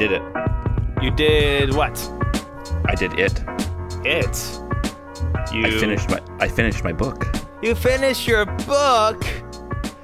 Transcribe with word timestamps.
did 0.00 0.12
it. 0.12 0.22
You 1.02 1.10
did 1.10 1.74
what? 1.74 1.94
I 2.86 2.94
did 2.94 3.18
it. 3.18 3.38
It. 4.02 4.58
You 5.52 5.66
I 5.66 5.78
finished 5.78 6.08
my 6.08 6.22
I 6.38 6.48
finished 6.48 6.82
my 6.82 6.92
book. 6.92 7.26
You 7.60 7.74
finished 7.74 8.26
your 8.26 8.46
book. 8.46 9.22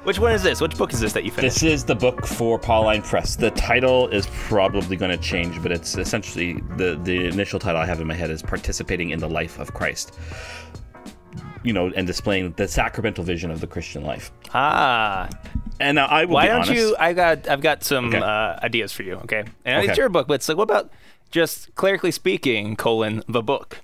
Which 0.03 0.19
one 0.19 0.33
is 0.33 0.43
this? 0.43 0.61
Which 0.61 0.77
book 0.77 0.93
is 0.93 0.99
this 0.99 1.13
that 1.13 1.23
you 1.23 1.31
finished? 1.31 1.61
This 1.61 1.63
is 1.63 1.83
the 1.83 1.95
book 1.95 2.27
for 2.27 2.59
Pauline 2.59 3.01
Press. 3.01 3.35
The 3.35 3.49
title 3.49 4.07
is 4.09 4.27
probably 4.27 4.97
going 4.97 5.09
to 5.09 5.17
change, 5.17 5.63
but 5.63 5.71
it's 5.71 5.97
essentially 5.97 6.61
the 6.75 6.99
the 7.01 7.25
initial 7.25 7.59
title 7.59 7.81
I 7.81 7.87
have 7.87 7.99
in 7.99 8.05
my 8.05 8.13
head 8.13 8.29
is 8.29 8.43
participating 8.43 9.09
in 9.09 9.17
the 9.17 9.27
life 9.27 9.57
of 9.57 9.73
Christ. 9.73 10.15
You 11.63 11.73
know, 11.73 11.91
and 11.95 12.05
displaying 12.05 12.53
the 12.55 12.67
sacramental 12.67 13.23
vision 13.23 13.49
of 13.49 13.61
the 13.61 13.67
Christian 13.67 14.03
life. 14.03 14.31
ah. 14.53 15.27
And 15.79 15.95
now 15.95 16.07
I 16.07 16.25
will 16.25 16.33
Why 16.35 16.47
don't 16.47 16.55
honest, 16.61 16.71
you? 16.73 16.95
I 16.99 17.13
got. 17.13 17.47
I've 17.47 17.61
got 17.61 17.83
some 17.83 18.07
Okay. 18.09 18.17
uh, 18.19 18.59
ideas 18.63 18.91
for 18.91 19.03
you. 19.03 19.15
Okay. 19.23 19.43
And 19.65 19.79
Okay. 19.83 19.89
it's 19.89 19.97
your 19.97 20.09
book, 20.09 20.27
but 20.27 20.35
it's 20.35 20.49
like, 20.49 20.57
what 20.57 20.63
about 20.63 20.89
just 21.31 21.73
clerically 21.75 22.11
speaking, 22.11 22.75
colon 22.75 23.23
the 23.27 23.41
book? 23.43 23.81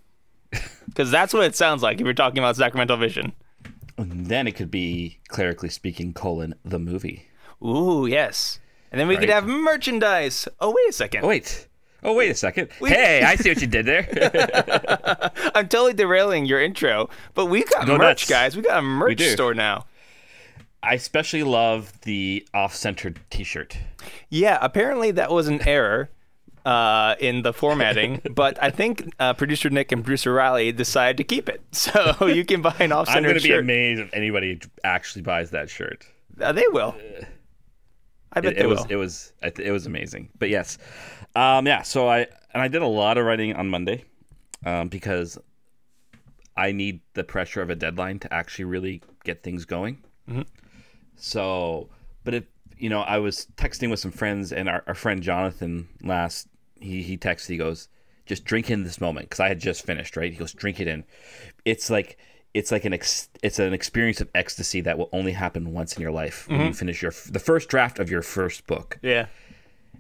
Because 0.86 1.10
that's 1.10 1.34
what 1.34 1.44
it 1.46 1.56
sounds 1.56 1.82
like 1.82 2.00
if 2.00 2.04
you're 2.06 2.14
talking 2.14 2.38
about 2.40 2.56
sacramental 2.56 2.98
vision. 2.98 3.34
Then 3.98 4.48
it 4.48 4.52
could 4.56 4.70
be 4.70 5.18
clerically 5.30 5.70
speaking 5.70 6.14
colon 6.14 6.54
the 6.64 6.78
movie. 6.78 7.30
Ooh, 7.66 8.06
yes. 8.06 8.60
And 8.92 9.00
then 9.00 9.08
we 9.08 9.18
could 9.18 9.30
have 9.30 9.46
merchandise. 9.48 10.48
Oh, 10.60 10.70
wait 10.72 10.90
a 10.90 10.94
second. 10.94 11.24
Oh 11.24 11.28
wait. 11.30 11.68
Oh 12.04 12.14
wait 12.14 12.30
a 12.30 12.36
second. 12.36 12.70
hey, 12.80 13.24
I 13.26 13.36
see 13.38 13.50
what 13.50 13.62
you 13.62 13.66
did 13.68 13.86
there. 13.88 14.08
I'm 15.56 15.68
totally 15.68 15.94
derailing 15.94 16.46
your 16.46 16.62
intro, 16.62 17.10
but 17.34 17.46
we 17.48 17.64
got 17.64 17.88
Go 17.88 17.98
merch, 17.98 18.00
nuts. 18.24 18.30
guys. 18.30 18.56
We 18.56 18.62
got 18.62 18.80
a 18.80 18.82
merch 18.82 19.22
store 19.22 19.54
now. 19.54 19.86
I 20.84 20.96
especially 20.96 21.44
love 21.44 21.94
the 22.02 22.46
off-centered 22.54 23.22
T-shirt. 23.30 23.78
Yeah, 24.30 24.58
apparently 24.62 25.12
that 25.12 25.32
was 25.32 25.48
an 25.48 25.66
error 25.66 26.10
uh, 26.66 27.16
in 27.20 27.42
the 27.42 27.54
formatting, 27.54 28.22
but 28.32 28.62
I 28.62 28.70
think 28.70 29.14
uh, 29.18 29.34
producer 29.34 29.70
Nick 29.70 29.94
and 29.94 30.04
producer 30.04 30.34
Riley 30.34 30.72
decided 30.74 31.18
to 31.18 31.24
keep 31.24 31.48
it. 31.50 31.62
So 31.72 32.28
you 32.28 32.46
can 32.46 32.62
buy 32.62 32.76
an 32.80 32.92
off-centered. 32.92 33.18
I'm 33.18 33.24
going 33.24 33.42
to 33.42 33.48
be 33.48 33.54
amazed 33.54 34.02
if 34.02 34.14
anybody 34.14 34.60
actually 34.84 35.22
buys 35.22 35.52
that 35.52 35.70
shirt. 35.70 36.06
Uh, 36.40 36.52
they 36.52 36.66
will. 36.70 36.96
I 38.34 38.42
bet 38.42 38.54
it, 38.54 38.56
they 38.58 38.64
it 38.64 38.68
was 38.68 38.80
will. 38.80 38.88
it 38.90 38.96
was 38.96 39.34
it 39.42 39.72
was 39.72 39.86
amazing. 39.86 40.30
But 40.40 40.50
yes, 40.50 40.78
um, 41.36 41.68
yeah. 41.68 41.84
So 41.84 42.10
I 42.10 42.20
and 42.54 42.62
I 42.64 42.68
did 42.68 42.82
a 42.82 42.88
lot 42.88 43.18
of 43.18 43.26
writing 43.26 43.56
on 43.56 43.70
Monday 43.70 44.06
um, 44.66 44.90
because 44.90 45.38
I 46.58 46.72
need 46.72 47.02
the 47.14 47.24
pressure 47.24 47.62
of 47.62 47.70
a 47.70 47.76
deadline 47.76 48.20
to 48.20 48.34
actually 48.34 48.66
really 48.66 49.02
get 49.24 49.44
things 49.44 49.66
going. 49.66 50.04
Mm-hmm. 50.28 50.42
So, 51.16 51.90
but 52.24 52.34
if 52.34 52.44
you 52.78 52.90
know, 52.90 53.02
I 53.02 53.18
was 53.20 53.48
texting 53.56 53.90
with 53.90 54.00
some 54.00 54.12
friends, 54.12 54.52
and 54.52 54.68
our, 54.68 54.84
our 54.88 54.96
friend 54.96 55.24
Jonathan 55.24 55.88
last 56.04 56.48
he 56.80 57.02
he 57.02 57.18
texted. 57.18 57.48
He 57.48 57.58
goes, 57.58 57.88
"Just 58.26 58.46
drink 58.46 58.70
in 58.70 58.84
this 58.84 59.00
moment," 59.00 59.30
because 59.30 59.40
I 59.40 59.48
had 59.48 59.60
just 59.60 59.86
finished. 59.86 60.18
Right? 60.18 60.32
He 60.32 60.38
goes, 60.38 60.54
"Drink 60.54 60.80
it 60.80 60.88
in." 60.88 61.04
It's 61.66 61.90
like 61.90 62.18
it's 62.54 62.72
like 62.72 62.86
an 62.86 62.94
ex- 62.94 63.30
it's 63.42 63.60
an 63.60 63.74
experience 63.74 64.22
of 64.22 64.30
ecstasy 64.36 64.82
that 64.82 64.98
will 64.98 65.10
only 65.12 65.32
happen 65.32 65.74
once 65.74 65.96
in 65.96 66.02
your 66.02 66.12
life 66.12 66.48
when 66.48 66.60
you 66.60 66.66
mm-hmm. 66.68 66.74
finish 66.74 67.02
your 67.02 67.12
f- 67.12 67.30
the 67.32 67.40
first 67.40 67.70
draft 67.70 68.00
of 68.00 68.10
your 68.10 68.22
first 68.22 68.68
book. 68.68 69.00
yeah. 69.02 69.28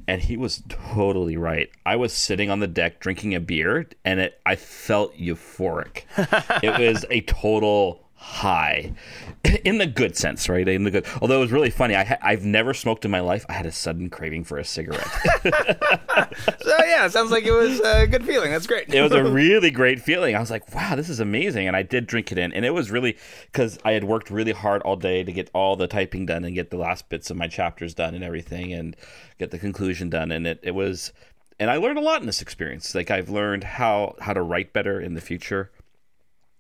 And 0.06 0.22
he 0.22 0.36
was 0.36 0.61
totally 0.67 1.38
right. 1.38 1.69
I 1.86 1.95
was 1.95 2.11
sitting 2.11 2.50
on 2.50 2.59
the 2.59 2.67
deck 2.67 3.00
drinking 3.00 3.36
a 3.36 3.39
beer, 3.39 3.88
and 4.03 4.19
it 4.19 4.41
I 4.45 4.58
felt 4.58 5.16
euphoric. 5.16 6.03
it 6.61 6.78
was 6.78 7.06
a 7.09 7.22
total 7.22 8.03
high, 8.16 8.94
in 9.66 9.78
the 9.78 9.86
good 9.86 10.16
sense, 10.16 10.47
right? 10.47 10.67
In 10.67 10.83
the 10.83 10.92
good. 10.92 11.06
Although 11.22 11.38
it 11.38 11.42
was 11.42 11.52
really 11.52 11.69
funny. 11.69 11.95
I 11.95 12.03
ha- 12.03 12.17
I've 12.22 12.45
never 12.45 12.73
smoked 12.73 13.06
in 13.06 13.11
my 13.11 13.19
life. 13.19 13.45
I 13.50 13.53
had 13.53 13.66
a 13.66 13.72
sudden 13.72 14.09
craving 14.09 14.44
for 14.45 14.58
a 14.58 14.64
cigarette. 14.64 15.08
So 16.62 16.78
yeah, 16.85 17.07
sounds 17.09 17.29
like 17.31 17.44
it 17.44 17.51
was 17.51 17.79
a 17.81 18.07
good 18.07 18.25
feeling. 18.25 18.51
That's 18.51 18.66
great. 18.66 18.91
it 18.91 19.01
was 19.01 19.12
a 19.12 19.24
really 19.24 19.69
great 19.69 20.01
feeling. 20.01 20.35
I 20.35 20.40
was 20.40 20.50
like, 20.50 20.74
wow, 20.74 20.96
this 20.96 21.09
is 21.09 21.19
amazing. 21.19 21.68
And 21.68 21.75
I 21.75 21.84
did 21.84 22.07
drink 22.07 22.31
it 22.31 22.38
in. 22.38 22.53
And 22.53 22.66
it 22.66 22.72
was 22.72 22.90
really 22.90 23.18
because 23.51 23.78
I 23.84 23.91
had 23.91 24.03
worked 24.03 24.31
really 24.31 24.53
hard 24.53 24.81
all 24.81 24.95
day 24.95 25.24
to 25.24 25.31
get 25.31 25.50
all 25.53 25.75
the 25.75 25.88
typing 25.88 26.25
done 26.25 26.44
and 26.44 26.56
get 26.56 26.72
the 26.72 26.78
last 26.78 27.09
bits 27.09 27.30
of 27.30 27.38
my 27.38 27.47
chapters 27.47 27.94
done 27.94 28.16
and 28.16 28.24
everything 28.24 28.74
and 28.74 28.95
get 29.38 29.51
the 29.51 29.59
conclusion 29.59 30.09
done. 30.09 30.31
And 30.31 30.47
it, 30.47 30.59
it 30.63 30.72
was, 30.72 31.12
and 31.59 31.69
I 31.69 31.75
learned 31.78 32.00
a 32.00 32.01
lot 32.01 32.22
in 32.22 32.25
this 32.25 32.41
experience. 32.41 32.95
Like 32.95 33.12
I've 33.12 33.30
learned 33.30 33.63
how, 33.63 34.16
how 34.19 34.34
to 34.34 34.41
write 34.41 34.74
better 34.74 35.00
in 35.00 35.13
the 35.13 35.22
future, 35.22 35.72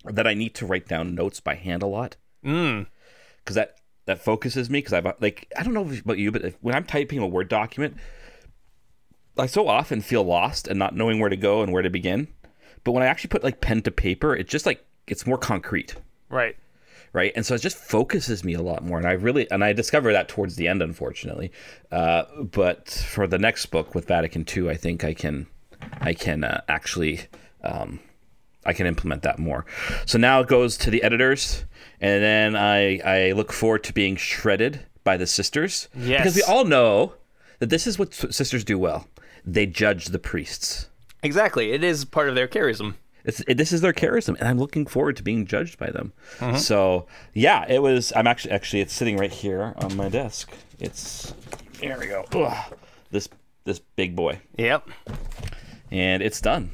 that 0.05 0.27
I 0.27 0.33
need 0.33 0.53
to 0.55 0.65
write 0.65 0.87
down 0.87 1.15
notes 1.15 1.39
by 1.39 1.55
hand 1.55 1.83
a 1.83 1.87
lot. 1.87 2.15
Mm. 2.45 2.87
Because 3.39 3.55
that, 3.55 3.77
that 4.05 4.19
focuses 4.19 4.69
me. 4.69 4.79
Because 4.79 4.93
I've, 4.93 5.07
like, 5.21 5.51
I 5.57 5.63
don't 5.63 5.73
know 5.73 5.89
about 5.89 6.17
you, 6.17 6.31
but 6.31 6.53
when 6.61 6.75
I'm 6.75 6.83
typing 6.85 7.19
a 7.19 7.27
Word 7.27 7.49
document, 7.49 7.97
I 9.37 9.45
so 9.47 9.67
often 9.67 10.01
feel 10.01 10.23
lost 10.23 10.67
and 10.67 10.77
not 10.77 10.95
knowing 10.95 11.19
where 11.19 11.29
to 11.29 11.35
go 11.37 11.61
and 11.63 11.71
where 11.73 11.81
to 11.81 11.89
begin. 11.89 12.27
But 12.83 12.91
when 12.91 13.03
I 13.03 13.07
actually 13.07 13.29
put 13.29 13.43
like 13.43 13.61
pen 13.61 13.81
to 13.83 13.91
paper, 13.91 14.35
it's 14.35 14.51
just 14.51 14.65
like 14.65 14.85
it's 15.07 15.25
more 15.25 15.37
concrete, 15.37 15.95
Right. 16.29 16.55
right? 17.13 17.31
And 17.35 17.45
so 17.45 17.55
it 17.55 17.61
just 17.61 17.77
focuses 17.77 18.43
me 18.43 18.53
a 18.53 18.61
lot 18.61 18.83
more. 18.83 18.97
And 18.97 19.07
I 19.07 19.13
really 19.13 19.49
and 19.49 19.63
I 19.63 19.73
discover 19.73 20.11
that 20.13 20.27
towards 20.27 20.55
the 20.57 20.67
end, 20.67 20.81
unfortunately. 20.81 21.51
Uh, 21.91 22.23
but 22.43 22.89
for 22.89 23.25
the 23.25 23.39
next 23.39 23.67
book 23.67 23.95
with 23.95 24.07
Vatican 24.07 24.45
II, 24.55 24.69
I 24.69 24.75
think 24.75 25.03
I 25.03 25.13
can 25.13 25.47
I 26.01 26.13
can 26.13 26.43
uh, 26.43 26.61
actually 26.67 27.21
um, 27.63 27.99
I 28.65 28.73
can 28.73 28.85
implement 28.87 29.21
that 29.23 29.39
more. 29.39 29.65
So 30.05 30.17
now 30.17 30.39
it 30.41 30.47
goes 30.47 30.77
to 30.77 30.89
the 30.89 31.03
editors, 31.03 31.65
and 32.01 32.23
then 32.23 32.55
I 32.55 32.99
I 32.99 33.31
look 33.33 33.51
forward 33.51 33.83
to 33.85 33.93
being 33.93 34.15
shredded 34.15 34.85
by 35.03 35.17
the 35.17 35.27
sisters 35.27 35.89
Yes. 35.95 36.21
because 36.21 36.35
we 36.35 36.43
all 36.43 36.65
know 36.65 37.13
that 37.59 37.69
this 37.69 37.85
is 37.87 37.99
what 37.99 38.13
sisters 38.13 38.63
do 38.63 38.77
well. 38.79 39.07
They 39.45 39.65
judge 39.65 40.05
the 40.07 40.19
priests. 40.19 40.87
Exactly. 41.21 41.71
It 41.71 41.83
is 41.83 42.05
part 42.05 42.29
of 42.29 42.35
their 42.35 42.47
charism. 42.47 42.95
It's, 43.25 43.39
it, 43.47 43.55
this 43.57 43.71
is 43.71 43.79
their 43.81 43.93
charism, 43.93 44.37
and 44.39 44.47
I'm 44.49 44.57
looking 44.57 44.85
forward 44.85 45.15
to 45.17 45.23
being 45.23 45.45
judged 45.45 45.77
by 45.77 45.89
them. 45.91 46.11
Mm-hmm. 46.39 46.57
So 46.57 47.05
yeah, 47.33 47.65
it 47.69 47.81
was. 47.81 48.11
I'm 48.15 48.27
actually 48.27 48.51
actually 48.51 48.81
it's 48.81 48.93
sitting 48.93 49.17
right 49.17 49.31
here 49.31 49.73
on 49.77 49.95
my 49.95 50.09
desk. 50.09 50.51
It's 50.79 51.33
there 51.79 51.97
we 51.99 52.07
go. 52.07 52.25
Ugh. 52.33 52.73
This 53.11 53.29
this 53.65 53.79
big 53.79 54.13
boy, 54.15 54.39
Yep. 54.57 54.89
and 55.91 56.21
it's 56.21 56.41
done, 56.41 56.71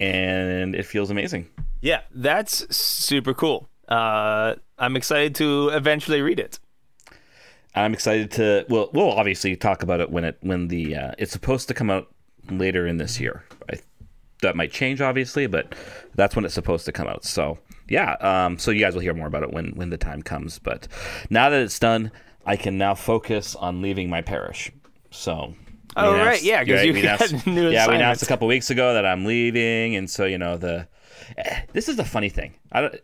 and 0.00 0.74
it 0.74 0.84
feels 0.86 1.10
amazing. 1.10 1.48
Yeah, 1.80 2.00
that's 2.14 2.74
super 2.74 3.34
cool. 3.34 3.68
Uh, 3.88 4.56
I'm 4.78 4.96
excited 4.96 5.34
to 5.36 5.70
eventually 5.70 6.20
read 6.20 6.40
it. 6.40 6.58
I'm 7.74 7.94
excited 7.94 8.30
to. 8.32 8.66
Well, 8.68 8.90
we'll 8.92 9.12
obviously 9.12 9.54
talk 9.56 9.82
about 9.82 10.00
it 10.00 10.10
when 10.10 10.24
it 10.24 10.38
when 10.40 10.68
the 10.68 10.96
uh, 10.96 11.12
it's 11.18 11.32
supposed 11.32 11.68
to 11.68 11.74
come 11.74 11.90
out 11.90 12.12
later 12.50 12.86
in 12.86 12.96
this 12.96 13.20
year. 13.20 13.44
I, 13.70 13.78
that 14.42 14.56
might 14.56 14.72
change, 14.72 15.00
obviously, 15.00 15.46
but 15.46 15.74
that's 16.14 16.36
when 16.36 16.44
it's 16.44 16.54
supposed 16.54 16.86
to 16.86 16.92
come 16.92 17.08
out. 17.08 17.24
So 17.24 17.58
yeah, 17.88 18.12
um, 18.14 18.58
so 18.58 18.70
you 18.70 18.80
guys 18.80 18.94
will 18.94 19.02
hear 19.02 19.14
more 19.14 19.26
about 19.26 19.42
it 19.42 19.52
when 19.52 19.70
when 19.76 19.90
the 19.90 19.98
time 19.98 20.22
comes. 20.22 20.58
But 20.58 20.88
now 21.30 21.50
that 21.50 21.62
it's 21.62 21.78
done, 21.78 22.10
I 22.46 22.56
can 22.56 22.78
now 22.78 22.94
focus 22.94 23.54
on 23.54 23.82
leaving 23.82 24.10
my 24.10 24.22
parish. 24.22 24.72
So. 25.10 25.54
Oh, 25.98 26.14
announced- 26.14 26.26
right, 26.26 26.42
yeah, 26.42 26.64
'cause 26.64 26.84
you 26.84 26.92
we 26.92 27.02
got 27.02 27.20
announced- 27.20 27.46
new 27.46 27.70
Yeah, 27.70 27.88
we 27.88 27.94
announced 27.96 28.22
a 28.22 28.26
couple 28.26 28.46
weeks 28.48 28.70
ago 28.70 28.94
that 28.94 29.04
I'm 29.06 29.24
leaving, 29.24 29.96
and 29.96 30.08
so 30.08 30.24
you 30.24 30.38
know 30.38 30.56
the. 30.56 30.88
eh, 31.36 31.62
This 31.72 31.88
is 31.88 31.96
the 31.96 32.04
funny 32.04 32.28
thing. 32.28 32.54
I 32.72 32.80
don't. 32.82 32.96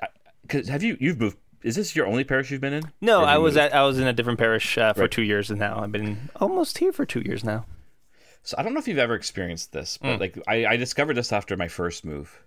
Because 0.43 0.69
have 0.69 0.83
you 0.83 0.97
you've 1.01 1.19
moved? 1.21 1.39
Is 1.63 1.77
this 1.77 1.97
your 1.97 2.07
only 2.07 2.25
parish 2.25 2.51
you've 2.51 2.61
been 2.61 2.75
in? 2.75 2.83
No, 3.01 3.25
I 3.25 3.39
was 3.39 3.55
moved? 3.55 3.73
at 3.73 3.75
I 3.75 3.83
was 3.85 3.99
in 3.99 4.07
a 4.07 4.13
different 4.13 4.39
parish 4.39 4.77
uh, 4.77 4.93
for 4.93 5.03
Right. 5.03 5.11
two 5.11 5.23
years, 5.23 5.51
and 5.51 5.59
now 5.59 5.81
I've 5.83 5.93
been 5.93 6.29
almost 6.37 6.77
here 6.79 6.93
for 6.93 7.07
two 7.07 7.21
years 7.25 7.43
now. 7.43 7.65
So 8.43 8.55
I 8.59 8.63
don't 8.63 8.75
know 8.75 8.79
if 8.81 8.87
you've 8.87 8.99
ever 8.99 9.15
experienced 9.15 9.73
this, 9.73 9.97
but 9.97 10.21
like 10.21 10.39
I, 10.47 10.67
I 10.67 10.77
discovered 10.77 11.15
this 11.15 11.33
after 11.33 11.57
my 11.57 11.69
first 11.69 12.05
move. 12.05 12.39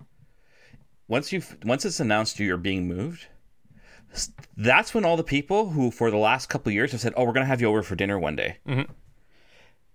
Once 1.08 1.31
you've 1.31 1.58
once 1.64 1.85
it's 1.85 2.00
announced 2.00 2.40
you're 2.40 2.58
being 2.58 2.88
moved, 2.88 3.25
that's 4.55 4.93
when 4.93 5.05
all 5.05 5.17
the 5.17 5.23
people 5.23 5.70
who 5.72 5.90
for 5.90 6.11
the 6.11 6.17
last 6.17 6.50
couple 6.50 6.70
of 6.70 6.73
years 6.76 6.91
have 6.91 7.02
said, 7.02 7.14
"Oh, 7.17 7.23
we're 7.23 7.34
gonna 7.34 7.46
have 7.47 7.61
you 7.61 7.67
over 7.70 7.82
for 7.82 7.96
dinner 7.96 8.20
one 8.20 8.35
day." 8.35 8.58
Mm-hmm. 8.67 8.91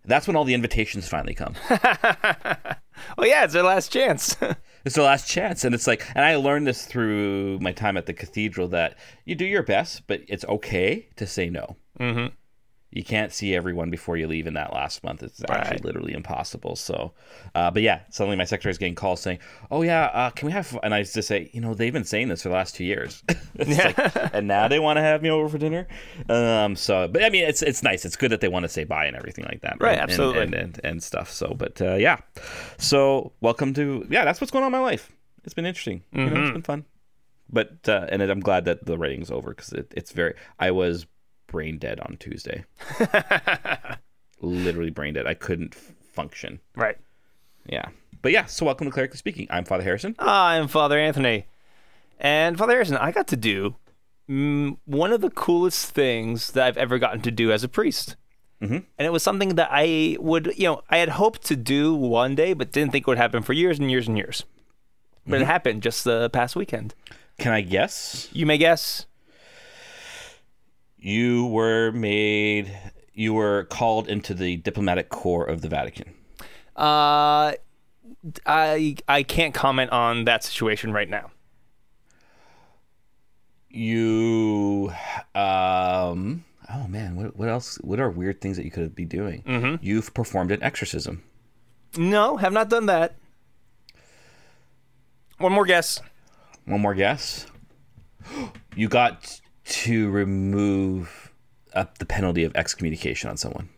That's 0.05 0.27
when 0.27 0.37
all 0.37 0.45
the 0.45 0.55
invitations 0.55 1.09
finally 1.09 1.35
come. 1.35 1.55
Well, 3.17 3.27
yeah, 3.27 3.45
it's 3.45 3.53
their 3.53 3.63
last 3.63 3.93
chance. 3.93 4.37
it's 4.85 4.95
the 4.95 5.03
last 5.03 5.29
chance, 5.29 5.65
and 5.65 5.75
it's 5.75 5.87
like, 5.87 6.07
and 6.15 6.25
I 6.25 6.37
learned 6.37 6.67
this 6.67 6.87
through 6.87 7.59
my 7.61 7.73
time 7.73 7.97
at 7.97 8.07
the 8.07 8.13
cathedral 8.13 8.69
that 8.69 8.97
you 9.25 9.35
do 9.35 9.45
your 9.45 9.63
best, 9.63 10.07
but 10.07 10.23
it's 10.29 10.45
okay 10.45 11.09
to 11.17 11.27
say 11.27 11.51
no. 11.51 11.77
mm-hmm. 11.99 12.35
You 12.93 13.03
can't 13.03 13.33
see 13.33 13.55
everyone 13.55 13.89
before 13.91 14.17
you 14.19 14.27
leave 14.27 14.47
in 14.47 14.55
that 14.55 14.73
last 14.73 15.03
month. 15.03 15.23
It's 15.23 15.43
actually 15.49 15.77
Right. 15.77 15.85
literally 15.85 16.13
impossible. 16.13 16.77
So, 16.77 17.13
uh, 17.55 17.71
but 17.71 17.81
yeah, 17.83 18.01
suddenly 18.11 18.37
my 18.37 18.45
secretary's 18.45 18.77
getting 18.79 18.95
calls 18.95 19.21
saying, 19.21 19.39
"Oh 19.71 19.81
yeah, 19.83 20.05
uh, 20.13 20.31
can 20.31 20.47
we 20.47 20.53
have?" 20.53 20.79
And 20.83 20.93
I 20.95 21.03
just 21.03 21.27
say, 21.27 21.49
you 21.53 21.61
know, 21.61 21.73
they've 21.75 21.93
been 21.93 22.05
saying 22.05 22.29
this 22.29 22.43
for 22.43 22.51
the 22.51 22.55
last 22.55 22.75
two 22.75 22.85
years, 22.85 23.23
It's 23.55 23.79
like, 23.79 24.35
and 24.35 24.47
now 24.47 24.69
they 24.69 24.79
want 24.79 24.99
to 24.99 25.01
have 25.03 25.23
me 25.23 25.31
over 25.31 25.49
for 25.49 25.59
dinner. 25.59 25.89
Um, 26.29 26.77
so, 26.77 27.09
but 27.09 27.25
I 27.25 27.31
mean, 27.31 27.45
it's 27.45 27.63
it's 27.63 27.83
nice. 27.83 28.05
It's 28.05 28.17
good 28.17 28.31
that 28.31 28.41
they 28.43 28.49
want 28.49 28.65
to 28.65 28.69
say 28.69 28.85
bye 28.85 29.07
and 29.07 29.17
everything 29.17 29.45
like 29.47 29.63
that, 29.63 29.79
Right, 29.81 29.93
And- 29.93 30.03
absolutely. 30.11 30.43
and 30.43 30.55
and, 30.55 30.81
and 30.85 31.03
stuff. 31.03 31.31
So, 31.31 31.55
but 31.55 31.81
uh, 31.81 31.95
yeah, 31.95 32.19
so 32.79 33.33
welcome 33.41 33.75
to 33.75 34.07
yeah, 34.11 34.25
that's 34.25 34.41
what's 34.41 34.51
going 34.51 34.65
on 34.65 34.69
in 34.75 34.79
my 34.79 34.85
life. 34.85 35.11
It's 35.45 35.55
been 35.55 35.67
interesting. 35.67 36.03
You 36.13 36.25
know, 36.25 36.31
Mm-hmm. 36.31 36.43
it's 36.43 36.53
been 36.53 36.63
fun. 36.63 36.85
But 37.55 37.87
uh, 37.89 38.07
and 38.09 38.23
I'm 38.23 38.41
glad 38.41 38.65
that 38.65 38.87
the 38.87 38.97
writing's 38.97 39.31
over 39.31 39.51
because 39.51 39.73
it, 39.73 39.93
it's 39.97 40.13
very. 40.13 40.35
I 40.59 40.71
was 40.71 41.05
brain 41.53 41.79
dead 41.79 42.01
on 42.01 42.17
Tuesday 42.19 42.65
literally 44.43 44.91
brain 44.91 45.15
dead. 45.15 45.27
I 45.27 45.35
couldn't 45.35 45.75
f- 45.75 45.93
function. 46.13 46.61
Right. 46.75 46.99
Yeah. 47.67 47.89
But 48.21 48.33
yeah, 48.33 48.45
so 48.47 48.67
welcome 48.67 48.87
to 48.87 48.91
Clerically 48.91 49.17
Speaking. 49.17 49.47
I'm 49.51 49.65
Father 49.65 49.83
Harrison. 49.83 50.15
I'm 50.19 50.69
Father 50.69 50.99
Anthony. 50.99 51.47
And 52.19 52.59
Father 52.59 52.73
Harrison, 52.73 52.97
I 52.97 53.11
got 53.11 53.27
to 53.29 53.37
do 53.37 53.77
mm, 54.29 54.77
one 54.85 55.13
of 55.13 55.21
the 55.21 55.31
coolest 55.31 55.91
things 55.91 56.53
that 56.53 56.67
I've 56.67 56.77
ever 56.77 56.99
gotten 56.99 57.21
to 57.23 57.31
do 57.31 57.51
as 57.51 57.65
a 57.65 57.69
priest. 57.69 58.17
Mm-hmm. 58.61 58.75
And 58.75 59.07
it 59.07 59.11
was 59.11 59.25
something 59.25 59.57
that 59.57 59.69
I 59.73 60.17
would, 60.21 60.53
you 60.57 60.65
know, 60.65 60.83
I 60.89 60.99
had 60.99 61.11
hoped 61.11 61.45
to 61.47 61.57
do 61.57 61.95
one 61.95 62.37
day, 62.37 62.53
but 62.53 62.71
didn't 62.71 62.93
think 62.93 63.03
it 63.03 63.09
would 63.09 63.19
happen 63.19 63.43
for 63.43 63.53
years 63.53 63.79
and 63.79 63.91
years 63.91 64.07
and 64.07 64.17
years. 64.17 64.45
But 65.27 65.41
it 65.41 65.47
happened 65.47 65.83
just 65.83 66.03
the 66.03 66.31
past 66.31 66.57
weekend. 66.57 66.95
Can 67.39 67.53
I 67.53 67.61
guess? 67.61 68.29
You 68.33 68.45
may 68.45 68.59
guess. 68.59 69.07
You 71.05 71.47
were 71.47 71.91
made, 71.91 72.73
you 73.13 73.35
were 73.35 73.65
called 73.65 74.09
into 74.09 74.35
the 74.35 74.57
diplomatic 74.59 75.09
corps 75.09 75.45
of 75.45 75.61
the 75.61 75.69
Vatican. 75.69 76.15
Uh, 76.77 77.55
I 78.47 78.97
I 79.09 79.25
can't 79.25 79.53
comment 79.53 79.91
on 79.91 80.27
that 80.27 80.45
situation 80.45 80.93
right 80.93 81.11
now. 81.11 81.33
You, 83.69 84.93
um, 85.35 86.45
oh 86.73 86.87
man, 86.87 87.17
what, 87.17 87.37
what 87.37 87.49
else? 87.49 87.79
What 87.81 87.99
are 87.99 88.09
weird 88.09 88.41
things 88.41 88.57
that 88.57 88.65
you 88.65 88.71
could 88.71 88.95
be 88.95 89.05
doing? 89.05 89.43
Mm-hmm. 89.43 89.85
You've 89.85 90.15
performed 90.15 90.53
an 90.53 90.63
exorcism. 90.63 91.25
No, 91.97 92.37
have 92.37 92.53
not 92.53 92.69
done 92.69 92.87
that. 92.87 93.17
One 95.39 95.53
more 95.53 95.67
guess. 95.67 96.01
One 96.65 96.81
more 96.81 96.95
guess. 96.95 97.47
You 98.75 98.89
got 98.89 99.42
to 99.65 100.11
remove 100.11 101.31
up 101.75 101.99
the 101.99 102.07
penalty 102.07 102.45
of 102.45 102.55
excommunication 102.55 103.31
on 103.31 103.37
someone. 103.37 103.69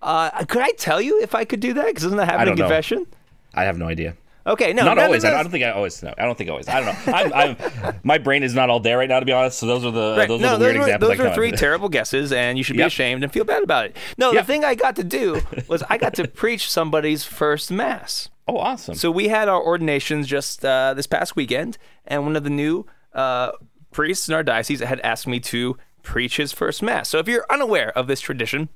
Uh, 0.00 0.44
could 0.46 0.62
I 0.62 0.70
tell 0.72 1.00
you 1.00 1.20
if 1.22 1.34
I 1.34 1.44
could 1.44 1.60
do 1.60 1.74
that? 1.74 1.86
Because 1.86 2.02
doesn't 2.02 2.18
that 2.18 2.26
happen 2.26 2.42
in 2.42 2.46
don't 2.48 2.58
know. 2.58 2.64
confession? 2.64 3.06
I 3.54 3.64
have 3.64 3.78
no 3.78 3.86
idea. 3.86 4.16
Okay, 4.44 4.72
no, 4.72 4.84
Not 4.84 4.94
no, 4.96 5.02
no, 5.02 5.06
always. 5.06 5.24
I, 5.24 5.30
don't, 5.30 5.38
I 5.38 5.42
don't 5.44 5.52
think 5.52 5.64
I 5.64 5.70
always 5.70 6.02
know. 6.02 6.12
I 6.18 6.24
don't 6.24 6.36
think 6.36 6.50
always. 6.50 6.68
I 6.68 6.80
don't 6.80 6.86
know. 7.06 7.12
I'm, 7.12 7.32
I'm, 7.32 7.94
my 8.02 8.18
brain 8.18 8.42
is 8.42 8.56
not 8.56 8.70
all 8.70 8.80
there 8.80 8.98
right 8.98 9.08
now, 9.08 9.20
to 9.20 9.26
be 9.26 9.30
honest. 9.30 9.60
So 9.60 9.66
those 9.66 9.84
are 9.84 9.92
the 9.92 10.16
Right. 10.18 10.26
those 10.26 10.40
no, 10.40 10.54
are 10.54 10.58
the 10.58 10.64
weird 10.64 10.76
were, 10.78 10.82
examples. 10.82 11.16
those 11.16 11.20
are 11.20 11.34
three 11.34 11.52
terrible 11.52 11.88
guesses, 11.88 12.32
and 12.32 12.58
you 12.58 12.64
should 12.64 12.74
be 12.74 12.80
Yep. 12.80 12.86
ashamed 12.88 13.22
and 13.22 13.32
feel 13.32 13.44
bad 13.44 13.62
about 13.62 13.86
it. 13.86 13.96
No, 14.18 14.32
Yep. 14.32 14.42
the 14.42 14.52
thing 14.52 14.64
I 14.64 14.74
got 14.74 14.96
to 14.96 15.04
do 15.04 15.40
was 15.68 15.84
I 15.88 15.96
got 15.96 16.14
to 16.14 16.26
preach 16.26 16.68
somebody's 16.68 17.22
first 17.22 17.70
mass. 17.70 18.30
Oh, 18.48 18.56
awesome. 18.56 18.96
So 18.96 19.12
we 19.12 19.28
had 19.28 19.48
our 19.48 19.62
ordinations 19.62 20.26
just 20.26 20.64
uh, 20.64 20.92
this 20.94 21.06
past 21.06 21.36
weekend, 21.36 21.78
and 22.04 22.24
one 22.24 22.34
of 22.34 22.42
the 22.42 22.50
new 22.50 22.84
uh, 23.14 23.52
priests 23.92 24.28
in 24.28 24.34
our 24.34 24.42
diocese 24.42 24.80
had 24.80 25.00
asked 25.00 25.26
me 25.26 25.40
to 25.40 25.76
preach 26.02 26.36
his 26.36 26.52
first 26.52 26.82
mass. 26.82 27.08
So 27.08 27.18
if 27.18 27.28
you're 27.28 27.46
unaware 27.50 27.96
of 27.96 28.06
this 28.06 28.20
tradition, 28.20 28.68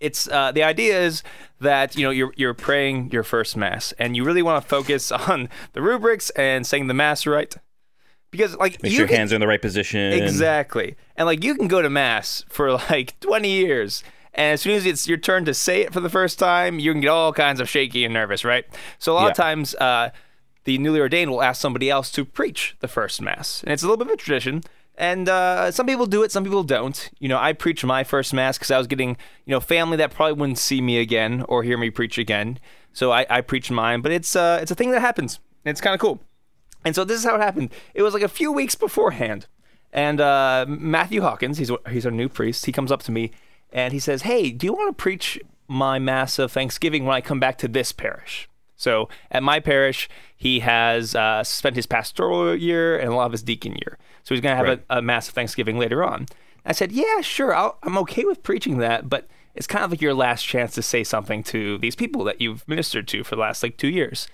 it's 0.00 0.28
uh, 0.28 0.52
the 0.52 0.62
idea 0.62 1.00
is 1.00 1.22
that 1.60 1.96
you 1.96 2.04
know 2.04 2.10
you're 2.10 2.32
you're 2.36 2.54
praying 2.54 3.10
your 3.12 3.22
first 3.22 3.56
mass, 3.56 3.92
and 3.98 4.16
you 4.16 4.24
really 4.24 4.42
want 4.42 4.62
to 4.62 4.68
focus 4.68 5.12
on 5.28 5.48
the 5.72 5.82
rubrics 5.82 6.30
and 6.30 6.66
saying 6.66 6.88
the 6.88 6.94
mass 6.94 7.26
right, 7.26 7.54
because 8.30 8.56
like 8.56 8.82
Make 8.82 8.92
you 8.92 8.96
sure 8.96 9.02
your 9.02 9.08
can- 9.08 9.16
hands 9.18 9.32
are 9.32 9.36
in 9.36 9.40
the 9.40 9.46
right 9.46 9.62
position. 9.62 10.12
Exactly. 10.12 10.96
And 11.16 11.26
like 11.26 11.44
you 11.44 11.54
can 11.54 11.68
go 11.68 11.82
to 11.82 11.90
mass 11.90 12.44
for 12.48 12.72
like 12.72 13.18
20 13.20 13.48
years 13.48 14.02
and 14.34 14.54
as 14.54 14.62
soon 14.62 14.74
as 14.74 14.86
it's 14.86 15.06
your 15.06 15.18
turn 15.18 15.44
to 15.44 15.54
say 15.54 15.82
it 15.82 15.92
for 15.92 16.00
the 16.00 16.08
first 16.08 16.38
time, 16.38 16.78
you 16.78 16.92
can 16.92 17.00
get 17.00 17.08
all 17.08 17.32
kinds 17.32 17.60
of 17.60 17.68
shaky 17.68 18.04
and 18.04 18.14
nervous, 18.14 18.44
right? 18.44 18.64
So 18.98 19.12
a 19.12 19.14
lot 19.14 19.30
of 19.30 19.36
times 19.36 19.74
uh, 19.74 20.10
the 20.64 20.78
newly 20.78 21.00
ordained 21.00 21.30
will 21.30 21.42
ask 21.42 21.60
somebody 21.60 21.90
else 21.90 22.10
to 22.12 22.24
preach 22.24 22.76
the 22.80 22.88
first 22.88 23.20
mass. 23.20 23.62
And 23.62 23.72
it's 23.72 23.82
a 23.82 23.86
little 23.86 23.96
bit 23.96 24.08
of 24.08 24.14
a 24.14 24.16
tradition. 24.16 24.62
And 24.96 25.28
uh, 25.28 25.70
some 25.70 25.86
people 25.86 26.06
do 26.06 26.22
it, 26.22 26.30
some 26.30 26.44
people 26.44 26.62
don't. 26.62 27.10
You 27.18 27.28
know, 27.28 27.38
I 27.38 27.54
preach 27.54 27.84
my 27.84 28.04
first 28.04 28.34
mass 28.34 28.58
because 28.58 28.70
I 28.70 28.78
was 28.78 28.86
getting, 28.86 29.16
you 29.46 29.50
know, 29.50 29.60
family 29.60 29.96
that 29.96 30.12
probably 30.12 30.34
wouldn't 30.34 30.58
see 30.58 30.80
me 30.80 30.98
again 30.98 31.44
or 31.48 31.62
hear 31.62 31.78
me 31.78 31.90
preach 31.90 32.18
again. 32.18 32.58
So 32.92 33.10
I, 33.10 33.26
I 33.30 33.40
preached 33.40 33.70
mine, 33.70 34.02
but 34.02 34.12
it's 34.12 34.36
uh, 34.36 34.58
it's 34.60 34.70
a 34.70 34.74
thing 34.74 34.90
that 34.90 35.00
happens. 35.00 35.40
It's 35.64 35.80
kind 35.80 35.94
of 35.94 36.00
cool. 36.00 36.20
And 36.84 36.94
so 36.94 37.04
this 37.04 37.18
is 37.18 37.24
how 37.24 37.36
it 37.36 37.40
happened. 37.40 37.70
It 37.94 38.02
was 38.02 38.12
like 38.12 38.22
a 38.22 38.28
few 38.28 38.52
weeks 38.52 38.74
beforehand, 38.74 39.46
and 39.92 40.20
uh, 40.20 40.66
Matthew 40.68 41.22
Hawkins, 41.22 41.58
he's 41.58 41.70
he's 41.88 42.04
our 42.04 42.12
new 42.12 42.28
priest. 42.28 42.66
He 42.66 42.72
comes 42.72 42.92
up 42.92 43.02
to 43.04 43.12
me 43.12 43.30
and 43.72 43.92
he 43.92 43.98
says, 43.98 44.22
"Hey, 44.22 44.50
do 44.50 44.66
you 44.66 44.74
want 44.74 44.96
to 44.96 45.02
preach 45.02 45.40
my 45.68 45.98
mass 45.98 46.38
of 46.38 46.52
Thanksgiving 46.52 47.06
when 47.06 47.14
I 47.14 47.20
come 47.20 47.40
back 47.40 47.56
to 47.58 47.68
this 47.68 47.92
parish?" 47.92 48.48
So 48.76 49.08
at 49.30 49.42
my 49.42 49.60
parish, 49.60 50.08
he 50.36 50.60
has 50.60 51.14
uh, 51.14 51.44
spent 51.44 51.76
his 51.76 51.86
pastoral 51.86 52.54
year 52.56 52.98
and 52.98 53.08
a 53.10 53.14
lot 53.14 53.26
of 53.26 53.32
his 53.32 53.42
deacon 53.42 53.72
year. 53.72 53.98
So 54.24 54.34
he's 54.34 54.40
going 54.42 54.52
to 54.52 54.56
have 54.56 54.66
Right. 54.66 54.84
a, 54.90 54.98
a 54.98 55.02
mass 55.02 55.28
of 55.28 55.34
Thanksgiving 55.34 55.78
later 55.78 56.02
on. 56.04 56.26
I 56.64 56.72
said, 56.72 56.92
"Yeah, 56.92 57.20
sure. 57.20 57.54
I'll, 57.54 57.78
I'm 57.82 57.98
okay 57.98 58.24
with 58.24 58.42
preaching 58.42 58.78
that, 58.78 59.08
but." 59.08 59.28
It's 59.54 59.66
kind 59.66 59.84
of 59.84 59.90
like 59.90 60.00
your 60.00 60.14
last 60.14 60.44
chance 60.46 60.72
to 60.76 60.82
say 60.82 61.04
something 61.04 61.42
to 61.42 61.76
these 61.76 61.94
people 61.94 62.24
that 62.24 62.40
you've 62.40 62.66
ministered 62.66 63.06
to 63.08 63.22
for 63.22 63.36
the 63.36 63.42
last 63.42 63.62
like 63.62 63.76
two 63.76 63.88
years. 63.88 64.26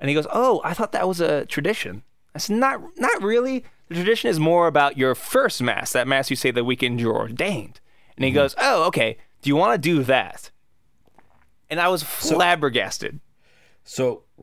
And 0.00 0.08
he 0.08 0.14
goes, 0.14 0.26
"Oh, 0.32 0.62
I 0.64 0.72
thought 0.72 0.92
that 0.92 1.06
was 1.06 1.20
a 1.20 1.44
tradition." 1.44 2.04
I 2.34 2.38
said, 2.38 2.56
"Not, 2.56 2.80
not 2.96 3.22
really. 3.22 3.66
The 3.88 3.96
tradition 3.96 4.30
is 4.30 4.40
more 4.40 4.66
about 4.68 4.96
your 4.96 5.14
first 5.14 5.60
mass, 5.60 5.92
that 5.92 6.08
mass 6.08 6.30
you 6.30 6.36
say 6.36 6.50
the 6.50 6.64
weekend 6.64 7.02
you're 7.02 7.14
ordained." 7.14 7.80
And 8.16 8.24
he 8.24 8.30
Mm-hmm. 8.30 8.34
goes, 8.38 8.54
"Oh, 8.56 8.84
okay. 8.84 9.18
Do 9.42 9.48
you 9.50 9.56
want 9.56 9.74
to 9.74 9.78
do 9.90 10.02
that?" 10.04 10.50
And 11.68 11.78
I 11.78 11.88
was 11.88 12.02
flabbergasted. 12.02 13.16
So, 13.16 13.20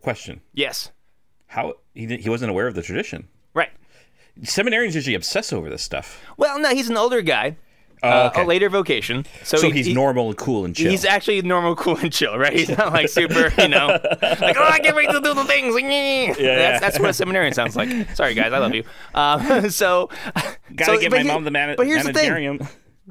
question: 0.01 0.41
Yes, 0.53 0.91
How 1.47 1.75
he 1.93 2.17
he 2.17 2.29
wasn't 2.29 2.51
aware 2.51 2.67
of 2.67 2.75
the 2.75 2.81
tradition? 2.81 3.27
right. 3.53 3.69
Seminarians 4.41 4.93
usually 4.95 5.15
obsess 5.15 5.51
over 5.51 5.69
this 5.69 5.83
stuff. 5.83 6.21
Well, 6.37 6.59
no, 6.59 6.69
he's 6.69 6.89
an 6.89 6.95
older 6.95 7.21
guy, 7.21 7.57
Oh, 8.01 8.07
uh, 8.09 8.29
okay. 8.31 8.43
a 8.43 8.45
later 8.45 8.69
vocation, 8.69 9.25
so, 9.43 9.57
so 9.57 9.67
he- 9.67 9.73
he's 9.73 9.85
he- 9.87 9.93
normal 9.93 10.29
and 10.29 10.37
cool 10.37 10.63
and 10.63 10.73
chill. 10.73 10.89
He's 10.89 11.03
actually 11.03 11.41
normal, 11.41 11.75
cool, 11.83 11.97
and 11.97 12.13
chill, 12.13 12.37
right? 12.37 12.53
He's 12.53 12.69
not 12.69 12.93
like 12.93 13.09
super, 13.09 13.51
you 13.61 13.67
know, 13.67 13.87
like 14.21 14.55
oh, 14.57 14.63
I 14.69 14.79
can't 14.79 14.95
wait 14.95 15.09
to 15.09 15.19
do 15.19 15.33
the 15.33 15.43
things. 15.43 15.75
Yeah, 15.81 16.35
yeah. 16.39 16.55
That's, 16.57 16.79
that's 16.81 16.99
what 16.99 17.09
a 17.09 17.13
seminarian 17.13 17.53
sounds 17.53 17.75
like. 17.75 17.89
Sorry, 18.15 18.33
guys, 18.33 18.53
I 18.53 18.59
love 18.59 18.73
you. 18.73 18.83
Um, 19.13 19.69
so, 19.81 20.09
Gotta 20.75 20.93
so, 20.93 20.99
get 21.01 21.11
my 21.11 21.19
he- 21.19 21.27
mom 21.27 21.43
the 21.43 21.51
man- 21.51 21.75
But 21.75 21.87
here's 21.87 22.05
the 22.05 22.13
thing. 22.13 22.59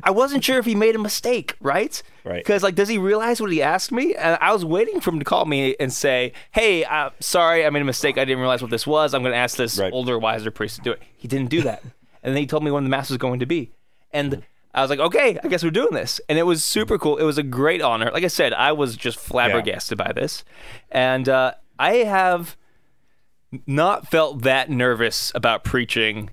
I 0.02 0.10
wasn't 0.10 0.44
sure 0.44 0.58
if 0.58 0.64
he 0.64 0.74
made 0.74 0.94
a 0.94 0.98
mistake, 0.98 1.56
right? 1.60 2.00
Right. 2.24 2.36
Because 2.44 2.62
like, 2.62 2.74
does 2.74 2.88
he 2.88 2.98
realize 2.98 3.40
what 3.40 3.50
he 3.50 3.62
asked 3.62 3.90
me? 3.92 4.14
And 4.14 4.38
I 4.40 4.52
was 4.52 4.64
waiting 4.64 5.00
for 5.00 5.10
him 5.10 5.18
to 5.18 5.24
call 5.24 5.44
me 5.44 5.74
and 5.80 5.92
say, 5.92 6.32
"Hey, 6.52 6.84
uh, 6.84 7.10
sorry, 7.20 7.64
I 7.66 7.70
made 7.70 7.82
a 7.82 7.84
mistake. 7.84 8.18
I 8.18 8.24
didn't 8.24 8.40
realize 8.40 8.62
what 8.62 8.70
this 8.70 8.86
was. 8.86 9.14
I'm 9.14 9.22
going 9.22 9.32
to 9.32 9.38
ask 9.38 9.56
this 9.56 9.78
Right. 9.78 9.92
older, 9.92 10.18
wiser 10.18 10.50
priest 10.50 10.76
to 10.76 10.82
do 10.82 10.92
it." 10.92 11.02
He 11.16 11.26
didn't 11.28 11.50
do 11.50 11.62
that, 11.62 11.82
and 12.22 12.34
then 12.34 12.36
he 12.36 12.46
told 12.46 12.62
me 12.64 12.70
when 12.70 12.84
the 12.84 12.90
mass 12.90 13.08
was 13.08 13.18
going 13.18 13.40
to 13.40 13.46
be, 13.46 13.72
and. 14.12 14.42
I 14.74 14.82
was 14.82 14.90
like, 14.90 15.00
okay, 15.00 15.38
I 15.42 15.48
guess 15.48 15.64
we're 15.64 15.70
doing 15.70 15.94
this. 15.94 16.20
And 16.28 16.38
it 16.38 16.42
was 16.44 16.62
super 16.62 16.98
cool. 16.98 17.16
It 17.16 17.24
was 17.24 17.38
a 17.38 17.42
great 17.42 17.80
honor. 17.80 18.10
Like 18.12 18.22
I 18.22 18.28
said, 18.28 18.52
I 18.52 18.72
was 18.72 18.96
just 18.96 19.18
flabbergasted 19.18 19.96
by 19.98 20.12
this. 20.12 20.44
And 20.92 21.26
uh, 21.28 21.54
I 21.78 21.94
have 21.96 22.54
not 23.66 24.06
felt 24.08 24.42
that 24.42 24.70
nervous 24.70 25.32
about 25.34 25.64
preaching 25.64 26.30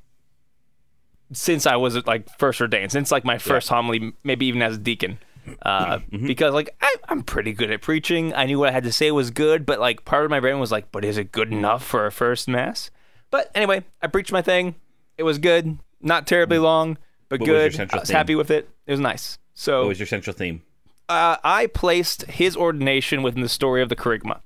since 1.32 1.66
I 1.66 1.76
was 1.76 2.06
like 2.06 2.28
first 2.38 2.62
ordained, 2.62 2.92
since 2.92 3.12
like 3.12 3.26
my 3.26 3.38
first 3.38 3.70
homily, 3.70 4.14
maybe 4.24 4.46
even 4.46 4.62
as 4.62 4.76
a 4.76 4.80
deacon. 4.80 5.20
Uh, 5.62 6.00
Because 6.26 6.54
like 6.54 6.76
I, 6.82 6.96
I'm 7.10 7.22
pretty 7.24 7.54
good 7.54 7.70
at 7.72 7.82
preaching. 7.82 8.34
I 8.34 8.46
knew 8.46 8.58
what 8.60 8.70
I 8.70 8.72
had 8.72 8.84
to 8.84 8.92
say 8.92 9.12
was 9.12 9.30
good, 9.32 9.66
but 9.66 9.80
like 9.80 10.04
part 10.06 10.26
of 10.26 10.32
my 10.32 10.40
brain 10.40 10.60
was 10.60 10.72
like, 10.72 10.92
but 10.92 11.06
is 11.06 11.18
it 11.18 11.32
good 11.32 11.52
enough 11.52 11.84
for 11.86 12.06
a 12.06 12.12
first 12.12 12.48
mass? 12.48 12.90
But 13.32 13.52
anyway, 13.54 13.84
I 14.02 14.08
preached 14.08 14.32
my 14.32 14.42
thing. 14.42 14.76
It 15.18 15.24
was 15.24 15.38
good, 15.38 15.78
not 16.02 16.26
terribly 16.28 16.58
long, 16.58 16.98
but 17.30 17.40
What 17.42 17.46
good. 17.48 17.80
I 17.80 17.84
was 18.00 18.08
theme? 18.10 18.16
happy 18.16 18.36
with 18.36 18.50
it. 18.52 18.70
It 18.88 18.92
was 18.92 19.00
nice. 19.00 19.38
So 19.54 19.82
What 19.82 19.90
was 19.90 20.00
your 20.00 20.08
central 20.08 20.36
theme? 20.36 20.62
uh, 21.10 21.38
I 21.44 21.68
placed 21.68 22.24
his 22.24 22.58
ordination 22.58 23.22
within 23.24 23.42
the 23.42 23.50
story 23.50 23.82
of 23.84 23.90
the 23.90 23.96
Kerygma. 23.96 24.40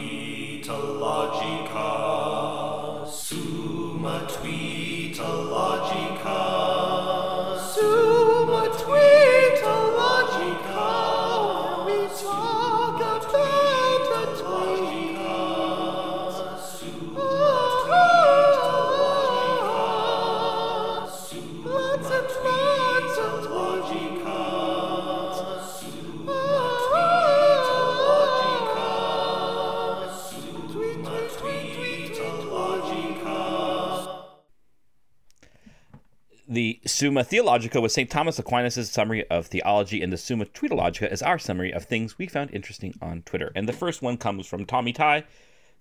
The 36.49 36.79
Summa 36.85 37.25
Theologica 37.25 37.81
was 37.81 37.93
St. 37.93 38.09
Thomas 38.09 38.39
Aquinas' 38.39 38.89
summary 38.89 39.29
of 39.29 39.47
theology, 39.47 40.01
and 40.01 40.13
the 40.13 40.17
Summa 40.17 40.45
Tweetologica 40.45 41.11
is 41.11 41.21
our 41.21 41.37
summary 41.37 41.73
of 41.73 41.83
things 41.83 42.17
we 42.17 42.25
found 42.27 42.51
interesting 42.53 42.93
on 43.01 43.21
Twitter. 43.23 43.51
And 43.53 43.67
the 43.67 43.73
first 43.73 44.01
one 44.01 44.15
comes 44.15 44.47
from 44.47 44.63
Tommy 44.63 44.93
Tighe. 44.93 45.25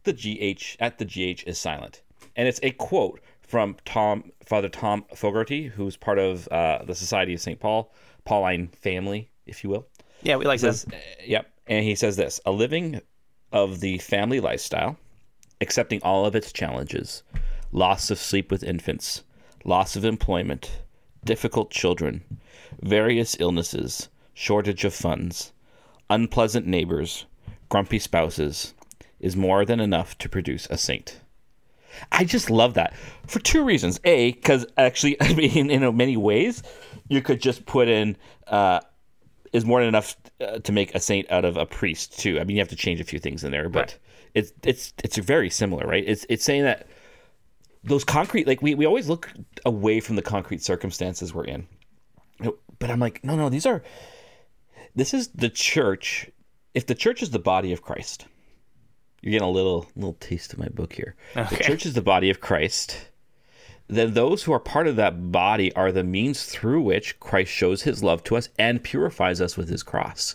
The 0.02 0.12
GH 0.12 0.76
at 0.80 0.98
the 0.98 1.04
GH 1.04 1.44
is 1.46 1.58
silent, 1.58 2.02
and 2.34 2.48
it's 2.48 2.58
a 2.64 2.72
quote 2.72 3.20
from 3.42 3.76
Tom 3.84 4.32
Father 4.44 4.68
Tom 4.68 5.04
Fogarty, 5.14 5.68
who's 5.68 5.96
part 5.96 6.18
of 6.18 6.48
uh, 6.48 6.82
the 6.84 6.96
Society 6.96 7.34
of 7.34 7.40
St. 7.40 7.60
Paul, 7.60 7.92
Pauline 8.24 8.68
family, 8.68 9.30
if 9.46 9.62
you 9.62 9.70
will. 9.70 9.86
Yeah, 10.22 10.34
we 10.36 10.46
like 10.46 10.58
says, 10.58 10.82
this. 10.84 10.94
uh, 10.94 11.22
yep. 11.24 11.52
And 11.68 11.84
he 11.84 11.94
says 11.94 12.16
this 12.16 12.40
a 12.44 12.50
living 12.50 13.00
of 13.52 13.78
the 13.78 13.98
family 13.98 14.40
lifestyle, 14.40 14.96
accepting 15.60 16.00
all 16.02 16.26
of 16.26 16.34
its 16.34 16.52
challenges 16.52 17.22
loss 17.72 18.10
of 18.10 18.18
sleep 18.18 18.50
with 18.50 18.62
infants, 18.62 19.22
loss 19.66 19.96
of 19.96 20.04
employment, 20.04 20.70
difficult 21.24 21.70
children, 21.70 22.22
various 22.80 23.36
illnesses, 23.40 24.08
shortage 24.32 24.84
of 24.84 24.94
funds, 24.94 25.52
unpleasant 26.08 26.66
neighbors, 26.66 27.26
grumpy 27.68 27.98
spouses, 27.98 28.74
is 29.18 29.36
more 29.36 29.64
than 29.64 29.80
enough 29.80 30.16
to 30.18 30.28
produce 30.28 30.66
a 30.70 30.78
saint. 30.78 31.20
I 32.12 32.24
just 32.24 32.50
love 32.50 32.74
that 32.74 32.94
for 33.26 33.38
two 33.40 33.64
reasons. 33.64 33.98
A, 34.04 34.32
because 34.32 34.66
actually, 34.76 35.20
I 35.20 35.34
mean, 35.34 35.70
in 35.70 35.96
many 35.96 36.16
ways, 36.16 36.62
you 37.08 37.20
could 37.22 37.40
just 37.40 37.66
put 37.66 37.88
in 37.88 38.16
uh, 38.46 38.80
is 39.52 39.64
more 39.64 39.80
than 39.80 39.88
enough 39.88 40.16
uh, 40.40 40.58
to 40.58 40.72
make 40.72 40.94
a 40.94 41.00
saint 41.00 41.30
out 41.30 41.44
of 41.44 41.56
a 41.56 41.66
priest 41.66 42.18
too. 42.18 42.38
I 42.38 42.44
mean, 42.44 42.56
you 42.56 42.60
have 42.60 42.68
to 42.68 42.76
change 42.76 43.00
a 43.00 43.04
few 43.04 43.18
things 43.18 43.42
in 43.42 43.50
there, 43.50 43.68
but 43.68 43.78
Right. 43.80 43.98
it's 44.34 44.52
it's 44.62 44.92
it's 45.02 45.16
very 45.16 45.48
similar, 45.50 45.86
right? 45.86 46.04
It's 46.06 46.26
it's 46.28 46.44
saying 46.44 46.64
that 46.64 46.86
those 47.86 48.04
concrete, 48.04 48.46
like 48.46 48.62
we 48.62 48.74
we 48.74 48.86
always 48.86 49.08
look 49.08 49.30
away 49.64 50.00
from 50.00 50.16
the 50.16 50.22
concrete 50.22 50.62
circumstances 50.62 51.32
we're 51.32 51.44
in, 51.44 51.66
but 52.78 52.90
I'm 52.90 53.00
like, 53.00 53.24
no, 53.24 53.36
no, 53.36 53.48
these 53.48 53.66
are 53.66 53.82
this 54.94 55.14
is 55.14 55.28
the 55.28 55.48
church. 55.48 56.30
If 56.74 56.86
the 56.86 56.94
church 56.94 57.22
is 57.22 57.30
the 57.30 57.38
body 57.38 57.72
of 57.72 57.82
Christ, 57.82 58.26
you're 59.22 59.32
getting 59.32 59.48
a 59.48 59.50
little 59.50 59.86
little 59.96 60.14
taste 60.14 60.52
of 60.52 60.58
my 60.58 60.68
book 60.68 60.92
here. 60.92 61.16
The 61.34 61.56
church 61.56 61.86
is 61.86 61.94
the 61.94 62.02
body 62.02 62.30
of 62.30 62.40
Christ. 62.40 63.08
Then 63.88 64.14
those 64.14 64.42
who 64.42 64.52
are 64.52 64.58
part 64.58 64.88
of 64.88 64.96
that 64.96 65.30
body 65.30 65.72
are 65.74 65.92
the 65.92 66.02
means 66.02 66.44
through 66.44 66.82
which 66.82 67.20
Christ 67.20 67.52
shows 67.52 67.82
his 67.82 68.02
love 68.02 68.24
to 68.24 68.36
us 68.36 68.48
and 68.58 68.82
purifies 68.82 69.40
us 69.40 69.56
with 69.56 69.68
his 69.68 69.84
cross. 69.84 70.34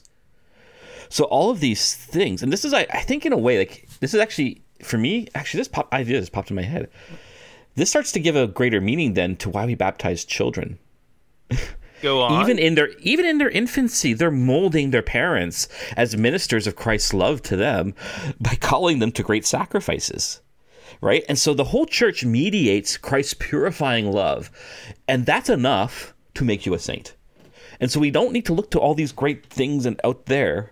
So 1.09 1.25
all 1.25 1.49
of 1.49 1.59
these 1.59 1.93
things, 1.93 2.41
and 2.41 2.53
this 2.53 2.63
is 2.63 2.73
I, 2.73 2.87
I 2.93 3.01
think 3.01 3.25
in 3.25 3.33
a 3.33 3.37
way, 3.37 3.57
like 3.57 3.89
this 3.99 4.13
is 4.13 4.21
actually 4.21 4.63
for 4.81 4.97
me, 4.97 5.27
actually 5.35 5.59
this 5.59 5.67
pop 5.67 5.93
idea 5.93 6.19
just 6.19 6.31
popped 6.31 6.49
in 6.49 6.55
my 6.55 6.61
head. 6.61 6.89
This 7.75 7.89
starts 7.89 8.11
to 8.13 8.19
give 8.19 8.35
a 8.35 8.47
greater 8.47 8.81
meaning 8.81 9.13
then 9.13 9.35
to 9.37 9.49
why 9.49 9.65
we 9.65 9.75
baptize 9.75 10.25
children. 10.25 10.77
Go 12.01 12.21
on. 12.23 12.41
even 12.41 12.59
in 12.59 12.75
their 12.75 12.89
even 12.99 13.25
in 13.25 13.37
their 13.37 13.49
infancy 13.49 14.13
they're 14.13 14.31
molding 14.31 14.91
their 14.91 15.01
parents 15.01 15.67
as 15.97 16.15
ministers 16.15 16.65
of 16.65 16.75
christ's 16.77 17.13
love 17.13 17.41
to 17.43 17.57
them 17.57 17.93
by 18.39 18.55
calling 18.55 18.99
them 18.99 19.11
to 19.11 19.23
great 19.23 19.45
sacrifices 19.45 20.41
right? 20.99 21.23
And 21.27 21.37
so 21.39 21.53
the 21.53 21.65
whole 21.65 21.85
church 21.85 22.23
mediates 22.23 22.95
christ's 22.97 23.33
purifying 23.33 24.11
love 24.11 24.49
and 25.07 25.25
that's 25.25 25.49
enough 25.49 26.13
to 26.35 26.43
make 26.43 26.65
you 26.65 26.73
a 26.73 26.79
saint. 26.79 27.15
And 27.79 27.91
so 27.91 27.99
we 27.99 28.11
don't 28.11 28.31
need 28.31 28.45
to 28.45 28.53
look 28.53 28.71
to 28.71 28.79
all 28.79 28.93
these 28.93 29.11
great 29.11 29.45
things 29.47 29.85
and 29.85 29.99
out 30.03 30.27
there. 30.27 30.71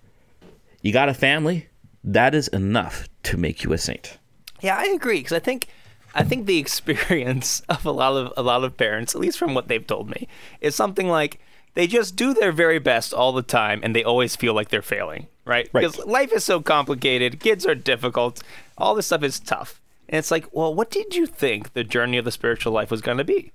You 0.82 0.94
got 0.94 1.10
a 1.10 1.14
family? 1.14 1.68
That 2.04 2.34
is 2.36 2.48
enough 2.50 3.10
to 3.24 3.38
make 3.38 3.64
you 3.64 3.74
a 3.74 3.78
saint. 3.78 4.18
Yeah, 4.62 4.78
I 4.78 4.86
agree 4.86 5.18
because 5.20 5.34
I 5.34 5.40
think 5.40 5.68
I 6.14 6.24
think 6.24 6.46
the 6.46 6.58
experience 6.58 7.62
of 7.70 7.86
a 7.86 7.92
lot 7.92 8.14
of 8.14 8.34
a 8.36 8.42
lot 8.42 8.64
of 8.64 8.78
parents, 8.78 9.16
at 9.16 9.22
least 9.22 9.38
from 9.38 9.54
what 9.54 9.68
they've 9.68 9.86
told 9.86 10.10
me, 10.10 10.28
is 10.62 10.76
something 10.76 11.08
like 11.08 11.40
they 11.76 11.88
just 11.88 12.16
do 12.16 12.34
their 12.34 12.52
very 12.52 12.80
best 12.80 13.14
all 13.14 13.32
the 13.32 13.42
time 13.42 13.80
and 13.84 13.96
they 13.96 14.04
always 14.04 14.36
feel 14.36 14.54
like 14.54 14.70
they're 14.70 14.82
failing, 14.82 15.28
right? 15.46 15.70
Right. 15.72 15.82
Because 15.82 16.06
life 16.06 16.32
is 16.34 16.44
so 16.44 16.62
complicated, 16.62 17.40
kids 17.40 17.66
are 17.66 17.76
difficult, 17.76 18.42
all 18.78 18.96
this 18.96 19.06
stuff 19.06 19.24
is 19.24 19.40
tough. 19.40 19.80
And 20.08 20.18
it's 20.18 20.32
like, 20.32 20.48
well, 20.52 20.74
what 20.74 20.90
did 20.90 21.16
you 21.16 21.28
think 21.28 21.74
the 21.74 21.84
journey 21.84 22.18
of 22.18 22.26
the 22.26 22.32
spiritual 22.32 22.74
life 22.74 22.90
was 22.90 23.02
going 23.02 23.20
to 23.20 23.24
be? 23.24 23.52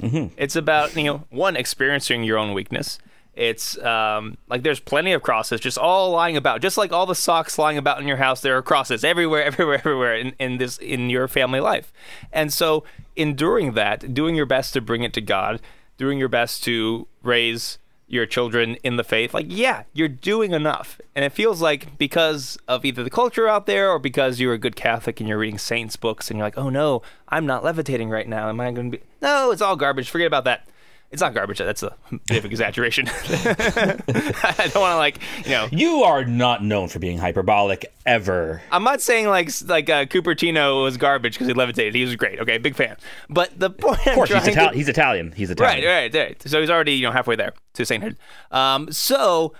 Mm-hmm. 0.00 0.34
It's 0.38 0.56
about, 0.56 0.96
you 0.96 1.04
know, 1.04 1.24
one, 1.28 1.56
experiencing 1.56 2.24
your 2.24 2.38
own 2.38 2.54
weakness. 2.54 2.98
It's 3.40 3.78
um, 3.78 4.36
like 4.50 4.64
there's 4.64 4.80
plenty 4.80 5.12
of 5.12 5.22
crosses 5.22 5.60
just 5.60 5.78
all 5.78 6.10
lying 6.10 6.36
about. 6.36 6.60
Just 6.60 6.76
like 6.76 6.92
all 6.92 7.06
the 7.06 7.14
socks 7.14 7.58
lying 7.58 7.78
about 7.78 7.98
in 7.98 8.06
your 8.06 8.18
house, 8.18 8.42
there 8.42 8.54
are 8.58 8.60
crosses 8.60 9.02
everywhere, 9.02 9.42
everywhere, 9.46 9.78
everywhere 9.78 10.14
in, 10.14 10.34
in 10.38 10.58
this 10.58 10.76
in 10.76 11.08
your 11.08 11.26
family 11.26 11.58
life. 11.58 11.90
And 12.34 12.52
so 12.52 12.84
enduring 13.16 13.72
that, 13.72 14.12
doing 14.12 14.34
your 14.34 14.44
best 14.44 14.74
to 14.74 14.82
bring 14.82 15.04
it 15.04 15.14
to 15.14 15.22
God, 15.22 15.62
doing 15.96 16.18
your 16.18 16.28
best 16.28 16.62
to 16.64 17.08
raise 17.22 17.78
your 18.06 18.26
children 18.26 18.74
in 18.82 18.96
the 18.96 19.04
faith, 19.04 19.32
like 19.32 19.46
yeah, 19.48 19.84
you're 19.94 20.06
doing 20.06 20.52
enough. 20.52 21.00
And 21.14 21.24
it 21.24 21.32
feels 21.32 21.62
like 21.62 21.96
because 21.96 22.58
of 22.68 22.84
either 22.84 23.02
the 23.02 23.08
culture 23.08 23.48
out 23.48 23.64
there 23.64 23.90
or 23.90 23.98
because 23.98 24.38
you're 24.38 24.52
a 24.52 24.58
good 24.58 24.76
Catholic 24.76 25.18
and 25.18 25.26
you're 25.26 25.38
reading 25.38 25.56
saints 25.56 25.96
books 25.96 26.30
and 26.30 26.36
you're 26.36 26.46
like, 26.46 26.58
oh 26.58 26.68
no, 26.68 27.00
I'm 27.30 27.46
not 27.46 27.64
levitating 27.64 28.10
right 28.10 28.28
now. 28.28 28.50
Am 28.50 28.60
I 28.60 28.70
going 28.70 28.92
to 28.92 28.98
be? 28.98 29.04
No, 29.22 29.50
it's 29.50 29.62
all 29.62 29.76
garbage. 29.76 30.10
Forget 30.10 30.26
about 30.26 30.44
that. 30.44 30.66
It's 31.10 31.20
not 31.20 31.34
garbage. 31.34 31.58
That's 31.58 31.82
a 31.82 31.96
bit 32.26 32.38
of 32.38 32.44
exaggeration. 32.44 33.08
I 33.08 34.70
don't 34.72 34.80
want 34.80 34.92
to 34.92 34.96
like, 34.96 35.18
you 35.44 35.50
know, 35.50 35.68
you 35.72 36.04
are 36.04 36.24
not 36.24 36.62
known 36.62 36.88
for 36.88 37.00
being 37.00 37.18
hyperbolic 37.18 37.92
ever 38.06 38.62
I'm 38.72 38.84
not 38.84 39.00
saying 39.00 39.28
like 39.28 39.50
like 39.66 39.90
uh, 39.90 40.04
Cupertino 40.04 40.82
was 40.84 40.96
garbage 40.96 41.34
because 41.34 41.48
he 41.48 41.52
levitated. 41.52 41.94
He 41.94 42.02
was 42.02 42.16
great. 42.16 42.40
Okay, 42.40 42.58
big 42.58 42.74
fan. 42.74 42.96
But 43.28 43.58
the 43.58 43.70
point 43.70 44.06
of 44.06 44.14
course 44.14 44.32
he's, 44.32 44.54
to, 44.54 44.70
he's 44.72 44.88
italian 44.88 45.32
he's 45.32 45.50
italian 45.50 45.84
Right, 45.84 46.12
right, 46.12 46.14
right. 46.14 46.42
So 46.48 46.60
he's 46.60 46.70
already 46.70 46.94
you 46.94 47.06
know 47.06 47.12
halfway 47.12 47.36
there 47.36 47.54
to 47.74 47.84
sainthood. 47.84 48.16
Um, 48.50 48.90
so 48.92 49.52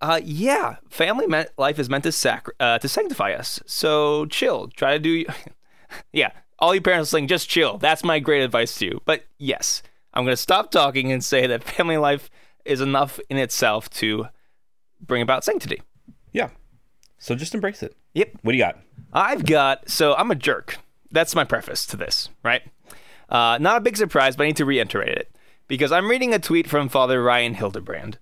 uh, 0.00 0.20
yeah, 0.22 0.76
family 0.88 1.26
meant, 1.26 1.50
life 1.58 1.78
is 1.78 1.88
meant 1.88 2.04
to 2.04 2.12
sac- 2.12 2.48
uh, 2.60 2.78
to 2.78 2.88
sanctify 2.88 3.32
us. 3.32 3.60
So 3.66 4.26
chill. 4.26 4.68
Try 4.68 4.92
to 4.92 4.98
do. 4.98 5.24
yeah, 6.12 6.30
all 6.58 6.74
you 6.74 6.80
parents 6.80 7.12
listening, 7.12 7.28
just 7.28 7.48
chill. 7.48 7.78
That's 7.78 8.04
my 8.04 8.18
great 8.20 8.42
advice 8.42 8.76
to 8.78 8.86
you. 8.86 9.02
But 9.04 9.24
yes, 9.38 9.82
I'm 10.18 10.24
gonna 10.24 10.36
stop 10.36 10.70
talking 10.70 11.12
and 11.12 11.22
say 11.22 11.46
that 11.46 11.62
family 11.64 11.96
life 11.96 12.28
is 12.64 12.80
enough 12.80 13.18
in 13.30 13.36
itself 13.38 13.88
to 13.90 14.26
bring 15.00 15.22
about 15.22 15.44
sanctity. 15.44 15.80
yeah 16.32 16.50
so 17.18 17.34
just 17.34 17.54
embrace 17.54 17.82
it 17.82 17.96
Yep. 18.14 18.32
what 18.42 18.52
do 18.52 18.58
you 18.58 18.64
got 18.64 18.78
I've 19.12 19.46
got 19.46 19.88
so 19.88 20.14
I'm 20.14 20.30
a 20.30 20.34
jerk. 20.34 20.78
That's 21.10 21.34
my 21.34 21.44
preface 21.44 21.86
to 21.86 21.96
this, 21.96 22.28
right? 22.44 22.62
Uh, 23.30 23.56
not 23.60 23.78
a 23.78 23.80
big 23.80 23.96
surprise, 23.96 24.36
but 24.36 24.42
I 24.44 24.46
need 24.48 24.56
to 24.56 24.64
reiterate 24.66 25.16
it 25.16 25.34
because 25.68 25.92
I'm 25.92 26.08
reading 26.10 26.34
a 26.34 26.38
tweet 26.38 26.66
from 26.68 26.88
Father 26.90 27.22
Ryan 27.22 27.54
Hildebrand, 27.54 28.18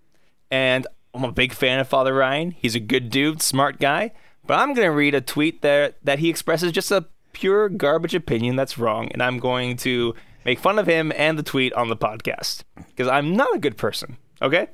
and 0.50 0.86
I'm 1.14 1.24
a 1.24 1.32
big 1.32 1.52
fan 1.52 1.80
of 1.80 1.88
Father 1.88 2.14
Ryan. 2.14 2.52
He's 2.52 2.74
a 2.76 2.80
good 2.80 3.10
dude, 3.10 3.42
smart 3.42 3.80
guy. 3.80 4.12
But 4.46 4.60
I'm 4.60 4.74
gonna 4.74 4.92
read 4.92 5.14
a 5.16 5.20
tweet 5.20 5.62
there 5.62 5.94
that 6.04 6.20
he 6.20 6.28
expresses 6.28 6.70
just 6.70 6.92
a 6.92 7.06
pure 7.32 7.68
garbage 7.68 8.14
opinion 8.14 8.54
that's 8.54 8.78
wrong, 8.78 9.08
and 9.12 9.20
I'm 9.22 9.38
going 9.40 9.76
to 9.78 10.14
make 10.46 10.58
fun 10.58 10.78
of 10.78 10.86
him 10.86 11.12
and 11.16 11.38
the 11.38 11.42
tweet 11.42 11.72
on 11.74 11.88
the 11.88 11.96
podcast 11.96 12.62
because 12.88 13.08
I'm 13.08 13.36
not 13.36 13.54
a 13.54 13.58
good 13.58 13.76
person. 13.76 14.16
Okay. 14.40 14.68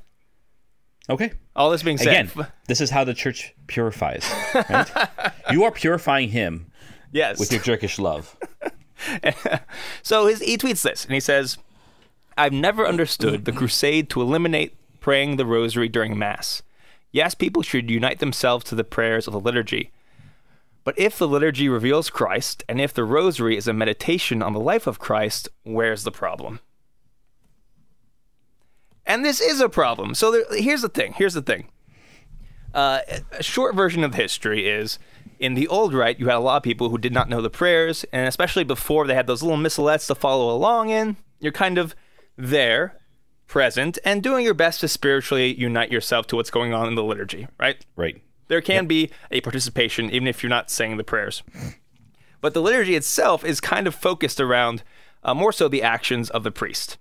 okay 1.09 1.33
All 1.55 1.69
this 1.69 1.83
being 1.83 1.97
said, 1.97 2.07
Again, 2.27 2.47
this 2.67 2.79
is 2.79 2.89
how 2.91 3.03
the 3.03 3.13
church 3.13 3.53
purifies. 3.67 4.25
Right? 4.53 4.89
you 5.51 5.63
are 5.65 5.71
purifying 5.71 6.29
him 6.29 6.67
Yes. 7.11 7.39
with 7.39 7.51
your 7.51 7.61
jerkish 7.61 7.99
love. 7.99 8.37
So 10.01 10.27
his, 10.27 10.39
he 10.41 10.57
tweets 10.57 10.81
this, 10.81 11.03
and 11.03 11.13
he 11.13 11.19
says, 11.19 11.57
I've 12.37 12.53
never 12.53 12.87
understood 12.87 13.43
the 13.43 13.51
crusade 13.51 14.09
to 14.11 14.21
eliminate 14.21 14.77
praying 15.01 15.35
the 15.35 15.45
rosary 15.45 15.89
during 15.89 16.17
Mass. 16.17 16.63
Yes, 17.11 17.35
people 17.35 17.61
should 17.63 17.89
unite 17.91 18.19
themselves 18.19 18.63
to 18.65 18.75
the 18.75 18.83
prayers 18.85 19.27
of 19.27 19.33
the 19.33 19.41
liturgy. 19.41 19.91
But 20.83 20.99
if 20.99 21.17
the 21.17 21.27
liturgy 21.27 21.69
reveals 21.69 22.09
Christ, 22.09 22.63
and 22.67 22.81
if 22.81 22.93
the 22.93 23.03
rosary 23.03 23.55
is 23.55 23.67
a 23.67 23.73
meditation 23.73 24.41
on 24.41 24.53
the 24.53 24.59
life 24.59 24.85
of 24.85 24.99
Christ, 24.99 25.47
where's 25.63 26.03
the 26.03 26.11
problem? 26.11 26.59
And 29.05 29.23
this 29.23 29.41
is 29.41 29.61
a 29.61 29.69
problem. 29.69 30.15
So 30.15 30.31
there, 30.31 30.45
here's 30.51 30.81
the 30.81 30.89
thing. 30.89 31.13
Here's 31.13 31.33
the 31.33 31.41
thing. 31.41 31.69
Uh, 32.73 33.01
a 33.31 33.43
short 33.43 33.75
version 33.75 34.03
of 34.03 34.15
history 34.15 34.67
is 34.67 34.97
in 35.39 35.53
the 35.53 35.67
old 35.67 35.93
rite, 35.93 36.19
you 36.19 36.27
had 36.27 36.35
a 36.35 36.39
lot 36.39 36.57
of 36.57 36.63
people 36.63 36.89
who 36.89 36.97
did 36.97 37.13
not 37.13 37.29
know 37.29 37.41
the 37.41 37.49
prayers, 37.49 38.05
and 38.11 38.27
especially 38.27 38.63
before 38.63 39.05
they 39.05 39.13
had 39.13 39.27
those 39.27 39.43
little 39.43 39.57
missalettes 39.57 40.07
to 40.07 40.15
follow 40.15 40.55
along 40.55 40.89
in, 40.89 41.17
you're 41.39 41.51
kind 41.51 41.77
of 41.77 41.95
there, 42.37 42.99
present, 43.45 43.99
and 44.05 44.23
doing 44.23 44.45
your 44.45 44.53
best 44.53 44.79
to 44.81 44.87
spiritually 44.87 45.53
unite 45.53 45.91
yourself 45.91 46.27
to 46.27 46.35
what's 46.35 46.49
going 46.49 46.73
on 46.73 46.87
in 46.87 46.95
the 46.95 47.03
liturgy, 47.03 47.47
right? 47.59 47.85
Right. 47.95 48.21
There 48.47 48.61
can 48.61 48.85
be 48.85 49.09
a 49.31 49.41
participation 49.41 50.09
even 50.11 50.27
if 50.27 50.43
you're 50.43 50.49
not 50.49 50.69
saying 50.69 50.97
the 50.97 51.03
prayers. 51.03 51.43
But 52.41 52.53
the 52.53 52.61
liturgy 52.61 52.95
itself 52.95 53.45
is 53.45 53.61
kind 53.61 53.87
of 53.87 53.95
focused 53.95 54.41
around 54.41 54.83
uh, 55.23 55.33
more 55.33 55.51
so 55.51 55.67
the 55.67 55.81
actions 55.81 56.29
of 56.29 56.43
the 56.43 56.51
priest. 56.51 56.97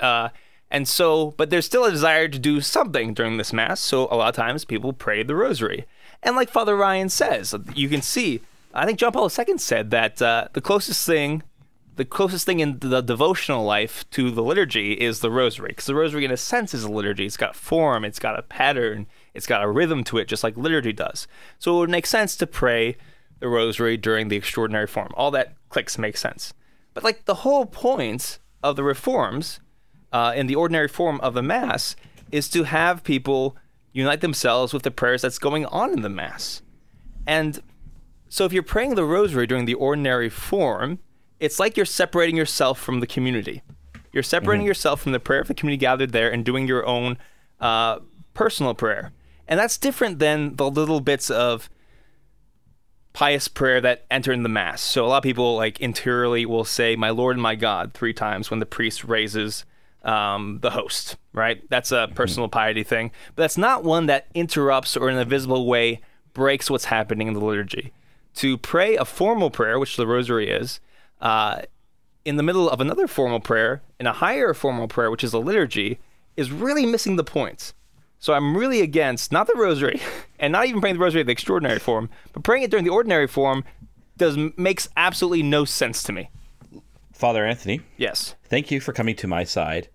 Uh, 0.00 0.30
and 0.70 0.88
so, 0.88 1.32
but 1.36 1.50
there's 1.50 1.66
still 1.66 1.84
a 1.84 1.90
desire 1.90 2.28
to 2.28 2.38
do 2.38 2.60
something 2.60 3.14
during 3.14 3.36
this 3.36 3.52
Mass. 3.52 3.80
So 3.80 4.08
a 4.10 4.16
lot 4.16 4.30
of 4.30 4.34
times 4.34 4.64
people 4.64 4.92
pray 4.92 5.22
the 5.22 5.36
rosary. 5.36 5.86
And 6.22 6.34
like 6.34 6.50
Father 6.50 6.76
Ryan 6.76 7.08
says, 7.08 7.54
you 7.74 7.88
can 7.88 8.02
see, 8.02 8.40
I 8.74 8.84
think 8.84 8.98
John 8.98 9.12
Paul 9.12 9.30
II 9.30 9.58
said 9.58 9.90
that 9.92 10.20
uh, 10.20 10.48
the 10.52 10.60
closest 10.60 11.06
thing 11.06 11.42
the 11.96 12.04
closest 12.04 12.44
thing 12.44 12.60
in 12.60 12.78
the 12.80 13.00
devotional 13.00 13.64
life 13.64 14.04
to 14.10 14.30
the 14.30 14.42
liturgy 14.42 14.92
is 14.92 15.20
the 15.20 15.30
rosary 15.30 15.68
because 15.68 15.86
the 15.86 15.94
rosary 15.94 16.26
in 16.26 16.30
a 16.30 16.36
sense 16.36 16.74
is 16.74 16.84
a 16.84 16.90
liturgy 16.90 17.24
it's 17.24 17.38
got 17.38 17.56
form 17.56 18.04
it's 18.04 18.18
got 18.18 18.38
a 18.38 18.42
pattern 18.42 19.06
it's 19.36 19.46
got 19.46 19.62
a 19.62 19.68
rhythm 19.68 20.04
to 20.04 20.18
it 20.18 20.28
just 20.28 20.42
like 20.42 20.56
liturgy 20.56 20.92
does. 20.92 21.26
So 21.58 21.76
it 21.76 21.78
would 21.80 21.90
make 21.90 22.06
sense 22.06 22.36
to 22.36 22.46
pray 22.46 22.96
the 23.38 23.48
rosary 23.48 23.96
during 23.96 24.28
the 24.28 24.36
extraordinary 24.36 24.86
form. 24.86 25.10
All 25.14 25.30
that 25.32 25.54
clicks 25.68 25.98
make 25.98 26.16
sense. 26.16 26.54
But 26.94 27.04
like 27.04 27.26
the 27.26 27.36
whole 27.36 27.66
point 27.66 28.38
of 28.62 28.76
the 28.76 28.84
reforms 28.84 29.60
uh, 30.12 30.32
in 30.34 30.46
the 30.46 30.54
ordinary 30.54 30.88
form 30.88 31.20
of 31.20 31.34
the 31.34 31.42
mass 31.42 31.94
is 32.32 32.48
to 32.50 32.64
have 32.64 33.04
people 33.04 33.56
unite 33.92 34.20
themselves 34.20 34.72
with 34.72 34.82
the 34.82 34.90
prayers 34.90 35.22
that's 35.22 35.38
going 35.38 35.66
on 35.66 35.92
in 35.92 36.02
the 36.02 36.08
mass. 36.08 36.62
And 37.26 37.60
so 38.28 38.44
if 38.44 38.52
you're 38.52 38.62
praying 38.62 38.94
the 38.94 39.04
rosary 39.04 39.46
during 39.46 39.66
the 39.66 39.74
ordinary 39.74 40.28
form 40.28 40.98
it's 41.40 41.58
like 41.58 41.76
you're 41.76 41.86
separating 41.86 42.36
yourself 42.36 42.80
from 42.80 43.00
the 43.00 43.06
community. 43.06 43.62
You're 44.12 44.22
separating 44.22 44.66
yourself 44.66 45.02
from 45.02 45.12
the 45.12 45.20
prayer 45.20 45.40
of 45.40 45.48
the 45.48 45.54
community 45.54 45.78
gathered 45.78 46.12
there 46.12 46.30
and 46.30 46.44
doing 46.44 46.66
your 46.66 46.86
own 46.86 47.18
uh, 47.60 47.98
personal 48.32 48.74
prayer. 48.74 49.12
And 49.48 49.58
that's 49.58 49.78
different 49.78 50.18
than 50.18 50.56
the 50.56 50.70
little 50.70 51.00
bits 51.00 51.30
of 51.30 51.70
pious 53.12 53.48
prayer 53.48 53.80
that 53.80 54.04
enter 54.10 54.32
in 54.32 54.42
the 54.42 54.48
mass. 54.48 54.82
So 54.82 55.06
a 55.06 55.08
lot 55.08 55.18
of 55.18 55.22
people 55.22 55.56
like 55.56 55.80
interiorly 55.80 56.44
will 56.44 56.64
say, 56.64 56.96
"My 56.96 57.10
Lord 57.10 57.36
and 57.36 57.42
my 57.42 57.54
God" 57.54 57.94
three 57.94 58.12
times 58.12 58.50
when 58.50 58.60
the 58.60 58.66
priest 58.66 59.04
raises 59.04 59.64
um, 60.04 60.58
the 60.60 60.70
host. 60.70 61.16
Right? 61.32 61.68
That's 61.70 61.92
a 61.92 62.10
personal 62.14 62.48
piety 62.48 62.82
thing, 62.82 63.12
but 63.34 63.42
that's 63.42 63.58
not 63.58 63.84
one 63.84 64.06
that 64.06 64.26
interrupts 64.34 64.96
or 64.96 65.08
in 65.08 65.18
a 65.18 65.24
visible 65.24 65.66
way 65.66 66.00
breaks 66.32 66.70
what's 66.70 66.86
happening 66.86 67.28
in 67.28 67.34
the 67.34 67.44
liturgy. 67.44 67.92
To 68.36 68.58
pray 68.58 68.96
a 68.96 69.06
formal 69.06 69.50
prayer, 69.50 69.78
which 69.78 69.96
the 69.96 70.06
Rosary 70.06 70.50
is, 70.50 70.80
uh, 71.22 71.62
in 72.26 72.36
the 72.36 72.42
middle 72.42 72.68
of 72.68 72.80
another 72.80 73.06
formal 73.06 73.40
prayer, 73.40 73.82
in 73.98 74.06
a 74.06 74.12
higher 74.12 74.52
formal 74.52 74.88
prayer, 74.88 75.10
which 75.10 75.24
is 75.24 75.32
a 75.32 75.38
liturgy, 75.38 75.98
is 76.36 76.52
really 76.52 76.84
missing 76.84 77.16
the 77.16 77.24
point. 77.24 77.72
So 78.26 78.34
I'm 78.34 78.56
really 78.56 78.80
against 78.80 79.30
not 79.30 79.46
the 79.46 79.54
rosary, 79.54 80.00
and 80.40 80.50
not 80.50 80.66
even 80.66 80.80
praying 80.80 80.96
the 80.96 81.00
rosary 81.00 81.20
in 81.20 81.28
the 81.28 81.32
extraordinary 81.32 81.78
form, 81.78 82.10
but 82.32 82.42
praying 82.42 82.64
it 82.64 82.72
during 82.72 82.84
the 82.84 82.90
ordinary 82.90 83.28
form 83.28 83.62
does 84.16 84.36
makes 84.56 84.88
absolutely 84.96 85.44
no 85.44 85.64
sense 85.64 86.02
to 86.02 86.12
me. 86.12 86.28
Father 87.12 87.46
Anthony, 87.46 87.82
Yes. 87.96 88.34
thank 88.48 88.72
you 88.72 88.80
for 88.80 88.92
coming 88.92 89.14
to 89.14 89.28
my 89.28 89.44
side 89.44 89.90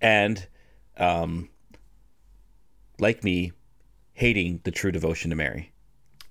and 0.00 0.48
um 0.96 1.50
like 2.98 3.22
me 3.22 3.52
hating 4.14 4.60
the 4.64 4.72
true 4.72 4.90
devotion 4.90 5.30
to 5.30 5.36
Mary. 5.36 5.70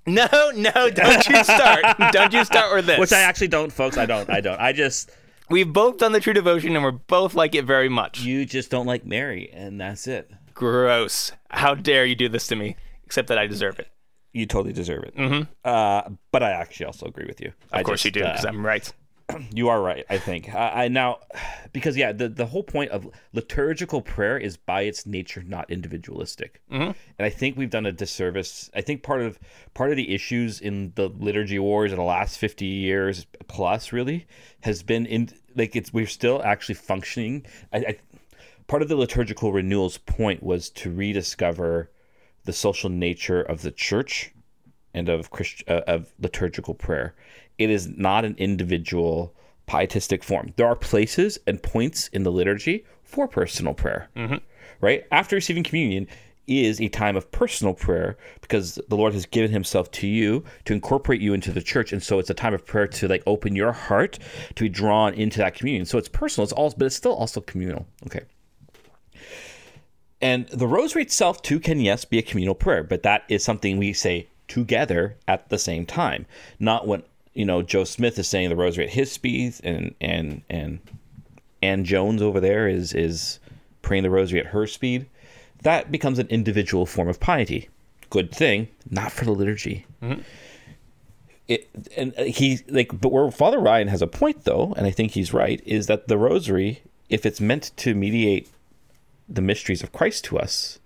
No, 0.05 0.27
no, 0.53 0.89
don't 0.89 1.29
you 1.29 1.43
start. 1.45 1.86
don't 2.12 2.33
you 2.33 2.43
start 2.43 2.75
with 2.75 2.88
this. 2.88 2.99
Which 2.99 3.13
I 3.13 3.21
actually 3.21 3.47
don't, 3.47 3.71
folks. 3.71 3.97
I 3.97 4.05
don't. 4.05 4.29
I 4.29 4.41
don't. 4.41 4.60
I 4.60 4.73
just 4.73 5.12
We've 5.49 5.71
both 5.71 5.97
done 5.99 6.12
the 6.12 6.19
true 6.19 6.33
devotion 6.33 6.75
and 6.75 6.83
we're 6.83 6.91
both 6.91 7.36
like 7.36 7.55
it 7.55 7.63
very 7.63 7.88
much. 7.88 8.19
you 8.19 8.45
just 8.45 8.69
don't 8.69 8.86
like 8.86 9.05
Mary 9.05 9.49
and 9.53 9.79
that's 9.79 10.07
it. 10.07 10.29
Gross. 10.58 11.32
How 11.52 11.76
dare 11.76 12.04
you 12.04 12.15
do 12.15 12.28
this 12.30 12.48
to 12.48 12.56
me? 12.56 12.76
Except 13.06 13.28
that 13.28 13.38
I 13.38 13.46
deserve 13.46 13.78
it. 13.78 13.89
You 14.34 14.48
totally 14.48 14.74
deserve 14.74 15.04
it. 15.04 15.15
Mm-hmm. 15.15 15.43
Uh, 15.63 16.10
but 16.32 16.41
I 16.41 16.50
actually 16.50 16.88
also 16.88 17.06
agree 17.06 17.26
with 17.28 17.39
you. 17.39 17.54
Of 17.72 17.84
course 17.84 18.04
you 18.04 18.10
do, 18.10 18.22
because 18.22 18.43
I'm 18.43 18.65
right. 18.65 18.91
You 19.54 19.67
are 19.67 19.82
right. 19.82 20.06
I 20.10 20.17
think. 20.17 20.56
I, 20.56 20.86
I 20.86 20.88
now, 20.88 21.20
because 21.74 21.98
yeah, 21.98 22.13
the 22.13 22.30
the 22.30 22.46
whole 22.46 22.63
point 22.63 22.91
of 22.91 23.10
liturgical 23.34 24.02
prayer 24.02 24.38
is 24.38 24.56
by 24.56 24.84
its 24.84 25.06
nature 25.06 25.43
not 25.46 25.70
individualistic, 25.70 26.62
mm-hmm. 26.72 26.84
and 26.84 26.96
I 27.20 27.30
think 27.30 27.58
we've 27.58 27.70
done 27.70 27.86
a 27.86 27.91
disservice. 27.91 28.72
I 28.74 28.80
think 28.80 29.04
part 29.04 29.22
of 29.22 29.38
part 29.74 29.89
of 29.91 29.98
the 29.98 30.15
issues 30.15 30.62
in 30.62 30.93
the 30.96 31.10
liturgy 31.10 31.60
wars 31.60 31.91
in 31.91 31.98
the 31.98 32.06
last 32.06 32.38
fifty 32.38 32.67
years 32.67 33.28
plus 33.50 33.91
really 33.91 34.28
has 34.62 34.82
been 34.82 35.06
in 35.06 35.30
like 35.58 35.76
it's 35.76 35.91
we're 35.91 36.08
still 36.08 36.41
actually 36.43 36.76
functioning. 36.76 37.46
I, 37.74 37.78
I 37.80 37.98
part 38.67 38.82
of 38.82 38.89
the 38.89 38.95
liturgical 38.95 39.51
renewal's 39.51 39.97
point 39.97 40.43
was 40.43 40.69
to 40.71 40.91
rediscover 40.91 41.89
the 42.45 42.53
social 42.53 42.89
nature 42.89 43.41
of 43.41 43.62
the 43.62 43.71
church 43.71 44.32
and 44.93 45.10
of 45.10 45.30
Christ, 45.32 45.63
uh, 45.67 45.82
of 45.88 46.13
liturgical 46.19 46.73
prayer. 46.73 47.15
It 47.58 47.69
is 47.69 47.88
not 47.88 48.25
an 48.25 48.36
individual 48.38 49.34
pietistic 49.65 50.23
form. 50.23 50.53
There 50.56 50.67
are 50.67 50.75
places 50.75 51.39
and 51.45 51.62
points 51.62 52.08
in 52.10 52.23
the 52.23 52.32
liturgy 52.32 52.86
for 53.03 53.27
personal 53.27 53.73
prayer. 53.73 54.10
Right 54.80 55.06
after 55.12 55.36
receiving 55.36 55.63
communion 55.63 56.08
is 56.47 56.80
a 56.80 56.88
time 56.88 57.17
of 57.17 57.30
personal 57.32 57.73
prayer 57.73 58.17
because 58.41 58.80
the 58.88 58.95
Lord 58.95 59.13
has 59.13 59.25
given 59.25 59.51
Himself 59.51 59.91
to 59.91 60.08
you 60.08 60.45
to 60.65 60.73
incorporate 60.73 61.19
you 61.19 61.34
into 61.34 61.51
the 61.51 61.62
church, 61.62 61.91
and 61.91 62.01
so 62.01 62.19
it's 62.19 62.30
a 62.30 62.34
time 62.34 62.53
of 62.53 62.65
prayer 62.65 62.88
to 62.88 63.08
like 63.08 63.23
open 63.25 63.56
your 63.56 63.73
heart 63.73 64.19
to 64.56 64.63
be 64.63 64.69
drawn 64.69 65.13
into 65.13 65.39
that 65.39 65.56
communion. 65.56 65.86
So 65.86 65.97
it's 65.97 66.08
personal. 66.08 66.43
It's 66.43 66.53
all, 66.53 66.73
but 66.77 66.86
it's 66.86 66.95
still 66.95 67.15
also 67.15 67.41
communal. 67.41 67.86
Okay. 68.06 68.21
And 70.21 70.47
the 70.47 70.67
rosary 70.67 71.03
itself, 71.03 71.41
too, 71.41 71.60
can, 71.60 71.80
yes, 71.80 72.06
be 72.06 72.17
a 72.17 72.23
communal 72.23 72.56
prayer, 72.56 72.84
but 72.84 73.03
that 73.03 73.23
is 73.30 73.43
something 73.43 73.77
we 73.77 73.93
say 73.93 74.27
together 74.47 75.15
at 75.27 75.49
the 75.49 75.60
same 75.60 75.86
time. 75.86 76.25
Not 76.60 76.88
when, 76.88 77.03
you 77.34 77.45
know, 77.45 77.62
Joe 77.62 77.84
Smith 77.84 78.17
is 78.17 78.27
saying 78.27 78.49
the 78.49 78.56
rosary 78.56 78.86
at 78.86 78.93
his 78.93 79.12
speed 79.12 79.56
and, 79.63 79.93
and, 80.01 80.41
and 80.49 80.80
Ann 81.62 81.86
Jones 81.86 82.21
over 82.21 82.39
there 82.39 82.67
is, 82.67 82.93
is 82.93 83.39
praying 83.82 84.03
the 84.03 84.10
rosary 84.10 84.39
at 84.39 84.47
her 84.47 84.65
speed. 84.65 85.06
That 85.62 85.91
becomes 85.91 86.19
an 86.19 86.27
individual 86.27 86.86
form 86.86 87.08
of 87.08 87.19
piety. 87.19 87.69
Good 88.10 88.34
thing, 88.34 88.69
not 88.89 89.12
for 89.12 89.25
the 89.25 89.32
liturgy. 89.32 89.86
Mm-hmm. 90.01 90.21
It, 91.47 91.69
and 91.95 92.13
uh, 92.17 92.23
he 92.23 92.60
like, 92.67 92.99
but 92.99 93.12
where 93.12 93.32
Father 93.32 93.60
Ryan 93.60 93.88
has 93.88 94.01
a 94.01 94.08
point 94.08 94.43
though, 94.43 94.73
and 94.77 94.86
I 94.86 94.91
think 94.91 95.12
he's 95.12 95.34
right, 95.34 95.62
is 95.65 95.88
that 95.88 96.08
the 96.08 96.17
rosary, 96.17 96.82
if 97.10 97.25
it's 97.25 97.39
meant 97.39 97.71
to 97.77 97.95
mediate 97.95 98.49
the 99.28 99.42
mysteries 99.42 99.84
of 99.84 99.92
Christ 99.92 100.24
to 100.26 100.40
us 100.40 100.80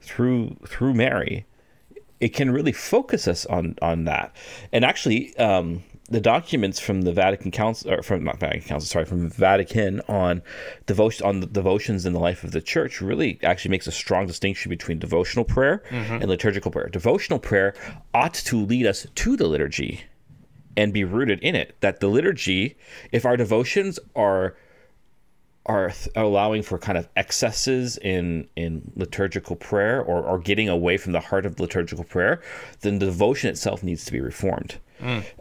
through 0.00 0.56
through 0.66 0.94
Mary, 0.94 1.46
it 2.20 2.30
can 2.30 2.50
really 2.50 2.72
focus 2.72 3.26
us 3.28 3.46
on 3.46 3.76
on 3.80 4.04
that. 4.04 4.34
And 4.72 4.84
actually, 4.84 5.36
um, 5.36 5.82
the 6.08 6.20
documents 6.20 6.80
from 6.80 7.02
the 7.02 7.12
Vatican 7.12 7.50
Council, 7.50 7.92
or 7.92 8.02
from 8.02 8.24
not 8.24 8.40
Vatican 8.40 8.68
Council, 8.68 8.86
sorry, 8.86 9.04
from 9.04 9.30
Vatican 9.30 10.00
on 10.08 10.42
devotion 10.86 11.24
on 11.24 11.40
the 11.40 11.46
devotions 11.46 12.04
in 12.04 12.12
the 12.12 12.18
life 12.18 12.42
of 12.42 12.50
the 12.50 12.60
Church 12.60 13.00
really 13.00 13.38
actually 13.42 13.70
makes 13.70 13.86
a 13.86 13.92
strong 13.92 14.26
distinction 14.26 14.70
between 14.70 14.98
devotional 14.98 15.44
prayer 15.44 15.82
and 16.20 16.28
liturgical 16.28 16.70
prayer. 16.70 16.88
Devotional 16.88 17.38
prayer 17.38 17.74
ought 18.12 18.34
to 18.34 18.56
lead 18.56 18.86
us 18.86 19.06
to 19.14 19.36
the 19.36 19.46
liturgy 19.46 20.02
and 20.76 20.92
be 20.92 21.04
rooted 21.04 21.38
in 21.40 21.54
it. 21.54 21.76
That 21.80 22.00
the 22.00 22.08
liturgy, 22.08 22.76
if 23.12 23.24
our 23.24 23.36
devotions 23.36 23.98
are 24.16 24.56
are 25.66 25.90
th- 25.90 26.08
allowing 26.16 26.62
for 26.62 26.78
kind 26.78 26.96
of 26.96 27.08
excesses 27.16 27.98
in 27.98 28.48
in 28.56 28.92
liturgical 28.96 29.56
prayer 29.56 30.02
or, 30.02 30.22
or 30.22 30.38
getting 30.38 30.68
away 30.68 30.96
from 30.96 31.12
the 31.12 31.20
heart 31.20 31.46
of 31.46 31.60
liturgical 31.60 32.04
prayer, 32.04 32.40
then 32.80 32.98
the 32.98 33.06
devotion 33.06 33.50
itself 33.50 33.82
needs 33.82 34.04
to 34.04 34.12
be 34.12 34.20
reformed. 34.20 34.78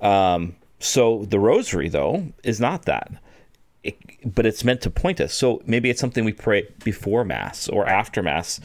Um, 0.02 0.56
so 0.80 1.26
the 1.26 1.40
rosary, 1.40 1.90
though, 1.90 2.32
is 2.44 2.60
not 2.60 2.86
that. 2.86 3.12
It, 3.84 3.98
but 4.36 4.46
it's 4.46 4.64
meant 4.64 4.82
to 4.82 4.90
point 4.90 5.22
us. 5.22 5.34
So 5.34 5.62
maybe 5.66 5.90
it's 5.90 6.02
something 6.02 6.26
we 6.26 6.34
pray 6.34 6.68
before 6.84 7.24
mass 7.24 7.70
or 7.70 7.88
after 7.88 8.22
mass, 8.22 8.60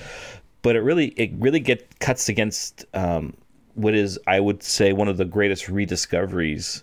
but 0.63 0.75
it 0.75 0.81
really 0.81 1.09
it 1.17 1.31
really 1.39 1.61
get 1.61 2.01
cuts 2.01 2.29
against 2.29 2.85
um, 2.95 3.35
what 3.75 3.95
is 3.95 4.19
I 4.27 4.41
would 4.41 4.63
say 4.63 4.93
one 4.93 5.09
of 5.09 5.17
the 5.17 5.25
greatest 5.25 5.69
rediscoveries 5.69 6.83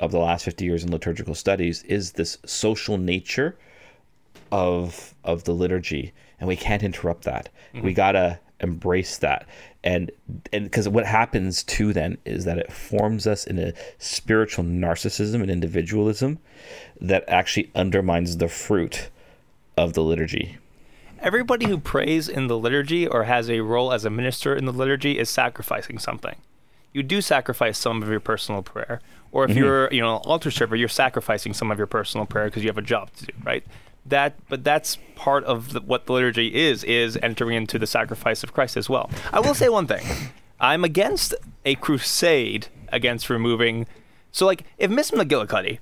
of 0.00 0.12
the 0.12 0.18
last 0.18 0.44
50 0.44 0.64
years 0.64 0.84
in 0.84 0.90
liturgical 0.90 1.34
studies 1.34 1.82
is 1.84 2.12
this 2.12 2.38
social 2.44 2.98
nature 2.98 3.56
of 4.52 5.14
of 5.24 5.44
the 5.44 5.52
liturgy 5.52 6.12
and 6.40 6.48
we 6.48 6.56
can't 6.56 6.82
interrupt 6.82 7.24
that. 7.24 7.48
We 7.72 7.80
mm-hmm. 7.80 7.90
got 7.92 8.12
to 8.12 8.38
embrace 8.60 9.18
that. 9.18 9.46
And 9.84 10.10
and 10.52 10.64
because 10.64 10.88
what 10.88 11.06
happens 11.06 11.62
too 11.62 11.92
then 11.92 12.18
is 12.24 12.44
that 12.44 12.58
it 12.58 12.72
forms 12.72 13.26
us 13.26 13.46
in 13.46 13.58
a 13.58 13.72
spiritual 13.98 14.64
narcissism 14.64 15.40
and 15.40 15.50
individualism 15.50 16.38
that 17.00 17.24
actually 17.28 17.70
undermines 17.74 18.38
the 18.38 18.48
fruit 18.48 19.10
of 19.76 19.92
the 19.92 20.02
liturgy. 20.02 20.58
Everybody 21.20 21.66
who 21.66 21.78
prays 21.78 22.28
in 22.28 22.46
the 22.46 22.58
liturgy 22.58 23.06
or 23.06 23.24
has 23.24 23.50
a 23.50 23.60
role 23.60 23.92
as 23.92 24.04
a 24.04 24.10
minister 24.10 24.54
in 24.54 24.64
the 24.64 24.72
liturgy 24.72 25.18
is 25.18 25.28
sacrificing 25.28 25.98
something. 25.98 26.36
You 26.92 27.02
do 27.02 27.20
sacrifice 27.20 27.78
some 27.78 28.02
of 28.02 28.08
your 28.08 28.20
personal 28.20 28.62
prayer, 28.62 29.00
or 29.30 29.44
if 29.44 29.50
mm-hmm. 29.50 29.58
you're, 29.58 29.92
you 29.92 30.00
know, 30.00 30.16
an 30.16 30.22
altar 30.24 30.50
server, 30.50 30.74
you're 30.74 30.88
sacrificing 30.88 31.52
some 31.52 31.70
of 31.70 31.78
your 31.78 31.86
personal 31.86 32.24
prayer 32.24 32.46
because 32.46 32.62
you 32.62 32.68
have 32.68 32.78
a 32.78 32.82
job 32.82 33.12
to 33.14 33.26
do, 33.26 33.32
right? 33.44 33.64
That, 34.06 34.34
but 34.48 34.64
that's 34.64 34.96
part 35.16 35.44
of 35.44 35.72
the, 35.74 35.80
what 35.80 36.06
the 36.06 36.12
liturgy 36.14 36.54
is, 36.54 36.82
is 36.84 37.18
entering 37.22 37.56
into 37.56 37.78
the 37.78 37.86
sacrifice 37.86 38.42
of 38.42 38.52
Christ 38.54 38.76
as 38.76 38.88
well. 38.88 39.10
I 39.32 39.40
will 39.40 39.54
say 39.54 39.68
one 39.68 39.86
thing: 39.86 40.04
I'm 40.60 40.82
against 40.84 41.34
a 41.64 41.74
crusade 41.74 42.68
against 42.90 43.28
removing. 43.28 43.86
So, 44.32 44.46
like, 44.46 44.64
if 44.78 44.90
Miss 44.90 45.10
McGillicuddy, 45.10 45.78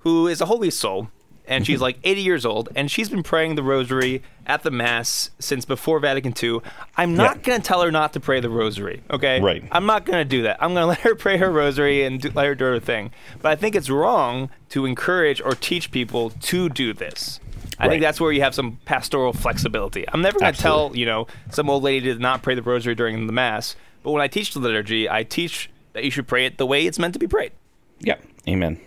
who 0.00 0.26
is 0.26 0.40
a 0.40 0.46
holy 0.46 0.70
soul, 0.70 1.08
and 1.46 1.66
she's 1.66 1.80
like 1.88 1.98
80 2.02 2.20
years 2.22 2.44
old, 2.44 2.68
and 2.74 2.90
she's 2.90 3.08
been 3.08 3.22
praying 3.22 3.54
the 3.54 3.62
rosary 3.62 4.22
at 4.46 4.62
the 4.62 4.70
Mass 4.70 5.30
since 5.38 5.64
before 5.64 5.98
Vatican 6.00 6.32
II. 6.42 6.60
I'm 6.96 7.14
not 7.14 7.36
Yeah. 7.36 7.42
going 7.42 7.60
to 7.60 7.66
tell 7.66 7.82
her 7.82 7.90
not 7.92 8.12
to 8.14 8.20
pray 8.20 8.40
the 8.40 8.48
rosary, 8.50 9.02
okay? 9.10 9.40
Right. 9.40 9.62
I'm 9.70 9.84
not 9.86 10.04
going 10.04 10.18
to 10.18 10.24
do 10.24 10.42
that. 10.42 10.56
I'm 10.60 10.72
going 10.74 10.82
to 10.82 10.86
let 10.86 10.98
her 11.00 11.14
pray 11.14 11.36
her 11.36 11.50
rosary 11.50 12.02
and 12.04 12.20
do, 12.20 12.30
let 12.34 12.46
her 12.46 12.54
do 12.54 12.64
her 12.64 12.80
thing. 12.80 13.10
But 13.42 13.52
I 13.52 13.56
think 13.56 13.74
it's 13.76 13.90
wrong 13.90 14.48
to 14.70 14.84
encourage 14.86 15.40
or 15.40 15.52
teach 15.52 15.90
people 15.90 16.30
to 16.30 16.68
do 16.68 16.92
this. 16.92 17.40
I 17.78 17.84
Right. 17.84 17.90
think 17.90 18.02
that's 18.02 18.20
where 18.20 18.32
you 18.32 18.40
have 18.42 18.54
some 18.54 18.78
pastoral 18.84 19.32
flexibility. 19.32 20.04
I'm 20.12 20.20
never 20.20 20.38
going 20.38 20.52
to 20.52 20.60
tell, 20.60 20.90
you 20.96 21.06
know, 21.06 21.26
some 21.50 21.70
old 21.70 21.82
lady 21.84 22.12
to 22.12 22.18
not 22.18 22.42
pray 22.42 22.54
the 22.54 22.62
rosary 22.62 22.94
during 22.94 23.26
the 23.26 23.32
Mass. 23.32 23.76
But 24.02 24.10
when 24.12 24.20
I 24.22 24.26
teach 24.28 24.52
the 24.52 24.60
liturgy, 24.60 25.08
I 25.08 25.22
teach 25.22 25.70
that 25.92 26.04
you 26.04 26.10
should 26.10 26.26
pray 26.26 26.44
it 26.46 26.58
the 26.58 26.66
way 26.66 26.86
it's 26.86 26.98
meant 26.98 27.12
to 27.14 27.18
be 27.20 27.28
prayed. 27.28 27.52
Yeah, 28.00 28.16
amen. 28.48 28.80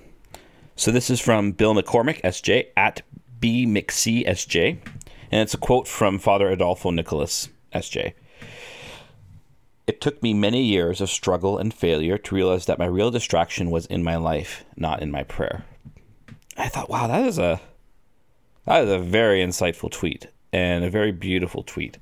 So 0.76 0.92
this 0.92 1.10
is 1.10 1.20
from 1.22 1.52
Bill 1.52 1.74
McCormick, 1.74 2.22
SJ, 2.22 2.68
at 2.76 3.02
B 3.40 3.66
McC, 3.66 4.26
SJ. 4.28 4.78
And 5.32 5.42
it's 5.42 5.54
a 5.54 5.58
quote 5.58 5.88
from 5.88 6.20
Father 6.20 6.50
Adolfo 6.50 6.92
Nicolás, 6.92 7.50
SJ. 7.74 8.14
It 9.88 10.02
took 10.02 10.22
me 10.22 10.34
many 10.34 10.64
years 10.64 11.02
of 11.02 11.10
struggle 11.10 11.58
and 11.58 11.74
failure 11.74 12.18
to 12.18 12.36
realize 12.36 12.66
that 12.66 12.80
my 12.80 12.86
real 12.86 13.12
distraction 13.12 13.72
was 13.72 13.86
in 13.88 14.04
my 14.04 14.16
life, 14.16 14.64
not 14.76 15.02
in 15.02 15.12
my 15.12 15.24
prayer. 15.24 15.66
I 16.58 16.68
thought, 16.68 16.90
wow, 16.90 17.08
that 17.08 17.26
is 17.26 17.38
a 17.40 17.60
that 18.66 18.84
is 18.84 18.90
a 18.90 19.00
very 19.00 19.40
insightful 19.40 19.92
tweet 19.92 20.28
and 20.54 20.84
a 20.84 20.90
very 20.90 21.12
beautiful 21.12 21.64
tweet 21.64 21.98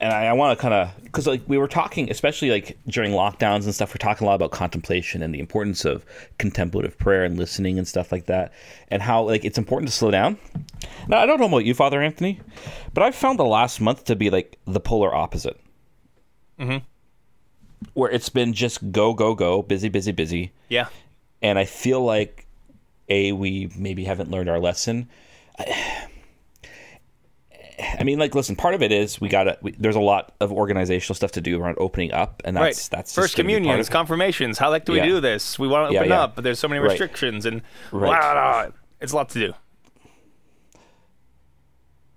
and 0.00 0.12
I, 0.12 0.26
I 0.26 0.32
want 0.32 0.56
to 0.56 0.62
kind 0.62 0.74
of 0.74 0.90
because 1.02 1.26
like 1.26 1.42
we 1.46 1.58
were 1.58 1.68
talking, 1.68 2.10
especially 2.10 2.50
like 2.50 2.78
during 2.86 3.12
lockdowns 3.12 3.64
and 3.64 3.74
stuff, 3.74 3.90
we're 3.90 3.98
talking 3.98 4.26
a 4.26 4.30
lot 4.30 4.36
about 4.36 4.52
contemplation 4.52 5.22
and 5.22 5.34
the 5.34 5.40
importance 5.40 5.84
of 5.84 6.04
contemplative 6.38 6.96
prayer 6.98 7.24
and 7.24 7.36
listening 7.36 7.78
and 7.78 7.88
stuff 7.88 8.12
like 8.12 8.26
that, 8.26 8.52
and 8.88 9.02
how 9.02 9.22
like 9.24 9.44
it's 9.44 9.58
important 9.58 9.90
to 9.90 9.94
slow 9.96 10.10
down. 10.10 10.38
Now 11.08 11.18
I 11.18 11.26
don't 11.26 11.40
know 11.40 11.46
about 11.46 11.64
you, 11.64 11.74
Father 11.74 12.00
Anthony, 12.00 12.40
but 12.94 13.02
I've 13.02 13.14
found 13.14 13.38
the 13.38 13.44
last 13.44 13.80
month 13.80 14.04
to 14.04 14.16
be 14.16 14.30
like 14.30 14.58
the 14.66 14.80
polar 14.80 15.12
opposite, 15.14 15.58
mm-hmm. 16.60 16.84
where 17.94 18.10
it's 18.10 18.28
been 18.28 18.52
just 18.52 18.92
go 18.92 19.14
go 19.14 19.34
go, 19.34 19.62
busy 19.62 19.88
busy 19.88 20.12
busy, 20.12 20.52
Yeah. 20.68 20.88
and 21.42 21.58
I 21.58 21.64
feel 21.64 22.00
like 22.02 22.46
a 23.08 23.32
we 23.32 23.70
maybe 23.76 24.04
haven't 24.04 24.30
learned 24.30 24.48
our 24.48 24.58
lesson. 24.60 25.08
I 28.00 28.02
mean, 28.04 28.18
like, 28.18 28.34
listen. 28.34 28.56
Part 28.56 28.74
of 28.74 28.82
it 28.82 28.90
is 28.90 29.20
we 29.20 29.28
gotta. 29.28 29.56
We, 29.62 29.72
there's 29.72 29.94
a 29.96 30.00
lot 30.00 30.34
of 30.40 30.52
organizational 30.52 31.14
stuff 31.14 31.32
to 31.32 31.40
do 31.40 31.60
around 31.62 31.76
opening 31.78 32.12
up, 32.12 32.42
and 32.44 32.56
that's 32.56 32.62
right. 32.62 32.88
that's 32.96 33.14
first 33.14 33.36
communions, 33.36 33.88
confirmations. 33.88 34.58
How 34.58 34.70
like 34.70 34.84
do 34.84 34.92
we 34.92 34.98
Yeah. 34.98 35.06
do 35.06 35.20
this? 35.20 35.58
We 35.58 35.68
want 35.68 35.90
to 35.90 35.94
Yeah, 35.94 36.00
open 36.00 36.10
yeah. 36.10 36.22
up, 36.22 36.34
but 36.34 36.42
there's 36.44 36.58
so 36.58 36.66
many 36.68 36.80
Right. 36.80 36.90
restrictions 36.90 37.46
and 37.46 37.62
Right. 37.92 38.08
blah, 38.20 38.32
blah, 38.32 38.62
blah. 38.64 38.72
it's 39.00 39.12
a 39.12 39.16
lot 39.16 39.28
to 39.30 39.38
do. 39.46 39.54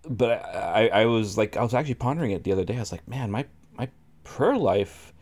But 0.09 0.43
I, 0.43 0.87
I, 0.87 1.01
I 1.01 1.05
was 1.05 1.37
like, 1.37 1.55
I 1.57 1.61
was 1.63 1.73
actually 1.75 1.93
pondering 1.93 2.31
it 2.31 2.43
the 2.43 2.51
other 2.51 2.65
day. 2.65 2.75
I 2.75 2.79
was 2.79 2.91
like, 2.91 3.07
man, 3.07 3.29
my 3.29 3.45
my 3.73 3.87
prayer 4.23 4.57
life 4.57 5.13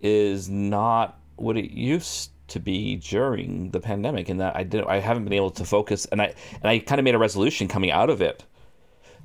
is 0.00 0.48
not 0.48 1.18
what 1.36 1.56
it 1.58 1.70
used 1.70 2.30
to 2.48 2.60
be 2.60 2.96
during 2.96 3.70
the 3.70 3.80
pandemic, 3.80 4.28
and 4.28 4.40
that 4.40 4.56
I 4.56 4.62
didn't, 4.62 4.88
I 4.88 4.98
haven't 5.00 5.24
been 5.24 5.32
able 5.32 5.50
to 5.52 5.64
focus, 5.64 6.06
and 6.06 6.20
I 6.20 6.34
and 6.54 6.64
I 6.64 6.78
kind 6.80 6.98
of 6.98 7.04
made 7.04 7.14
a 7.14 7.18
resolution 7.18 7.68
coming 7.68 7.90
out 7.90 8.10
of 8.10 8.20
it, 8.20 8.44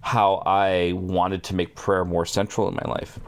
how 0.02 0.44
I 0.46 0.94
wanted 0.94 1.44
to 1.46 1.56
make 1.56 1.76
prayer 1.76 2.06
more 2.06 2.26
central 2.26 2.68
in 2.68 2.76
my 2.76 2.90
life. 2.92 3.20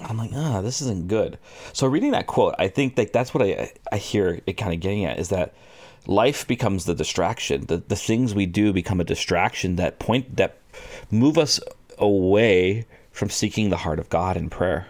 I'm 0.00 0.16
like, 0.18 0.30
ah, 0.34 0.60
this 0.62 0.82
isn't 0.82 1.08
good. 1.08 1.38
So 1.72 1.86
reading 1.86 2.12
that 2.12 2.26
quote, 2.26 2.54
I 2.58 2.68
think 2.68 2.98
like 2.98 3.12
that's 3.12 3.32
what 3.34 3.42
I 3.42 3.72
I 3.90 3.96
hear 3.98 4.40
it 4.46 4.54
kind 4.54 4.72
of 4.72 4.80
getting 4.80 5.04
at 5.04 5.18
is 5.18 5.28
that 5.28 5.54
life 6.06 6.46
becomes 6.46 6.84
the 6.84 6.94
distraction. 6.94 7.66
The 7.66 7.76
the 7.76 7.96
things 7.96 8.34
we 8.34 8.46
do 8.46 8.72
become 8.72 9.00
a 9.00 9.04
distraction 9.04 9.76
that 9.76 9.98
point 9.98 10.36
that 10.36 10.58
move 11.10 11.38
us 11.38 11.60
away 11.98 12.86
from 13.12 13.30
seeking 13.30 13.70
the 13.70 13.76
heart 13.76 13.98
of 13.98 14.08
God 14.08 14.36
in 14.36 14.50
prayer. 14.50 14.88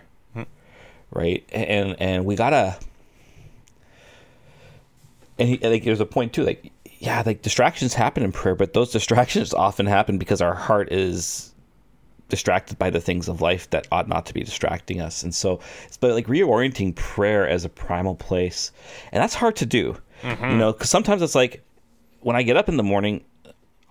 Right? 1.11 1.47
And 1.53 1.97
and 2.01 2.25
we 2.25 2.37
gotta 2.37 2.79
and 5.43 5.49
he, 5.49 5.69
like 5.69 5.83
there's 5.83 6.01
a 6.01 6.07
point 6.07 6.33
too, 6.33 6.45
like 6.45 6.71
yeah, 7.01 7.21
like 7.27 7.43
distractions 7.43 7.95
happen 7.95 8.23
in 8.23 8.31
prayer, 8.31 8.55
but 8.55 8.75
those 8.75 8.93
distractions 8.93 9.53
often 9.67 9.87
happen 9.87 10.19
because 10.19 10.41
our 10.41 10.55
heart 10.55 10.93
is 10.93 11.53
distracted 12.29 12.79
by 12.79 12.91
the 12.91 13.01
things 13.01 13.29
of 13.29 13.41
life 13.41 13.69
that 13.71 13.89
ought 13.91 14.09
not 14.09 14.25
to 14.27 14.35
be 14.35 14.45
distracting 14.45 15.01
us. 15.01 15.25
And 15.25 15.35
so 15.35 15.59
it's 15.85 15.97
but 15.97 16.13
like 16.13 16.29
reorienting 16.29 16.95
prayer 16.95 17.49
as 17.49 17.65
a 17.65 17.69
primal 17.69 18.15
place. 18.15 18.71
And 19.11 19.21
that's 19.21 19.35
hard 19.35 19.57
to 19.57 19.67
do. 19.67 19.97
Mm-hmm. 20.23 20.45
You 20.45 20.57
know, 20.57 20.73
cuz 20.73 20.89
sometimes 20.89 21.23
it's 21.23 21.35
like 21.35 21.65
when 22.21 22.37
I 22.37 22.45
get 22.45 22.57
up 22.57 22.69
in 22.69 22.77
the 22.77 22.85
morning, 22.85 23.25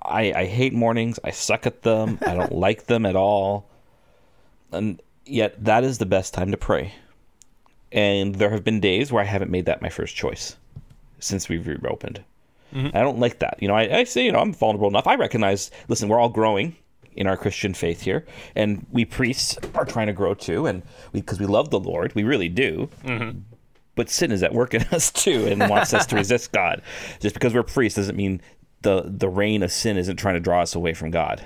I 0.02 0.32
I 0.34 0.46
hate 0.46 0.72
mornings. 0.72 1.20
I 1.22 1.32
suck 1.32 1.68
at 1.68 1.82
them. 1.82 2.18
I 2.26 2.34
don't 2.34 2.54
like 2.54 2.86
them 2.86 3.06
at 3.06 3.18
all. 3.18 3.68
And 4.72 5.02
yet 5.26 5.62
that 5.66 5.84
is 5.84 5.98
the 5.98 6.06
best 6.06 6.34
time 6.34 6.52
to 6.52 6.58
pray. 6.58 6.94
And 7.92 8.36
there 8.36 8.52
have 8.52 8.64
been 8.64 8.80
days 8.80 9.12
where 9.12 9.22
I 9.22 9.28
haven't 9.28 9.52
made 9.52 9.66
that 9.66 9.82
my 9.82 9.90
first 9.90 10.16
choice 10.16 10.56
since 11.22 11.48
we've 11.48 11.66
reopened. 11.66 12.24
I 12.74 13.02
don't 13.02 13.20
like 13.20 13.40
that. 13.40 13.58
You 13.62 13.68
know, 13.68 13.76
I, 13.76 14.00
I 14.00 14.04
say, 14.06 14.24
you 14.24 14.32
know, 14.32 14.40
I'm 14.40 14.54
vulnerable 14.54 14.88
enough. 14.88 15.06
I 15.06 15.16
recognize, 15.16 15.72
listen, 15.90 16.08
we're 16.08 16.20
all 16.20 16.30
growing 16.30 16.76
in 17.18 17.28
our 17.28 17.36
Christian 17.36 17.74
faith 17.74 18.02
here, 18.02 18.26
and 18.56 18.86
we 18.92 19.04
priests 19.04 19.58
are 19.76 19.84
trying 19.84 20.08
to 20.08 20.14
grow 20.14 20.34
too, 20.34 20.66
and 20.66 20.82
because 21.12 21.38
we, 21.40 21.46
love 21.46 21.70
the 21.70 21.80
Lord, 21.80 22.16
we 22.16 22.24
really 22.24 22.48
do. 22.48 22.90
But 23.96 24.10
sin 24.10 24.32
is 24.32 24.42
at 24.42 24.54
work 24.54 24.74
in 24.74 24.84
us 24.92 25.12
too, 25.12 25.48
and 25.48 25.70
wants 25.70 25.94
us 25.94 26.06
to 26.08 26.16
resist 26.16 26.54
God. 26.54 26.82
Just 27.20 27.34
because 27.34 27.54
we're 27.54 27.64
priests 27.64 27.98
doesn't 27.98 28.16
mean 28.16 28.42
the 28.84 29.04
the 29.06 29.28
reign 29.28 29.64
of 29.64 29.72
sin 29.72 29.98
isn't 29.98 30.16
trying 30.16 30.36
to 30.36 30.40
draw 30.40 30.62
us 30.62 30.74
away 30.74 30.94
from 30.94 31.12
God. 31.12 31.44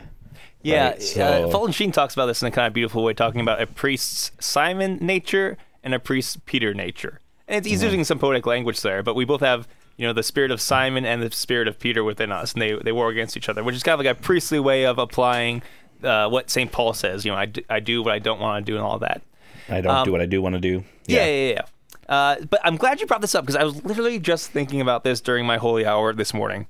Yeah, 0.61 0.89
Right, 0.91 1.17
uh, 1.19 1.49
Fulton 1.49 1.73
Sheen 1.73 1.91
talks 1.91 2.13
about 2.13 2.27
this 2.27 2.41
in 2.41 2.47
a 2.47 2.51
kind 2.51 2.67
of 2.67 2.73
beautiful 2.73 3.03
way, 3.03 3.13
talking 3.13 3.41
about 3.41 3.61
a 3.61 3.67
priest's 3.67 4.31
Simon 4.39 4.97
nature 5.01 5.57
and 5.83 5.93
a 5.93 5.99
priest's 5.99 6.37
Peter 6.45 6.73
nature. 6.73 7.19
And 7.47 7.57
it's, 7.57 7.67
he's 7.67 7.79
Mm-hmm. 7.79 7.85
using 7.85 8.03
some 8.03 8.19
poetic 8.19 8.45
language 8.45 8.81
there, 8.81 9.03
but 9.03 9.15
we 9.15 9.25
both 9.25 9.41
have, 9.41 9.67
you 9.97 10.07
know, 10.07 10.13
the 10.13 10.23
spirit 10.23 10.51
of 10.51 10.59
Simon 10.59 11.05
and 11.05 11.21
the 11.21 11.31
spirit 11.31 11.67
of 11.67 11.79
Peter 11.79 12.03
within 12.03 12.31
us, 12.31 12.53
and 12.53 12.61
they 12.61 12.73
they 12.73 12.91
war 12.91 13.09
against 13.09 13.37
each 13.37 13.47
other, 13.49 13.63
which 13.63 13.75
is 13.75 13.83
kind 13.83 13.93
of 13.99 14.05
like 14.05 14.17
a 14.17 14.19
priestly 14.19 14.59
way 14.59 14.85
of 14.85 14.97
applying 14.97 15.61
uh, 16.03 16.27
what 16.29 16.49
St. 16.49 16.71
Paul 16.71 16.93
says. 16.93 17.23
You 17.25 17.31
know, 17.31 17.37
I 17.37 17.45
do, 17.45 17.61
I 17.69 17.79
do 17.79 18.01
what 18.03 18.11
I 18.13 18.19
don't 18.19 18.39
want 18.39 18.65
to 18.65 18.71
do, 18.71 18.75
and 18.77 18.83
all 18.85 18.99
that. 18.99 19.21
I 19.69 19.81
don't 19.81 20.05
do 20.05 20.11
what 20.11 20.21
I 20.21 20.25
do 20.25 20.41
want 20.41 20.53
to 20.55 20.61
do. 20.61 20.77
Um, 20.79 20.85
Yeah, 21.07 21.25
yeah, 21.25 21.53
yeah. 21.53 21.61
Uh, 22.07 22.35
but 22.49 22.59
I'm 22.63 22.77
glad 22.77 22.99
you 23.01 23.07
brought 23.07 23.21
this 23.21 23.33
up 23.33 23.43
because 23.45 23.55
I 23.55 23.63
was 23.63 23.83
literally 23.83 24.19
just 24.19 24.51
thinking 24.51 24.79
about 24.81 25.03
this 25.03 25.21
during 25.21 25.45
my 25.45 25.57
holy 25.57 25.85
hour 25.87 26.13
this 26.13 26.33
morning. 26.33 26.67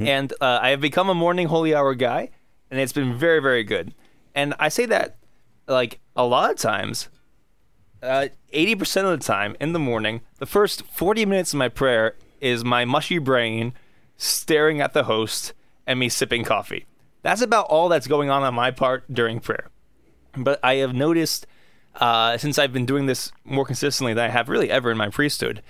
And 0.00 0.32
uh, 0.40 0.58
I 0.62 0.70
have 0.70 0.80
become 0.80 1.10
a 1.10 1.14
morning 1.14 1.48
holy 1.48 1.74
hour 1.74 1.94
guy, 1.94 2.30
and 2.70 2.80
it's 2.80 2.94
been 2.94 3.18
very, 3.18 3.40
very 3.40 3.64
good. 3.64 3.92
And 4.34 4.54
I 4.58 4.70
say 4.70 4.86
that 4.86 5.16
like 5.68 6.00
a 6.16 6.24
lot 6.24 6.50
of 6.50 6.56
times, 6.56 7.10
uh, 8.02 8.28
80% 8.52 9.04
of 9.04 9.18
the 9.18 9.24
time 9.24 9.56
in 9.60 9.72
the 9.72 9.78
morning, 9.78 10.22
the 10.38 10.46
first 10.46 10.82
40 10.86 11.24
minutes 11.26 11.52
of 11.52 11.58
my 11.58 11.68
prayer 11.68 12.16
is 12.40 12.64
my 12.64 12.84
mushy 12.84 13.18
brain 13.18 13.72
staring 14.16 14.80
at 14.80 14.92
the 14.92 15.04
host 15.04 15.52
and 15.86 15.98
me 15.98 16.08
sipping 16.08 16.44
coffee. 16.44 16.86
That's 17.22 17.40
about 17.40 17.66
all 17.66 17.88
that's 17.88 18.06
going 18.06 18.30
on 18.30 18.42
on 18.42 18.54
my 18.54 18.70
part 18.70 19.04
during 19.12 19.40
prayer. 19.40 19.68
But 20.36 20.58
I 20.62 20.76
have 20.76 20.94
noticed 20.94 21.46
uh, 21.96 22.38
since 22.38 22.58
I've 22.58 22.72
been 22.72 22.86
doing 22.86 23.06
this 23.06 23.32
more 23.44 23.64
consistently 23.64 24.14
than 24.14 24.24
I 24.24 24.32
have 24.32 24.48
really 24.48 24.70
ever 24.70 24.90
in 24.90 24.96
my 24.96 25.08
priesthood, 25.08 25.62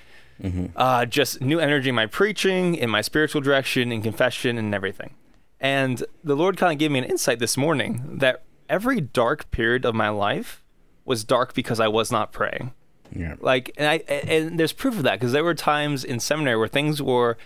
uh, 0.77 1.05
just 1.05 1.41
new 1.41 1.61
energy 1.61 1.91
in 1.91 1.95
my 1.95 2.07
preaching, 2.07 2.75
in 2.75 2.91
my 2.91 3.01
spiritual 3.01 3.41
direction, 3.41 3.93
in 3.93 4.03
confession, 4.03 4.57
and 4.57 4.75
everything. 4.75 5.15
And 5.61 6.05
the 6.25 6.35
Lord 6.35 6.57
kind 6.57 6.73
of 6.73 6.79
gave 6.79 6.91
me 6.91 6.99
an 7.01 7.05
insight 7.05 7.39
this 7.39 7.57
morning 7.57 8.19
that 8.19 8.43
every 8.69 9.01
dark 9.01 9.51
period 9.51 9.85
of 9.85 9.95
my 9.95 10.09
life 10.09 10.62
was 11.05 11.25
dark 11.25 11.55
because 11.55 11.81
I 11.81 11.89
was 11.89 12.11
not 12.13 12.33
praying. 12.33 12.73
Yeah. 13.15 13.35
Like, 13.41 13.73
and 13.77 13.87
I 13.89 13.97
and 14.09 14.59
there's 14.59 14.73
proof 14.73 14.97
of 14.97 15.03
that 15.03 15.15
because 15.21 15.33
there 15.33 15.45
were 15.45 15.55
times 15.55 16.05
in 16.05 16.21
seminary 16.21 16.57
where 16.57 16.69
things 16.69 17.03
were 17.03 17.37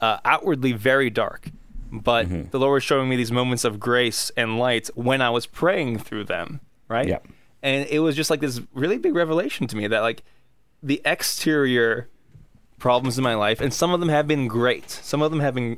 uh, 0.00 0.18
outwardly 0.24 0.72
very 0.72 1.10
dark, 1.10 1.50
but 1.92 2.26
Mm-hmm. 2.26 2.50
the 2.50 2.58
Lord 2.58 2.74
was 2.74 2.84
showing 2.84 3.08
me 3.08 3.16
these 3.16 3.32
moments 3.32 3.64
of 3.64 3.78
grace 3.78 4.30
and 4.36 4.58
light 4.58 4.88
when 4.94 5.20
I 5.20 5.30
was 5.30 5.46
praying 5.46 5.98
through 5.98 6.24
them. 6.24 6.60
Right. 6.88 7.08
Yeah. 7.08 7.18
And 7.62 7.86
it 7.90 7.98
was 7.98 8.16
just 8.16 8.30
like 8.30 8.40
this 8.40 8.60
really 8.72 8.96
big 8.96 9.14
revelation 9.14 9.66
to 9.66 9.76
me 9.76 9.86
that 9.88 10.00
like 10.00 10.22
the 10.82 11.02
exterior 11.04 12.08
problems 12.78 13.18
in 13.18 13.24
my 13.24 13.34
life, 13.34 13.60
and 13.60 13.74
some 13.74 13.92
of 13.92 14.00
them 14.00 14.08
have 14.08 14.26
been 14.26 14.48
great. 14.48 14.88
Some 14.90 15.20
of 15.20 15.30
them 15.30 15.40
have 15.40 15.54
been 15.54 15.76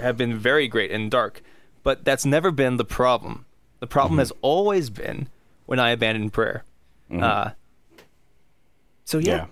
have 0.00 0.16
been 0.16 0.36
very 0.36 0.66
great 0.66 0.90
and 0.90 1.10
dark, 1.10 1.42
but 1.84 2.04
that's 2.04 2.24
never 2.26 2.50
been 2.50 2.78
the 2.78 2.84
problem. 2.84 3.44
The 3.78 3.86
problem 3.86 4.18
has 4.18 4.32
always 4.42 4.90
been 4.90 5.28
when 5.72 5.80
I 5.80 5.92
abandoned 5.92 6.34
prayer. 6.34 6.64
Uh, 7.10 7.52
so 9.06 9.16
yeah, 9.16 9.46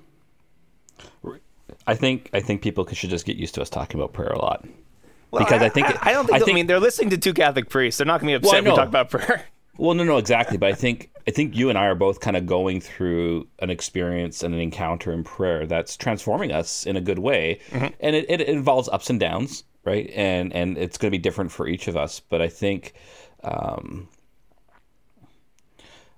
Yeah. 1.24 1.32
I 1.86 1.94
think 1.94 2.28
I 2.34 2.40
think 2.40 2.60
people 2.60 2.86
should 2.92 3.08
just 3.08 3.24
get 3.24 3.38
used 3.38 3.54
to 3.54 3.62
us 3.62 3.70
talking 3.70 3.98
about 3.98 4.12
prayer 4.12 4.28
a 4.28 4.38
lot. 4.38 4.66
Well, 5.30 5.42
because 5.42 5.62
I 5.62 5.70
think- 5.70 5.86
I, 6.06 6.12
don't 6.12 6.26
think. 6.26 6.46
I 6.46 6.50
I, 6.50 6.54
mean, 6.54 6.66
they're 6.66 6.78
listening 6.78 7.08
to 7.10 7.16
two 7.16 7.32
Catholic 7.32 7.70
priests. 7.70 7.96
They're 7.96 8.06
not 8.06 8.20
going 8.20 8.34
to 8.34 8.38
be 8.38 8.44
Well, 8.46 8.54
I 8.54 8.58
upset 8.58 8.64
when 8.64 8.72
we 8.72 8.76
talk 8.76 8.88
about 8.88 9.08
prayer. 9.08 9.46
Well, 9.78 9.94
no, 9.94 10.04
no, 10.04 10.18
exactly. 10.18 10.58
But 10.58 10.68
I 10.68 10.74
think 10.74 11.10
I 11.26 11.30
think 11.30 11.56
you 11.56 11.70
and 11.70 11.78
I 11.78 11.86
are 11.86 11.94
both 11.94 12.20
kind 12.20 12.36
of 12.36 12.44
going 12.44 12.82
through 12.82 13.48
an 13.60 13.70
experience 13.70 14.42
and 14.42 14.52
an 14.52 14.60
encounter 14.60 15.10
in 15.10 15.24
prayer 15.24 15.66
that's 15.66 15.96
transforming 15.96 16.52
us 16.52 16.84
in 16.84 16.96
a 16.96 17.00
good 17.00 17.18
way, 17.18 17.60
and 17.72 18.14
it, 18.14 18.26
it 18.28 18.42
involves 18.42 18.90
ups 18.90 19.08
and 19.08 19.18
downs, 19.18 19.64
right? 19.84 20.10
And 20.14 20.52
and 20.52 20.76
it's 20.76 20.98
going 20.98 21.10
to 21.10 21.16
be 21.16 21.22
different 21.22 21.50
for 21.50 21.66
each 21.66 21.88
of 21.88 21.96
us. 21.96 22.20
But 22.20 22.42
I 22.42 22.48
think, 22.48 22.92
um, 23.42 24.08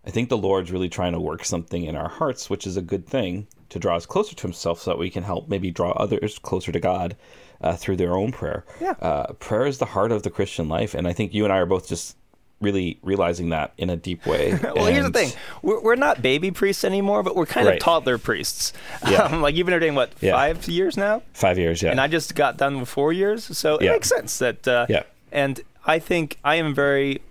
I 0.07 0.11
think 0.11 0.29
the 0.29 0.37
Lord's 0.39 0.73
really 0.73 0.89
trying 0.89 1.13
to 1.13 1.21
work 1.21 1.45
something 1.45 1.85
in 1.85 1.95
our 1.97 2.09
hearts, 2.09 2.51
which 2.51 2.67
is 2.67 2.77
a 2.77 2.83
good 2.83 3.07
thing 3.07 3.47
to 3.69 3.79
draw 3.79 3.97
us 3.97 4.05
closer 4.07 4.35
to 4.35 4.43
Himself, 4.43 4.81
so 4.81 4.91
that 4.91 4.99
we 4.99 5.11
can 5.11 5.23
help 5.23 5.49
maybe 5.49 5.71
draw 5.71 5.93
others 5.93 6.39
closer 6.39 6.73
to 6.73 6.81
God 6.81 7.17
uh, 7.61 7.77
through 7.77 7.97
their 7.97 8.15
own 8.17 8.33
prayer. 8.33 8.65
Yeah. 8.81 8.95
Uh, 9.01 9.33
prayer 9.35 9.67
is 9.67 9.79
the 9.79 9.87
heart 9.87 10.11
of 10.13 10.25
the 10.25 10.31
Christian 10.31 10.69
life, 10.69 10.95
and 10.95 11.07
I 11.07 11.13
think 11.13 11.33
you 11.33 11.45
and 11.45 11.53
I 11.53 11.59
are 11.59 11.67
both 11.67 11.89
just 11.89 12.17
really 12.61 12.99
realizing 13.03 13.49
that 13.51 13.73
in 13.77 13.91
a 13.91 13.97
deep 13.97 14.25
way. 14.27 14.57
Well, 14.75 14.87
here's 14.87 15.05
the 15.07 15.13
thing: 15.13 15.31
we're, 15.63 15.81
we're 15.81 15.95
not 15.97 16.21
baby 16.23 16.51
priests 16.51 16.85
anymore, 16.85 17.23
but 17.23 17.35
we're 17.37 17.47
kind 17.47 17.67
Right. 17.67 17.77
of 17.77 17.83
toddler 17.83 18.19
priests. 18.19 18.73
Yeah. 19.09 19.23
Um, 19.23 19.41
like 19.43 19.55
you've 19.55 19.67
been 19.67 19.75
ordained 19.75 19.97
what 19.97 20.13
Yeah. 20.21 20.33
five 20.33 20.69
years 20.69 20.97
now? 20.97 21.23
Five 21.33 21.59
years, 21.59 21.81
yeah. 21.83 21.91
and 21.93 22.01
I 22.01 22.09
just 22.09 22.35
got 22.35 22.57
done 22.57 22.81
with 22.81 22.89
four 22.89 23.13
years, 23.13 23.57
so 23.57 23.77
it 23.79 23.89
makes 23.89 24.09
sense 24.09 24.39
that. 24.41 24.67
Uh, 24.67 24.87
Yeah. 24.89 25.03
And 25.31 25.61
I 25.87 25.99
think 25.99 26.39
I 26.45 26.57
am 26.57 26.75
very. 26.75 27.23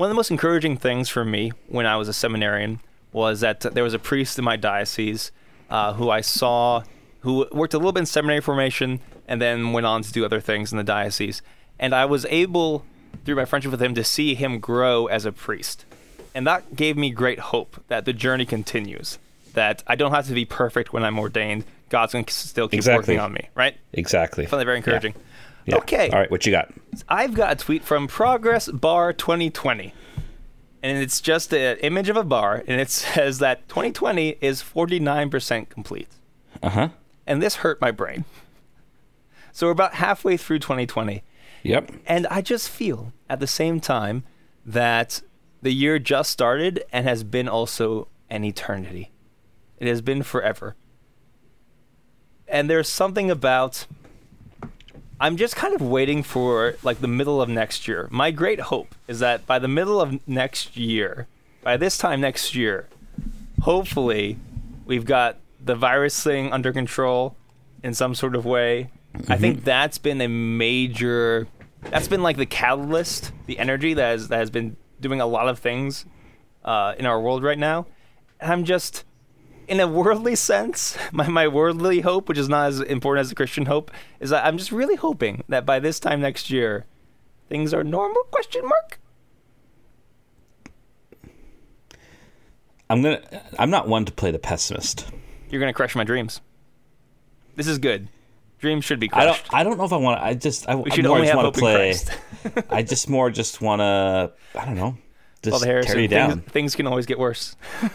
One 0.00 0.06
of 0.06 0.12
the 0.12 0.16
most 0.16 0.30
encouraging 0.30 0.78
things 0.78 1.10
for 1.10 1.26
me 1.26 1.52
when 1.68 1.84
I 1.84 1.98
was 1.98 2.08
a 2.08 2.14
seminarian 2.14 2.80
was 3.12 3.40
that 3.40 3.60
there 3.60 3.84
was 3.84 3.92
a 3.92 3.98
priest 3.98 4.38
in 4.38 4.44
my 4.46 4.56
diocese 4.56 5.30
uh, 5.68 5.92
who 5.92 6.08
I 6.08 6.22
saw 6.22 6.84
who 7.18 7.46
worked 7.52 7.74
a 7.74 7.76
little 7.76 7.92
bit 7.92 8.00
in 8.00 8.06
seminary 8.06 8.40
formation 8.40 9.00
and 9.28 9.42
then 9.42 9.74
went 9.74 9.84
on 9.84 10.00
to 10.00 10.10
do 10.10 10.24
other 10.24 10.40
things 10.40 10.72
in 10.72 10.78
the 10.78 10.84
diocese, 10.84 11.42
and 11.78 11.94
I 11.94 12.06
was 12.06 12.24
able 12.30 12.86
through 13.26 13.34
my 13.34 13.44
friendship 13.44 13.72
with 13.72 13.82
him 13.82 13.94
to 13.94 14.02
see 14.02 14.34
him 14.34 14.58
grow 14.58 15.06
as 15.06 15.26
a 15.26 15.32
priest, 15.32 15.84
and 16.34 16.46
that 16.46 16.76
gave 16.76 16.96
me 16.96 17.10
great 17.10 17.38
hope 17.38 17.84
that 17.88 18.06
the 18.06 18.14
journey 18.14 18.46
continues. 18.46 19.18
That 19.52 19.82
I 19.86 19.96
don't 19.96 20.12
have 20.12 20.26
to 20.28 20.32
be 20.32 20.46
perfect 20.46 20.94
when 20.94 21.04
I'm 21.04 21.18
ordained. 21.18 21.64
God's 21.90 22.14
going 22.14 22.24
to 22.24 22.32
still 22.32 22.68
keep 22.68 22.78
Exactly. 22.78 23.16
working 23.16 23.20
on 23.20 23.34
me, 23.34 23.50
right? 23.54 23.76
exactly. 23.92 24.46
That 24.46 24.64
very 24.64 24.78
encouraging. 24.78 25.12
Yeah. 25.14 25.22
Okay. 25.74 26.10
All 26.10 26.18
right, 26.18 26.30
what 26.30 26.46
you 26.46 26.52
got? 26.52 26.72
I've 27.08 27.34
got 27.34 27.52
a 27.52 27.56
tweet 27.56 27.84
from 27.84 28.06
Progress 28.06 28.68
Bar 28.68 29.12
2020. 29.12 29.94
And 30.82 30.98
it's 30.98 31.20
just 31.20 31.52
an 31.52 31.76
image 31.78 32.08
of 32.08 32.16
a 32.16 32.24
bar, 32.24 32.64
and 32.66 32.80
it 32.80 32.88
says 32.90 33.38
that 33.38 33.68
2020 33.68 34.38
is 34.40 34.62
49% 34.62 35.68
complete. 35.68 36.08
Uh 36.62 36.70
huh. 36.70 36.88
And 37.26 37.42
this 37.42 37.56
hurt 37.56 37.80
my 37.80 37.90
brain. 37.90 38.24
So 39.52 39.66
we're 39.66 39.72
about 39.72 39.94
halfway 39.94 40.36
through 40.36 40.60
2020. 40.60 41.22
Yep. 41.62 41.92
And 42.06 42.26
I 42.28 42.40
just 42.40 42.68
feel 42.68 43.12
at 43.28 43.40
the 43.40 43.46
same 43.46 43.80
time 43.80 44.24
that 44.64 45.22
the 45.62 45.72
year 45.72 45.98
just 45.98 46.30
started 46.30 46.82
and 46.92 47.06
has 47.06 47.24
been 47.24 47.48
also 47.48 48.08
an 48.30 48.44
eternity. 48.44 49.10
It 49.78 49.88
has 49.88 50.00
been 50.00 50.22
forever. 50.22 50.76
And 52.48 52.68
there's 52.68 52.88
something 52.88 53.30
about 53.30 53.86
I'm 55.20 55.36
just 55.36 55.54
kind 55.54 55.74
of 55.74 55.82
waiting 55.82 56.22
for 56.22 56.76
like 56.82 57.00
the 57.00 57.08
middle 57.08 57.42
of 57.42 57.48
next 57.48 57.86
year. 57.86 58.08
My 58.10 58.30
great 58.30 58.58
hope 58.58 58.94
is 59.06 59.18
that 59.18 59.46
by 59.46 59.58
the 59.58 59.68
middle 59.68 60.00
of 60.00 60.26
next 60.26 60.78
year, 60.78 61.26
by 61.62 61.76
this 61.76 61.98
time 61.98 62.22
next 62.22 62.54
year, 62.54 62.88
hopefully 63.60 64.38
we've 64.86 65.04
got 65.04 65.36
the 65.62 65.74
virus 65.74 66.22
thing 66.22 66.50
under 66.52 66.72
control 66.72 67.36
in 67.82 67.92
some 67.92 68.14
sort 68.14 68.34
of 68.34 68.46
way. 68.46 68.90
I 69.28 69.36
think 69.36 69.62
that's 69.64 69.98
been 69.98 70.22
a 70.22 70.28
major 70.28 71.46
that's 71.82 72.08
been 72.08 72.22
like 72.22 72.36
the 72.36 72.46
catalyst, 72.46 73.32
the 73.46 73.58
energy 73.58 73.92
that 73.94 74.10
has 74.10 74.28
that 74.28 74.38
has 74.38 74.50
been 74.50 74.76
doing 75.00 75.20
a 75.20 75.26
lot 75.26 75.48
of 75.48 75.58
things 75.58 76.06
uh, 76.64 76.94
in 76.98 77.04
our 77.04 77.20
world 77.20 77.42
right 77.42 77.58
now. 77.58 77.86
And 78.40 78.50
I'm 78.50 78.64
just 78.64 79.04
in 79.70 79.78
a 79.78 79.86
worldly 79.86 80.34
sense, 80.34 80.98
my, 81.12 81.28
my 81.28 81.48
worldly 81.48 82.00
hope, 82.00 82.28
which 82.28 82.36
is 82.36 82.48
not 82.48 82.66
as 82.66 82.80
important 82.80 83.20
as 83.22 83.28
the 83.30 83.36
Christian 83.36 83.66
hope, 83.66 83.90
is 84.18 84.30
that 84.30 84.44
I'm 84.44 84.58
just 84.58 84.72
really 84.72 84.96
hoping 84.96 85.44
that 85.48 85.64
by 85.64 85.78
this 85.78 86.00
time 86.00 86.20
next 86.20 86.50
year, 86.50 86.84
things 87.48 87.72
are 87.72 87.84
normal? 87.84 88.22
Question 88.24 88.62
mark. 88.64 88.98
I'm 92.90 93.02
gonna. 93.02 93.22
I'm 93.56 93.70
not 93.70 93.86
one 93.86 94.04
to 94.04 94.12
play 94.12 94.32
the 94.32 94.40
pessimist. 94.40 95.06
You're 95.48 95.60
gonna 95.60 95.72
crush 95.72 95.94
my 95.94 96.02
dreams. 96.02 96.40
This 97.54 97.68
is 97.68 97.78
good. 97.78 98.08
Dreams 98.58 98.84
should 98.84 98.98
be 98.98 99.06
crushed. 99.06 99.22
I 99.22 99.26
don't. 99.26 99.54
I 99.54 99.62
don't 99.62 99.78
know 99.78 99.84
if 99.84 99.92
I 99.92 99.96
want 99.96 100.18
to. 100.18 100.24
I 100.24 100.34
just. 100.34 100.68
I, 100.68 100.74
we 100.74 100.90
should 100.90 101.04
more 101.04 101.18
only 101.18 101.28
just 101.28 101.36
want 101.36 101.54
to 101.54 101.60
play. 101.60 101.94
I 102.70 102.82
just 102.82 103.08
more 103.08 103.30
just 103.30 103.60
want 103.60 103.78
to. 103.78 104.32
I 104.58 104.64
don't 104.64 104.74
know. 104.74 104.98
Just 105.42 105.52
Well, 105.52 105.60
tear 105.60 105.98
you 105.98 106.08
things, 106.08 106.42
things 106.50 106.74
can 106.74 106.88
always 106.88 107.06
get 107.06 107.18
worse. 107.20 107.54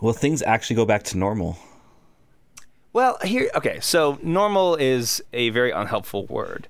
Will 0.00 0.12
things 0.12 0.42
actually 0.42 0.76
go 0.76 0.84
back 0.86 1.02
to 1.04 1.18
normal? 1.18 1.58
Well, 2.92 3.18
here, 3.22 3.50
okay. 3.54 3.78
So 3.80 4.18
normal 4.22 4.74
is 4.76 5.22
a 5.32 5.50
very 5.50 5.70
unhelpful 5.70 6.26
word. 6.26 6.68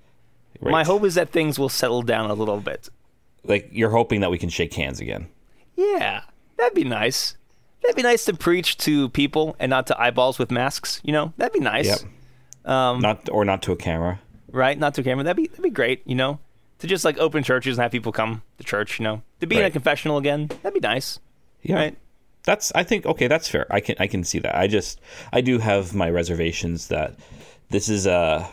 My 0.60 0.84
hope 0.84 1.04
is 1.04 1.14
that 1.14 1.30
things 1.30 1.58
will 1.58 1.70
settle 1.70 2.02
down 2.02 2.30
a 2.30 2.34
little 2.34 2.58
bit. 2.60 2.90
Like 3.44 3.70
you're 3.72 3.90
hoping 3.90 4.20
that 4.20 4.30
we 4.30 4.36
can 4.36 4.50
shake 4.50 4.74
hands 4.74 5.00
again. 5.00 5.28
Yeah, 5.74 6.22
that'd 6.58 6.74
be 6.74 6.84
nice. 6.84 7.36
That'd 7.80 7.96
be 7.96 8.02
nice 8.02 8.26
to 8.26 8.34
preach 8.34 8.76
to 8.78 9.08
people 9.08 9.56
and 9.58 9.70
not 9.70 9.86
to 9.86 9.98
eyeballs 9.98 10.38
with 10.38 10.50
masks. 10.50 11.00
You 11.02 11.12
know, 11.14 11.32
that'd 11.38 11.54
be 11.54 11.60
nice. 11.60 11.86
Yep. 11.86 12.70
Um, 12.70 13.00
Not 13.00 13.30
or 13.30 13.46
not 13.46 13.62
to 13.62 13.72
a 13.72 13.76
camera. 13.76 14.20
right? 14.52 14.78
Not 14.78 14.92
to 14.96 15.00
a 15.00 15.04
camera. 15.04 15.24
That'd 15.24 15.38
be 15.38 15.46
that'd 15.48 15.62
be 15.62 15.70
great. 15.70 16.02
You 16.04 16.14
know, 16.16 16.38
to 16.80 16.86
just 16.86 17.06
like 17.06 17.16
open 17.16 17.42
churches 17.42 17.78
and 17.78 17.82
have 17.82 17.92
people 17.92 18.12
come 18.12 18.42
to 18.58 18.64
church. 18.64 18.98
You 19.00 19.04
know, 19.04 19.22
to 19.40 19.46
be 19.46 19.56
in 19.56 19.64
a 19.64 19.70
confessional 19.70 20.18
again. 20.18 20.48
That'd 20.62 20.74
be 20.74 20.80
nice. 20.86 21.18
Yeah. 21.62 21.76
Right. 21.76 21.96
That's. 22.44 22.72
I 22.74 22.83
think. 22.85 23.07
Okay, 23.07 23.26
that's 23.29 23.48
fair. 23.48 23.66
I 23.70 23.81
can. 23.81 23.96
I 23.98 24.07
can 24.07 24.24
see 24.24 24.38
that. 24.40 24.57
I 24.57 24.66
just. 24.66 25.00
I 25.33 25.40
do 25.40 25.59
have 25.59 25.94
my 25.94 26.11
reservations 26.11 26.88
that 26.88 27.14
this 27.70 27.88
is 27.88 28.07
a. 28.07 28.48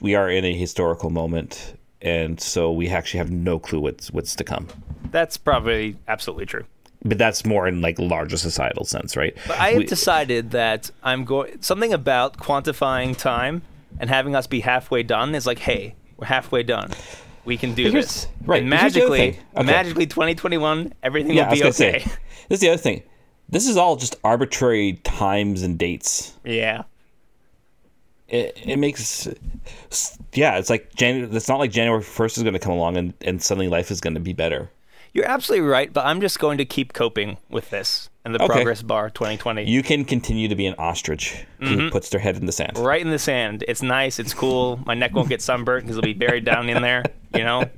We 0.00 0.14
are 0.14 0.30
in 0.30 0.44
a 0.44 0.54
historical 0.54 1.10
moment, 1.10 1.76
and 2.00 2.40
so 2.40 2.70
we 2.70 2.88
actually 2.88 3.18
have 3.18 3.30
no 3.30 3.58
clue 3.58 3.80
what's 3.80 4.10
what's 4.12 4.36
to 4.36 4.44
come. 4.44 4.68
That's 5.10 5.36
probably 5.36 5.96
absolutely 6.06 6.46
true. 6.46 6.64
But 7.04 7.16
that's 7.18 7.44
more 7.46 7.68
in 7.68 7.80
like 7.80 7.98
larger 7.98 8.36
societal 8.36 8.84
sense, 8.84 9.16
right? 9.16 9.36
But 9.46 9.58
I 9.58 9.68
have 9.70 9.78
We- 9.78 9.84
decided 9.86 10.50
that 10.50 10.90
I'm 11.02 11.24
going 11.24 11.62
something 11.62 11.92
about 11.92 12.36
quantifying 12.38 13.16
time 13.16 13.62
and 14.00 14.10
having 14.10 14.34
us 14.36 14.46
be 14.46 14.60
halfway 14.60 15.02
done 15.02 15.34
is 15.34 15.46
like, 15.46 15.60
hey, 15.60 15.94
we're 16.16 16.26
halfway 16.26 16.62
done. 16.62 16.90
We 17.48 17.56
can 17.56 17.72
do 17.74 17.90
this. 17.90 18.26
right, 18.44 18.60
And 18.62 18.70
but 18.70 18.80
here's 18.80 18.92
the 18.92 19.00
other 19.04 19.10
magically. 19.10 19.40
Okay. 19.56 19.64
magically, 19.64 20.06
2021, 20.06 20.92
everything 21.02 21.32
yeah, 21.32 21.48
will 21.48 21.54
be 21.56 21.62
okay. 21.64 21.70
say. 21.72 21.98
This 22.48 22.56
is 22.56 22.60
the 22.60 22.68
other 22.68 22.76
thing. 22.78 23.02
This 23.48 23.66
is 23.66 23.76
all 23.76 23.96
just 23.96 24.16
arbitrary 24.22 24.94
times 25.04 25.62
and 25.62 25.78
dates. 25.78 26.34
yeah. 26.44 26.82
it, 28.28 28.56
it 28.62 28.78
makes 28.78 29.26
yeah 30.34 30.58
it's 30.58 30.68
like 30.68 30.94
Jan- 30.94 31.34
it's 31.34 31.48
not 31.48 31.58
like 31.58 31.70
january 31.70 32.02
1st 32.02 32.36
is 32.36 32.42
going 32.42 32.52
to 32.52 32.58
come 32.58 32.72
along 32.74 32.98
and, 32.98 33.14
and 33.22 33.42
suddenly 33.42 33.68
life 33.68 33.90
is 33.90 34.00
going 34.02 34.12
to 34.14 34.20
be 34.20 34.34
better 34.34 34.70
You're 35.12 35.26
absolutely 35.26 35.66
right, 35.66 35.92
but 35.92 36.06
I'm 36.06 36.20
just 36.20 36.38
going 36.38 36.58
to 36.58 36.64
keep 36.64 36.92
coping 36.92 37.38
with 37.48 37.70
this 37.70 38.10
and 38.24 38.34
the 38.34 38.42
Okay. 38.42 38.52
progress 38.54 38.82
bar 38.82 39.10
2020. 39.10 39.64
you 39.64 39.82
can 39.82 40.04
continue 40.04 40.48
to 40.48 40.54
be 40.54 40.66
an 40.66 40.74
ostrich 40.78 41.44
who 41.60 41.64
mm-hmm. 41.66 41.88
puts 41.88 42.10
their 42.10 42.20
head 42.20 42.36
in 42.36 42.46
the 42.46 42.52
sand 42.52 42.76
right 42.78 43.00
in 43.00 43.10
the 43.10 43.18
sand. 43.18 43.64
It's 43.66 43.82
nice. 43.82 44.18
It's 44.18 44.34
cool. 44.34 44.80
My 44.84 44.94
neck 44.94 45.14
won't 45.14 45.28
get 45.28 45.40
sunburned 45.40 45.84
because 45.86 45.96
it'll 45.96 46.06
be 46.06 46.12
buried 46.12 46.44
down 46.44 46.68
in 46.68 46.82
there. 46.82 47.04
You 47.34 47.44
know? 47.44 47.70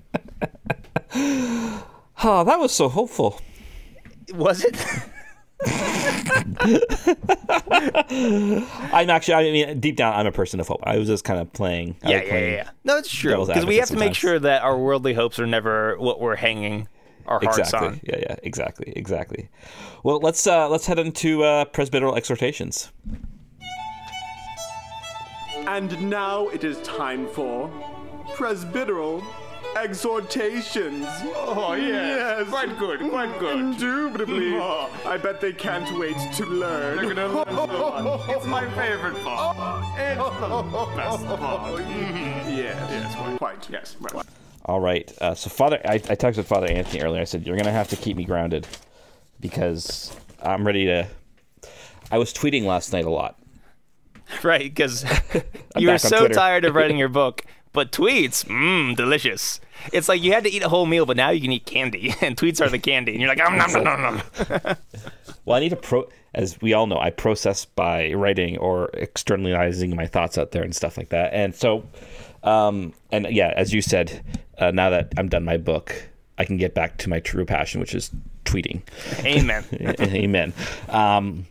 oh 2.22 2.44
that 2.44 2.58
was 2.58 2.72
so 2.72 2.88
hopeful 2.88 3.40
Was 4.34 4.64
it? 4.64 4.76
i'm 8.92 9.10
actually 9.10 9.34
i 9.34 9.42
mean 9.42 9.78
deep 9.80 9.96
down 9.96 10.14
i'm 10.14 10.26
a 10.26 10.32
person 10.32 10.58
of 10.58 10.66
hope 10.68 10.80
i 10.84 10.96
was 10.96 11.06
just 11.06 11.22
kind 11.24 11.38
of 11.38 11.52
playing 11.52 11.96
yeah, 12.02 12.10
yeah, 12.10 12.28
playing- 12.28 12.52
yeah, 12.52 12.56
yeah. 12.56 12.70
No, 12.84 12.96
it's 12.96 13.12
true 13.12 13.44
because 13.44 13.66
we 13.66 13.76
have 13.76 13.88
to 13.88 13.96
make 13.96 14.14
sure 14.14 14.38
that 14.38 14.62
our 14.62 14.78
worldly 14.78 15.12
hopes 15.12 15.38
are 15.38 15.46
never 15.46 15.98
what 15.98 16.18
we're 16.20 16.36
hanging 16.36 16.88
our 17.30 17.40
hearts 17.40 17.58
exactly. 17.58 17.88
on. 17.88 18.00
Yeah, 18.02 18.18
yeah, 18.18 18.36
exactly, 18.42 18.92
exactly. 18.96 19.48
Well, 20.02 20.18
let's 20.18 20.46
uh, 20.46 20.68
let's 20.68 20.86
head 20.86 20.98
into 20.98 21.44
uh, 21.44 21.64
presbyteral 21.66 22.16
exhortations. 22.16 22.90
And 25.66 26.10
now 26.10 26.48
it 26.48 26.64
is 26.64 26.78
time 26.82 27.28
for 27.28 27.70
presbyteral 28.34 29.24
exhortations. 29.76 31.06
Oh, 31.36 31.74
yes. 31.74 32.48
Quite 32.48 32.76
good, 32.78 33.00
quite 33.08 33.38
good. 33.38 33.58
Indubitably. 33.58 34.58
I 34.58 35.16
bet 35.22 35.40
they 35.40 35.52
can't 35.52 35.96
wait 35.98 36.16
to 36.34 36.46
learn. 36.46 36.96
They're 36.96 37.14
gonna 37.14 37.28
learn 37.28 37.46
so 37.48 37.66
much. 38.02 38.28
It's 38.36 38.46
my 38.46 38.68
favorite 38.70 39.22
part. 39.22 39.84
It's 39.96 40.16
the 40.40 40.96
best 40.96 41.26
part. 41.26 41.80
Yes, 42.50 42.90
yes, 42.90 43.14
quite, 43.14 43.38
quite, 43.38 43.70
yes. 43.70 43.96
Right. 44.00 44.26
All 44.70 44.78
right. 44.78 45.12
Uh, 45.20 45.34
so, 45.34 45.50
Father, 45.50 45.80
I, 45.84 45.94
I 45.94 46.14
texted 46.14 46.44
Father 46.44 46.68
Anthony 46.68 47.02
earlier. 47.02 47.20
I 47.20 47.24
said 47.24 47.44
you're 47.44 47.56
gonna 47.56 47.72
have 47.72 47.88
to 47.88 47.96
keep 47.96 48.16
me 48.16 48.22
grounded 48.22 48.68
because 49.40 50.16
I'm 50.40 50.64
ready 50.64 50.84
to. 50.86 51.08
I 52.12 52.18
was 52.18 52.32
tweeting 52.32 52.62
last 52.66 52.92
night 52.92 53.04
a 53.04 53.10
lot. 53.10 53.36
Right, 54.44 54.72
because 54.72 55.04
you 55.76 55.88
were 55.88 55.98
so 55.98 56.20
Twitter. 56.20 56.34
tired 56.34 56.64
of 56.64 56.76
writing 56.76 56.96
your 57.02 57.08
book. 57.08 57.42
But 57.72 57.90
tweets, 57.90 58.44
mmm, 58.44 58.94
delicious. 58.94 59.58
It's 59.92 60.08
like 60.08 60.22
you 60.22 60.32
had 60.32 60.44
to 60.44 60.50
eat 60.50 60.62
a 60.62 60.68
whole 60.68 60.86
meal, 60.86 61.04
but 61.04 61.16
now 61.16 61.30
you 61.30 61.40
can 61.40 61.50
eat 61.50 61.66
candy, 61.66 62.14
and 62.20 62.36
tweets 62.36 62.64
are 62.64 62.68
the 62.68 62.78
candy, 62.78 63.10
and 63.10 63.20
you're 63.20 63.28
like, 63.28 63.40
um, 63.40 63.58
nom, 63.58 63.72
nom, 63.72 63.82
nom, 63.82 64.02
nom. 64.02 64.76
Well, 65.44 65.56
I 65.56 65.60
need 65.60 65.70
to 65.70 65.76
pro. 65.76 66.08
As 66.32 66.60
we 66.60 66.74
all 66.74 66.86
know, 66.86 66.98
I 67.00 67.10
process 67.10 67.64
by 67.64 68.12
writing 68.12 68.56
or 68.58 68.88
externalizing 68.94 69.96
my 69.96 70.06
thoughts 70.06 70.38
out 70.38 70.52
there 70.52 70.62
and 70.62 70.76
stuff 70.76 70.96
like 70.96 71.08
that. 71.08 71.34
And 71.34 71.56
so, 71.56 71.82
um, 72.44 72.92
and 73.10 73.26
yeah, 73.30 73.52
as 73.56 73.74
you 73.74 73.82
said, 73.82 74.22
uh, 74.60 74.70
now 74.70 74.90
that 74.90 75.12
I'm 75.16 75.28
done 75.28 75.44
my 75.44 75.56
book, 75.56 76.08
I 76.38 76.44
can 76.44 76.56
get 76.56 76.74
back 76.74 76.98
to 76.98 77.08
my 77.08 77.20
true 77.20 77.44
passion, 77.44 77.80
which 77.80 77.94
is 77.94 78.10
tweeting. 78.44 78.82
Amen. 79.24 79.64
Amen. 80.00 80.52
Um, 80.88 81.46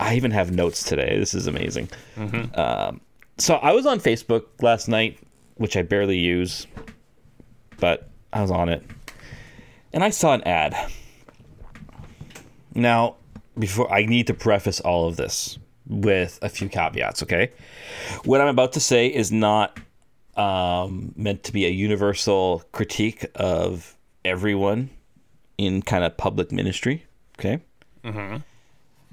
I 0.00 0.14
even 0.16 0.30
have 0.30 0.50
notes 0.50 0.82
today. 0.82 1.18
This 1.18 1.34
is 1.34 1.46
amazing. 1.46 1.88
Um, 2.54 3.00
so 3.38 3.56
I 3.56 3.72
was 3.72 3.86
on 3.86 4.00
Facebook 4.00 4.44
last 4.60 4.88
night, 4.88 5.18
which 5.56 5.76
I 5.76 5.82
barely 5.82 6.18
use, 6.18 6.66
but 7.78 8.08
I 8.32 8.40
was 8.40 8.50
on 8.50 8.68
it, 8.68 8.82
and 9.92 10.02
I 10.02 10.10
saw 10.10 10.32
an 10.32 10.42
ad. 10.42 10.74
Now, 12.74 13.16
before 13.58 13.92
I 13.92 14.06
need 14.06 14.26
to 14.28 14.34
preface 14.34 14.80
all 14.80 15.08
of 15.08 15.16
this 15.16 15.58
with 15.86 16.38
a 16.42 16.48
few 16.48 16.68
caveats, 16.68 17.22
okay? 17.22 17.52
What 18.24 18.40
I'm 18.40 18.48
about 18.48 18.72
to 18.72 18.80
say 18.80 19.08
is 19.08 19.30
not 19.30 19.78
um, 20.36 21.12
meant 21.16 21.42
to 21.44 21.52
be 21.52 21.66
a 21.66 21.70
universal 21.70 22.62
critique 22.72 23.26
of 23.34 23.96
everyone 24.24 24.90
in 25.58 25.82
kind 25.82 26.04
of 26.04 26.16
public 26.16 26.50
ministry, 26.52 27.04
okay? 27.38 27.62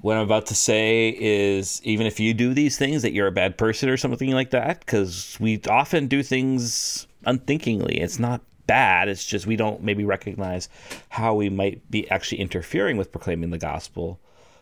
What 0.00 0.16
I'm 0.16 0.22
about 0.22 0.46
to 0.46 0.54
say 0.54 1.14
is 1.18 1.82
even 1.84 2.06
if 2.06 2.18
you 2.18 2.32
do 2.32 2.54
these 2.54 2.78
things, 2.78 3.02
that 3.02 3.12
you're 3.12 3.26
a 3.26 3.32
bad 3.32 3.58
person 3.58 3.90
or 3.90 3.98
something 3.98 4.30
like 4.30 4.50
that, 4.50 4.80
because 4.80 5.36
we 5.38 5.60
often 5.68 6.06
do 6.06 6.22
things 6.22 7.06
unthinkingly. 7.26 8.00
It's 8.00 8.18
not 8.18 8.40
bad. 8.66 9.08
It's 9.08 9.26
just 9.26 9.46
we 9.46 9.56
don't 9.56 9.82
maybe 9.82 10.04
recognize 10.04 10.70
how 11.10 11.34
we 11.34 11.50
might 11.50 11.88
be 11.90 12.10
actually 12.10 12.40
interfering 12.40 12.96
with 12.96 13.12
proclaiming 13.12 13.50
the 13.50 13.58
gospel 13.58 14.18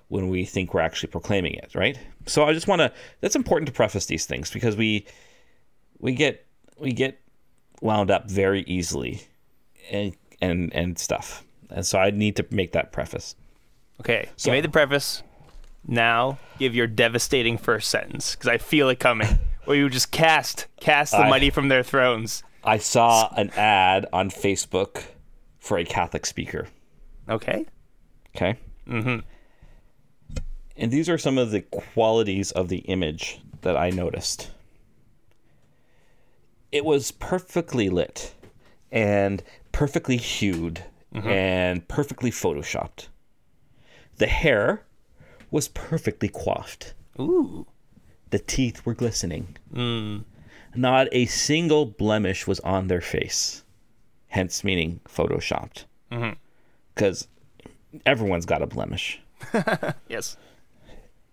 when 0.08 0.28
we 0.28 0.44
think 0.44 0.74
we're 0.74 0.80
actually 0.80 1.10
proclaiming 1.10 1.54
it, 1.54 1.72
right? 1.74 1.96
So 2.26 2.44
I 2.44 2.52
just 2.52 2.66
want 2.66 2.80
to. 2.80 2.92
That's 3.20 3.36
important 3.36 3.66
to 3.66 3.72
preface 3.72 4.06
these 4.06 4.26
things 4.26 4.50
because 4.50 4.74
we 4.76 5.06
we 6.00 6.14
get 6.14 6.47
we 6.78 6.92
get 6.92 7.20
wound 7.80 8.10
up 8.10 8.30
very 8.30 8.62
easily 8.62 9.22
and 9.90 10.14
and 10.40 10.72
and 10.74 10.98
stuff. 10.98 11.44
And 11.70 11.84
so 11.84 11.98
I 11.98 12.10
need 12.10 12.36
to 12.36 12.46
make 12.50 12.72
that 12.72 12.92
preface. 12.92 13.34
Okay, 14.00 14.28
So- 14.36 14.50
you 14.50 14.56
made 14.56 14.64
the 14.64 14.68
preface. 14.70 15.22
Now 15.86 16.38
give 16.58 16.74
your 16.74 16.86
devastating 16.86 17.56
first 17.56 17.88
sentence, 17.90 18.34
because 18.34 18.48
I 18.48 18.58
feel 18.58 18.88
it 18.90 18.98
coming. 18.98 19.38
Where 19.64 19.76
you 19.76 19.88
just 19.90 20.10
cast, 20.10 20.66
cast 20.80 21.12
the 21.12 21.18
I- 21.18 21.28
mighty 21.30 21.50
from 21.50 21.68
their 21.68 21.82
thrones. 21.82 22.42
I 22.64 22.78
saw 22.78 23.32
an 23.36 23.50
ad 23.50 24.06
on 24.12 24.30
Facebook 24.30 25.04
for 25.58 25.78
a 25.78 25.84
Catholic 25.84 26.26
speaker. 26.26 26.68
Okay. 27.28 27.66
Okay. 28.34 28.58
Mm-hmm. 28.88 29.18
And 30.76 30.90
these 30.90 31.08
are 31.08 31.18
some 31.18 31.38
of 31.38 31.50
the 31.50 31.60
qualities 31.62 32.50
of 32.52 32.68
the 32.68 32.78
image 32.78 33.40
that 33.62 33.76
I 33.76 33.90
noticed. 33.90 34.50
It 36.70 36.84
was 36.84 37.10
perfectly 37.10 37.88
lit 37.88 38.34
and 38.90 39.42
perfectly 39.72 40.16
hued 40.16 40.84
mm-hmm. 41.14 41.28
and 41.28 41.88
perfectly 41.88 42.30
photoshopped. 42.30 43.08
The 44.16 44.26
hair 44.26 44.84
was 45.50 45.68
perfectly 45.68 46.28
coiffed. 46.28 46.94
Ooh. 47.18 47.66
The 48.30 48.38
teeth 48.38 48.84
were 48.84 48.94
glistening. 48.94 49.56
Mm. 49.72 50.24
Not 50.74 51.08
a 51.12 51.26
single 51.26 51.86
blemish 51.86 52.46
was 52.46 52.60
on 52.60 52.88
their 52.88 53.00
face, 53.00 53.64
hence 54.28 54.62
meaning 54.62 55.00
photoshopped. 55.08 55.84
Mm-hmm. 56.12 56.34
Because 56.94 57.28
everyone's 58.04 58.46
got 58.46 58.62
a 58.62 58.66
blemish. 58.66 59.20
Yes. 60.08 60.36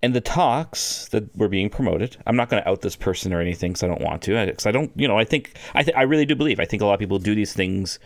And 0.02 0.14
the 0.14 0.22
talks 0.22 1.08
that 1.10 1.36
were 1.36 1.48
being 1.48 1.70
promoted, 1.70 2.18
I'm 2.28 2.36
not 2.36 2.50
going 2.50 2.62
to 2.62 2.70
out 2.70 2.82
this 2.82 2.96
person 2.96 3.34
or 3.34 3.42
anything 3.42 3.72
because 3.72 3.84
I 3.84 3.88
don't 3.88 4.02
want 4.02 4.22
to. 4.24 4.46
Because 4.46 4.66
I, 4.68 4.72
don't, 4.72 4.92
you 4.96 5.08
know, 5.08 5.18
I 5.18 5.24
think, 5.24 5.54
I, 5.74 5.82
th- 5.84 5.98
I 5.98 6.04
really 6.04 6.26
do 6.26 6.36
believe, 6.36 6.60
I 6.60 6.66
think 6.66 6.84
a 6.84 6.86
lot 6.86 6.94
of 6.94 7.00
people 7.00 7.18
do 7.18 7.34
these 7.34 7.54
things 7.54 7.98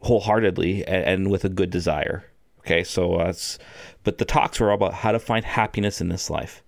wholeheartedly 0.00 0.84
and, 0.86 1.04
and 1.04 1.30
with 1.30 1.44
a 1.44 1.48
good 1.50 1.68
desire. 1.70 2.24
Okay, 2.60 2.84
so 2.84 3.16
uh, 3.16 3.32
but 4.04 4.18
the 4.18 4.24
talks 4.24 4.60
were 4.60 4.70
all 4.70 4.76
about 4.76 4.94
how 4.94 5.10
to 5.12 5.18
find 5.18 5.44
happiness 5.44 6.00
in 6.00 6.08
this 6.08 6.30
life. 6.30 6.62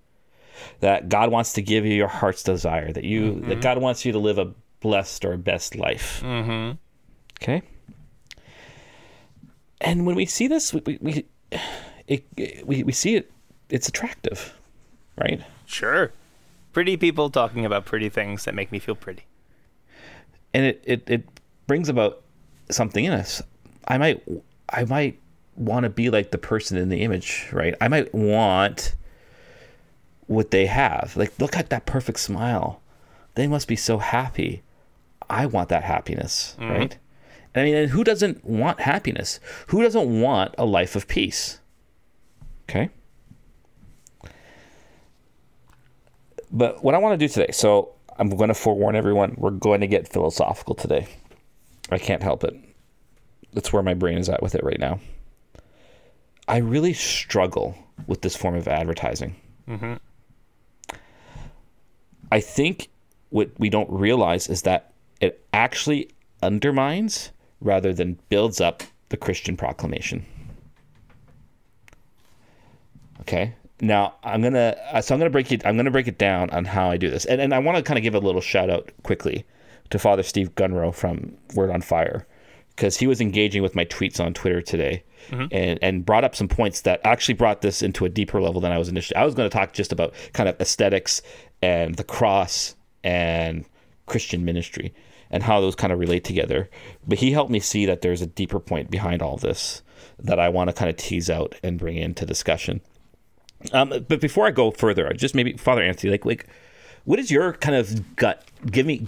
That 0.80 1.08
God 1.08 1.30
wants 1.30 1.52
to 1.54 1.62
give 1.62 1.86
you 1.86 1.94
your 1.94 2.08
heart's 2.08 2.42
desire. 2.42 2.92
That 2.92 3.04
you, 3.04 3.40
that 3.42 3.60
God 3.60 3.78
wants 3.78 4.04
you 4.04 4.12
to 4.12 4.18
live 4.18 4.38
a 4.38 4.52
blessed 4.80 5.24
or 5.24 5.36
best 5.36 5.76
life. 5.76 6.20
Mm-hmm. 6.24 6.76
Okay. 7.42 7.62
And 9.80 10.06
when 10.06 10.16
we 10.16 10.26
see 10.26 10.48
this, 10.48 10.72
we 10.74 10.80
we 10.84 10.98
we, 11.00 11.24
it- 12.08 12.66
we, 12.66 12.82
we 12.82 12.92
see 12.92 13.16
it. 13.16 13.30
It's 13.70 13.88
attractive, 13.88 14.52
right? 15.16 15.42
Sure. 15.66 16.12
Pretty 16.72 16.96
people 16.96 17.30
talking 17.30 17.64
about 17.64 17.84
pretty 17.84 18.08
things 18.08 18.44
that 18.44 18.54
make 18.54 18.72
me 18.72 18.78
feel 18.78 18.94
pretty. 18.94 19.24
and 20.52 20.64
it, 20.66 20.82
it, 20.84 21.10
it 21.10 21.28
brings 21.66 21.88
about 21.88 22.22
something 22.70 23.04
in 23.04 23.12
us. 23.12 23.42
I 23.86 23.98
might 23.98 24.22
I 24.70 24.84
might 24.84 25.20
want 25.56 25.84
to 25.84 25.90
be 25.90 26.10
like 26.10 26.30
the 26.30 26.38
person 26.38 26.76
in 26.78 26.88
the 26.88 27.02
image, 27.02 27.48
right? 27.52 27.74
I 27.80 27.88
might 27.88 28.14
want 28.14 28.94
what 30.26 30.50
they 30.50 30.66
have. 30.66 31.16
Like 31.16 31.38
look 31.38 31.56
at 31.56 31.70
that 31.70 31.86
perfect 31.86 32.18
smile. 32.20 32.80
They 33.34 33.46
must 33.46 33.68
be 33.68 33.76
so 33.76 33.98
happy. 33.98 34.62
I 35.28 35.46
want 35.46 35.68
that 35.70 35.82
happiness, 35.82 36.56
mm-hmm. 36.58 36.70
right? 36.70 36.98
And 37.54 37.62
I 37.62 37.64
mean, 37.64 37.74
and 37.74 37.90
who 37.90 38.04
doesn't 38.04 38.44
want 38.44 38.80
happiness? 38.80 39.40
Who 39.68 39.82
doesn't 39.82 40.20
want 40.20 40.54
a 40.58 40.64
life 40.64 40.96
of 40.96 41.08
peace? 41.08 41.60
Okay? 42.68 42.90
But 46.54 46.84
what 46.84 46.94
I 46.94 46.98
want 46.98 47.18
to 47.18 47.26
do 47.26 47.30
today, 47.30 47.50
so 47.50 47.92
I'm 48.16 48.30
going 48.30 48.48
to 48.48 48.54
forewarn 48.54 48.94
everyone, 48.94 49.34
we're 49.36 49.50
going 49.50 49.80
to 49.80 49.88
get 49.88 50.08
philosophical 50.08 50.76
today. 50.76 51.08
I 51.90 51.98
can't 51.98 52.22
help 52.22 52.44
it. 52.44 52.54
That's 53.52 53.72
where 53.72 53.82
my 53.82 53.94
brain 53.94 54.18
is 54.18 54.28
at 54.28 54.42
with 54.42 54.54
it 54.54 54.62
right 54.62 54.78
now. 54.78 55.00
I 56.46 56.58
really 56.58 56.92
struggle 56.92 57.76
with 58.06 58.22
this 58.22 58.36
form 58.36 58.54
of 58.54 58.68
advertising. 58.68 59.34
Mm-hmm. 59.68 59.94
I 62.30 62.40
think 62.40 62.88
what 63.30 63.50
we 63.58 63.68
don't 63.68 63.90
realize 63.90 64.48
is 64.48 64.62
that 64.62 64.92
it 65.20 65.44
actually 65.52 66.10
undermines 66.42 67.32
rather 67.60 67.92
than 67.92 68.18
builds 68.28 68.60
up 68.60 68.84
the 69.08 69.16
Christian 69.16 69.56
proclamation. 69.56 70.24
Okay. 73.22 73.54
Now 73.80 74.14
I'm 74.22 74.42
gonna 74.42 74.76
uh, 74.92 75.00
so 75.00 75.14
I'm 75.14 75.18
gonna 75.18 75.30
break 75.30 75.50
it 75.50 75.64
I'm 75.66 75.76
gonna 75.76 75.90
break 75.90 76.08
it 76.08 76.18
down 76.18 76.50
on 76.50 76.64
how 76.64 76.90
I 76.90 76.96
do 76.96 77.10
this, 77.10 77.24
and 77.24 77.40
and 77.40 77.52
I 77.54 77.58
want 77.58 77.76
to 77.76 77.82
kind 77.82 77.98
of 77.98 78.02
give 78.02 78.14
a 78.14 78.20
little 78.20 78.40
shout 78.40 78.70
out 78.70 78.90
quickly 79.02 79.44
to 79.90 79.98
Father 79.98 80.22
Steve 80.22 80.54
Grunow 80.54 80.94
from 80.94 81.36
Word 81.54 81.70
on 81.70 81.82
Fire 81.82 82.26
because 82.76 82.96
he 82.96 83.06
was 83.06 83.20
engaging 83.20 83.62
with 83.62 83.74
my 83.74 83.84
tweets 83.84 84.18
on 84.24 84.34
Twitter 84.34 84.60
today 84.62 85.04
and 85.52 85.78
and 85.82 86.04
brought 86.06 86.24
up 86.24 86.34
some 86.36 86.48
points 86.48 86.82
that 86.82 87.00
actually 87.04 87.34
brought 87.34 87.62
this 87.62 87.82
into 87.82 88.04
a 88.04 88.08
deeper 88.08 88.40
level 88.40 88.60
than 88.60 88.72
I 88.72 88.78
was 88.78 88.88
initially. 88.88 89.16
I 89.16 89.24
was 89.24 89.34
going 89.34 89.48
to 89.48 89.56
talk 89.56 89.72
just 89.72 89.92
about 89.92 90.14
kind 90.32 90.48
of 90.48 90.60
aesthetics 90.60 91.22
and 91.62 91.94
the 91.96 92.04
cross 92.04 92.74
and 93.02 93.64
Christian 94.06 94.44
ministry 94.44 94.94
and 95.30 95.42
how 95.42 95.60
those 95.60 95.74
kind 95.74 95.92
of 95.92 95.98
relate 95.98 96.24
together. 96.24 96.68
But 97.06 97.18
he 97.18 97.32
helped 97.32 97.50
me 97.50 97.60
see 97.60 97.86
that 97.86 98.02
there's 98.02 98.22
a 98.22 98.26
deeper 98.26 98.60
point 98.60 98.90
behind 98.90 99.22
all 99.22 99.36
this 99.36 99.82
that 100.18 100.38
I 100.38 100.48
want 100.48 100.68
to 100.68 100.74
kind 100.74 100.90
of 100.90 100.96
tease 100.96 101.30
out 101.30 101.54
and 101.62 101.78
bring 101.78 101.96
into 101.96 102.26
discussion. 102.26 102.80
Um, 103.72 104.04
but 104.08 104.20
before 104.20 104.46
I 104.46 104.50
go 104.50 104.70
further, 104.70 105.12
just 105.12 105.34
maybe 105.34 105.54
Father 105.54 105.82
Anthony, 105.82 106.10
like 106.10 106.24
like, 106.24 106.46
what 107.04 107.18
is 107.18 107.30
your 107.30 107.54
kind 107.54 107.76
of 107.76 108.16
gut? 108.16 108.44
Give 108.66 108.86
me, 108.86 109.06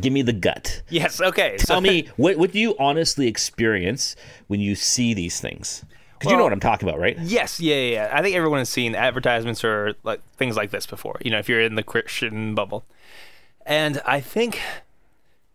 give 0.00 0.12
me 0.12 0.22
the 0.22 0.32
gut. 0.32 0.82
Yes. 0.88 1.20
Okay. 1.20 1.56
Tell 1.58 1.76
so, 1.76 1.80
me 1.80 2.08
what 2.16 2.36
what 2.36 2.52
do 2.52 2.58
you 2.58 2.76
honestly 2.78 3.28
experience 3.28 4.16
when 4.46 4.60
you 4.60 4.74
see 4.74 5.14
these 5.14 5.40
things? 5.40 5.84
Because 6.18 6.32
you 6.32 6.38
know 6.38 6.44
what 6.44 6.52
I'm 6.52 6.60
talking 6.60 6.88
about, 6.88 6.98
right? 6.98 7.18
Yes, 7.20 7.60
yeah, 7.60 7.74
yeah, 7.74 7.92
yeah. 7.92 8.10
I 8.10 8.22
think 8.22 8.34
everyone 8.36 8.58
has 8.58 8.70
seen 8.70 8.94
advertisements 8.94 9.62
or 9.62 9.94
like 10.02 10.22
things 10.36 10.56
like 10.56 10.70
this 10.70 10.86
before. 10.86 11.18
You 11.22 11.30
know, 11.30 11.38
if 11.38 11.48
you're 11.48 11.60
in 11.60 11.74
the 11.74 11.82
Christian 11.82 12.54
bubble, 12.54 12.86
and 13.66 14.00
I 14.06 14.20
think 14.20 14.58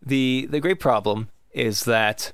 the 0.06 0.48
the 0.50 0.60
great 0.60 0.80
problem 0.80 1.30
is 1.52 1.86
that. 1.86 2.34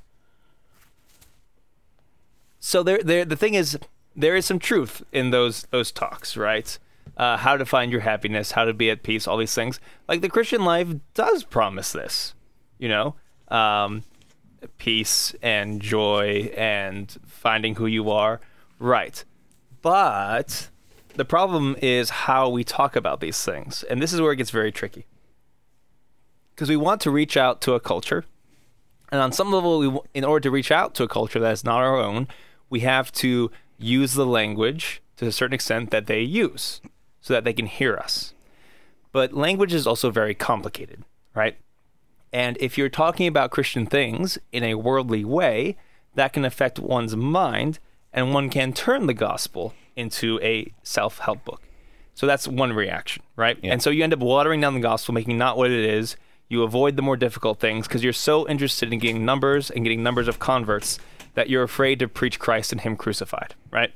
So 2.59 2.83
there, 2.83 3.01
there. 3.01 3.23
The 3.23 3.37
thing 3.37 3.53
is, 3.53 3.77
there 4.17 4.35
is 4.35 4.45
some 4.45 4.59
truth 4.59 5.03
in 5.13 5.29
those 5.29 5.63
those 5.69 5.91
talks, 5.91 6.35
right? 6.35 6.77
Uh, 7.15 7.37
how 7.37 7.55
to 7.55 7.65
find 7.65 7.91
your 7.91 8.01
happiness, 8.01 8.51
how 8.51 8.65
to 8.65 8.73
be 8.73 8.89
at 8.89 9.03
peace, 9.03 9.27
all 9.27 9.37
these 9.37 9.53
things. 9.53 9.79
Like 10.07 10.21
the 10.21 10.29
Christian 10.29 10.65
life 10.65 10.89
does 11.13 11.43
promise 11.43 11.91
this, 11.93 12.33
you 12.77 12.89
know. 12.89 13.15
Um, 13.47 14.03
peace 14.77 15.33
and 15.41 15.81
joy 15.81 16.51
and 16.55 17.15
finding 17.25 17.75
who 17.75 17.85
you 17.85 18.09
are. 18.11 18.41
Right. 18.79 19.23
But 19.81 20.69
the 21.15 21.25
problem 21.25 21.75
is 21.81 22.09
how 22.09 22.49
we 22.49 22.63
talk 22.63 22.95
about 22.95 23.19
these 23.19 23.43
things. 23.43 23.83
And 23.83 24.01
this 24.01 24.13
is 24.13 24.19
where 24.19 24.31
it 24.31 24.37
gets 24.37 24.51
very 24.51 24.71
tricky. 24.71 25.05
Because 26.53 26.69
we 26.69 26.75
want 26.75 27.01
to 27.01 27.11
reach 27.11 27.37
out 27.37 27.61
to 27.61 27.73
a 27.73 27.79
culture. 27.79 28.25
And 29.11 29.21
on 29.21 29.31
some 29.31 29.51
level, 29.51 29.79
we, 29.79 29.99
in 30.13 30.23
order 30.23 30.43
to 30.43 30.51
reach 30.51 30.71
out 30.71 30.93
to 30.95 31.03
a 31.03 31.07
culture 31.07 31.39
that 31.39 31.53
is 31.53 31.63
not 31.63 31.81
our 31.81 31.97
own, 31.97 32.27
we 32.69 32.81
have 32.81 33.11
to 33.13 33.49
use 33.77 34.13
the 34.13 34.25
language 34.25 35.01
to 35.17 35.27
a 35.27 35.31
certain 35.31 35.53
extent 35.53 35.91
that 35.91 36.07
they 36.07 36.21
use 36.21 36.81
so 37.21 37.33
that 37.33 37.43
they 37.43 37.53
can 37.53 37.65
hear 37.65 37.97
us. 37.97 38.33
But 39.11 39.33
language 39.33 39.73
is 39.73 39.87
also 39.87 40.11
very 40.11 40.35
complicated, 40.35 41.03
right? 41.35 41.57
And 42.31 42.57
if 42.59 42.77
you're 42.77 42.89
talking 42.89 43.27
about 43.27 43.51
Christian 43.51 43.85
things 43.85 44.37
in 44.51 44.63
a 44.63 44.75
worldly 44.75 45.23
way, 45.23 45.77
that 46.15 46.33
can 46.33 46.45
affect 46.45 46.79
one's 46.79 47.15
mind, 47.15 47.79
and 48.11 48.33
one 48.33 48.49
can 48.49 48.73
turn 48.73 49.07
the 49.07 49.13
gospel 49.13 49.73
into 49.95 50.39
a 50.41 50.71
self 50.83 51.19
help 51.19 51.45
book. 51.45 51.61
So 52.13 52.25
that's 52.25 52.47
one 52.47 52.73
reaction, 52.73 53.23
right? 53.35 53.57
And 53.63 53.81
so 53.81 53.89
you 53.89 54.03
end 54.03 54.13
up 54.13 54.19
watering 54.19 54.59
down 54.59 54.73
the 54.73 54.79
gospel, 54.79 55.13
making 55.13 55.37
not 55.37 55.57
what 55.57 55.69
it 55.69 55.85
is. 55.85 56.15
You 56.49 56.63
avoid 56.63 56.95
the 56.95 57.01
more 57.01 57.17
difficult 57.17 57.59
things 57.59 57.87
because 57.87 58.03
you're 58.03 58.13
so 58.13 58.47
interested 58.47 58.91
in 58.91 58.99
getting 58.99 59.25
numbers 59.25 59.69
and 59.69 59.83
getting 59.83 60.01
numbers 60.01 60.27
of 60.27 60.39
converts 60.39 60.97
that 61.37 61.51
you're 61.51 61.61
afraid 61.61 61.99
to 61.99 62.07
preach 62.07 62.39
Christ 62.39 62.71
and 62.71 62.81
Him 62.81 62.95
crucified, 62.97 63.53
right? 63.69 63.93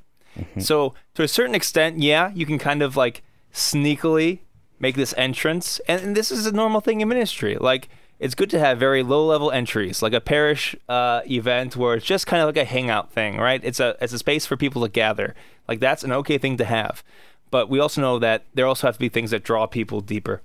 So 0.60 0.94
to 1.16 1.24
a 1.24 1.28
certain 1.28 1.56
extent, 1.56 1.98
yeah, 1.98 2.32
you 2.36 2.46
can 2.46 2.60
kind 2.60 2.84
of 2.84 2.96
like 2.96 3.24
sneakily 3.52 4.40
make 4.80 4.96
this 4.96 5.14
entrance, 5.18 5.82
and, 5.88 6.02
and 6.02 6.16
this 6.16 6.32
is 6.32 6.46
a 6.46 6.52
normal 6.52 6.82
thing 6.82 7.02
in 7.02 7.10
ministry. 7.10 7.58
Like 7.60 7.90
it's 8.20 8.36
good 8.36 8.52
to 8.52 8.60
have 8.60 8.78
very 8.78 9.02
low 9.02 9.26
level 9.26 9.50
entries, 9.50 10.04
like 10.04 10.14
a 10.14 10.22
parish 10.22 10.76
uh, 10.88 11.22
event 11.26 11.76
where 11.76 11.96
it's 11.96 12.06
just 12.06 12.28
kind 12.28 12.42
of 12.42 12.48
like 12.48 12.58
a 12.58 12.64
hangout 12.64 13.12
thing, 13.12 13.38
right? 13.38 13.60
It's 13.64 13.80
a 13.80 13.98
it's 14.00 14.14
a 14.14 14.20
space 14.20 14.46
for 14.46 14.56
people 14.56 14.84
to 14.84 14.90
gather. 14.90 15.34
Like 15.68 15.80
that's 15.80 16.04
an 16.04 16.12
okay 16.12 16.38
thing 16.38 16.58
to 16.58 16.66
have, 16.66 17.04
but 17.50 17.70
we 17.70 17.80
also 17.80 18.02
know 18.02 18.20
that 18.20 18.46
there 18.54 18.68
also 18.68 18.88
have 18.88 18.96
to 18.96 19.00
be 19.00 19.10
things 19.10 19.32
that 19.32 19.44
draw 19.44 19.66
people 19.66 20.00
deeper. 20.00 20.44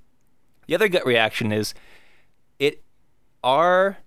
The 0.65 0.73
other 0.73 0.87
gut 0.87 1.05
reaction 1.05 1.51
is 1.51 1.75
it 2.57 2.83
our 3.43 3.99
e- 3.99 4.06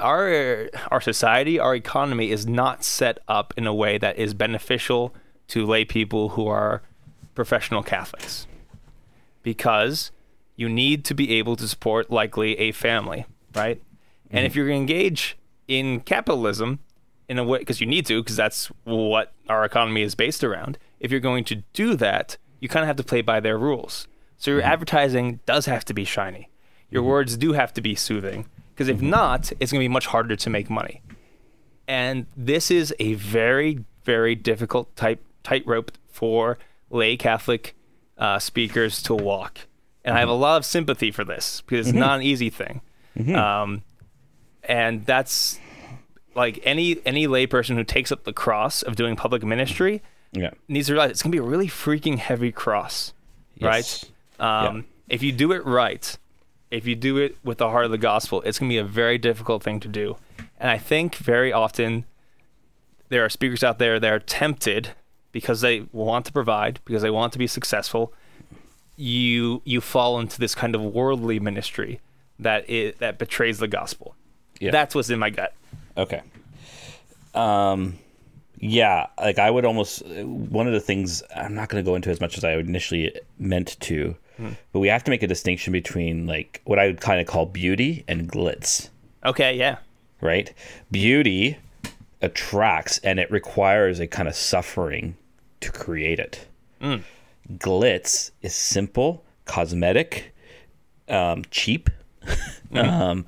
our 0.00 0.68
our 0.90 1.00
society, 1.00 1.58
our 1.58 1.74
economy 1.74 2.30
is 2.30 2.46
not 2.46 2.84
set 2.84 3.18
up 3.28 3.52
in 3.56 3.66
a 3.66 3.74
way 3.74 3.98
that 3.98 4.16
is 4.16 4.34
beneficial 4.34 5.14
to 5.48 5.66
lay 5.66 5.84
people 5.84 6.30
who 6.30 6.46
are 6.46 6.82
professional 7.34 7.82
Catholics, 7.82 8.46
because 9.42 10.10
you 10.56 10.68
need 10.68 11.04
to 11.04 11.14
be 11.14 11.34
able 11.34 11.54
to 11.56 11.68
support 11.68 12.10
likely 12.10 12.58
a 12.58 12.72
family, 12.72 13.26
right? 13.54 13.82
And 14.30 14.44
if 14.44 14.52
mm-hmm. 14.52 14.58
you're 14.58 14.68
going 14.68 14.86
to 14.86 14.92
engage 14.92 15.36
in 15.68 16.00
capitalism 16.00 16.78
in 17.28 17.38
a 17.38 17.44
way, 17.44 17.58
because 17.58 17.80
you 17.80 17.86
need 17.86 18.06
to, 18.06 18.22
because 18.22 18.36
that's 18.36 18.68
what 18.84 19.32
our 19.48 19.64
economy 19.64 20.02
is 20.02 20.14
based 20.14 20.42
around. 20.42 20.78
If 20.98 21.10
you're 21.10 21.20
going 21.20 21.44
to 21.44 21.56
do 21.74 21.94
that, 21.96 22.38
you 22.58 22.68
kind 22.68 22.82
of 22.82 22.86
have 22.86 22.96
to 22.96 23.04
play 23.04 23.20
by 23.20 23.40
their 23.40 23.58
rules. 23.58 24.08
So 24.38 24.50
your 24.50 24.60
mm-hmm. 24.60 24.72
advertising 24.72 25.40
does 25.44 25.66
have 25.66 25.84
to 25.84 25.94
be 25.94 26.04
shiny. 26.04 26.48
Your 26.90 27.02
mm-hmm. 27.02 27.10
words 27.10 27.36
do 27.36 27.52
have 27.52 27.74
to 27.74 27.82
be 27.82 27.94
soothing, 27.94 28.46
because 28.76 28.88
if 28.88 29.00
not, 29.00 29.50
it's 29.58 29.72
going 29.72 29.80
to 29.80 29.84
be 29.84 29.88
much 29.88 30.06
harder 30.06 30.36
to 30.36 30.50
make 30.50 30.68
money. 30.68 31.00
And 31.88 32.26
this 32.36 32.70
is 32.70 32.94
a 32.98 33.14
very, 33.14 33.84
very 34.04 34.34
difficult 34.34 34.94
type 34.96 35.24
tightrope 35.42 35.92
for 36.10 36.58
lay 36.90 37.16
Catholic 37.16 37.74
uh, 38.18 38.38
speakers 38.38 39.02
to 39.04 39.14
walk. 39.14 39.60
And 40.04 40.14
I 40.14 40.20
have 40.20 40.28
a 40.28 40.32
lot 40.34 40.58
of 40.58 40.64
sympathy 40.66 41.10
for 41.10 41.24
this 41.24 41.62
because 41.66 41.88
it's 41.88 41.96
not 41.96 42.16
an 42.20 42.22
easy 42.22 42.50
thing. 42.50 42.80
Um, 43.34 43.82
and 44.62 45.06
that's 45.06 45.58
like 46.34 46.60
any 46.64 46.98
any 47.06 47.26
layperson 47.26 47.76
who 47.76 47.84
takes 47.84 48.12
up 48.12 48.24
the 48.24 48.32
cross 48.32 48.82
of 48.82 48.94
doing 48.94 49.16
public 49.16 49.42
ministry 49.42 50.02
Yeah. 50.32 50.50
needs 50.68 50.88
to 50.88 50.92
realize 50.92 51.10
it's 51.12 51.22
gonna 51.22 51.32
be 51.32 51.38
a 51.38 51.42
really 51.42 51.66
freaking 51.68 52.18
heavy 52.18 52.52
cross, 52.52 53.14
Yes. 53.56 54.04
right? 54.38 54.68
Um, 54.68 54.84
If 55.08 55.22
you 55.22 55.32
do 55.32 55.52
it 55.52 55.64
right, 55.64 56.18
if 56.70 56.86
you 56.86 56.94
do 56.94 57.16
it 57.18 57.36
with 57.44 57.58
the 57.58 57.70
heart 57.70 57.84
of 57.84 57.90
the 57.90 57.98
gospel, 57.98 58.42
it's 58.42 58.58
gonna 58.58 58.68
be 58.68 58.78
a 58.78 58.84
very 58.84 59.18
difficult 59.18 59.62
thing 59.62 59.80
to 59.80 59.88
do. 59.88 60.16
And 60.58 60.70
I 60.70 60.78
think 60.78 61.16
very 61.16 61.52
often 61.52 62.04
there 63.08 63.24
are 63.24 63.28
speakers 63.28 63.62
out 63.62 63.78
there 63.78 64.00
that 64.00 64.12
are 64.12 64.18
tempted 64.18 64.90
because 65.32 65.60
they 65.60 65.86
want 65.92 66.24
to 66.26 66.32
provide, 66.32 66.80
because 66.84 67.02
they 67.02 67.10
want 67.10 67.32
to 67.34 67.38
be 67.38 67.46
successful. 67.46 68.12
You 68.96 69.60
you 69.64 69.80
fall 69.80 70.18
into 70.18 70.38
this 70.38 70.54
kind 70.54 70.74
of 70.74 70.82
worldly 70.82 71.38
ministry 71.38 72.00
that 72.38 72.68
it, 72.68 72.98
that 72.98 73.18
betrays 73.18 73.58
the 73.58 73.68
gospel. 73.68 74.14
Yeah. 74.60 74.70
That's 74.70 74.94
what's 74.94 75.10
in 75.10 75.18
my 75.18 75.30
gut. 75.30 75.52
Okay. 75.96 76.22
Um, 77.34 77.98
yeah, 78.58 79.08
like 79.20 79.38
I 79.38 79.50
would 79.50 79.66
almost 79.66 80.06
one 80.06 80.66
of 80.66 80.72
the 80.72 80.80
things 80.80 81.22
I'm 81.34 81.54
not 81.54 81.68
going 81.68 81.84
to 81.84 81.88
go 81.88 81.94
into 81.94 82.10
as 82.10 82.20
much 82.20 82.38
as 82.38 82.44
I 82.44 82.52
initially 82.52 83.14
meant 83.38 83.78
to, 83.80 84.16
but 84.72 84.78
we 84.80 84.88
have 84.88 85.04
to 85.04 85.10
make 85.10 85.22
a 85.22 85.26
distinction 85.26 85.72
between 85.72 86.26
like 86.26 86.60
what 86.64 86.78
I 86.78 86.86
would 86.86 87.00
kind 87.00 87.20
of 87.20 87.26
call 87.26 87.46
beauty 87.46 88.04
and 88.08 88.30
glitz, 88.30 88.90
Okay, 89.24 89.56
yeah. 89.56 89.78
right? 90.20 90.52
Beauty 90.90 91.56
attracts 92.22 92.98
and 92.98 93.18
it 93.18 93.30
requires 93.30 94.00
a 94.00 94.06
kind 94.06 94.28
of 94.28 94.34
suffering 94.34 95.16
to 95.60 95.70
create 95.72 96.18
it. 96.18 96.46
Glitz 97.58 98.30
is 98.42 98.54
simple, 98.54 99.24
cosmetic, 99.44 100.34
um, 101.08 101.44
cheap. 101.50 101.90
um, 102.74 103.24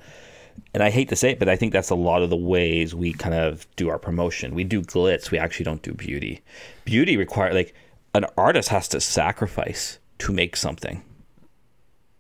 and 0.75 0.83
I 0.83 0.91
hate 0.91 1.09
to 1.11 1.17
say 1.17 1.31
it, 1.31 1.39
but 1.39 1.49
I 1.49 1.57
think 1.57 1.73
that's 1.73 1.91
a 1.91 1.95
lot 1.95 2.23
of 2.23 2.31
the 2.31 2.37
ways 2.37 2.95
we 2.95 3.13
kind 3.13 3.35
of 3.35 3.67
do 3.77 3.89
our 3.89 3.99
promotion. 3.99 4.55
We 4.55 4.65
do 4.65 4.83
glitz, 4.83 5.31
we 5.31 5.39
actually 5.39 5.65
don't 5.65 5.83
do 5.83 5.93
beauty. 5.95 6.43
Beauty 6.85 7.17
require 7.17 7.55
like 7.55 7.75
an 8.15 8.27
artist 8.37 8.69
has 8.71 8.89
to 8.89 9.01
sacrifice 9.01 9.99
to 10.19 10.33
make 10.33 10.57
something, 10.57 11.03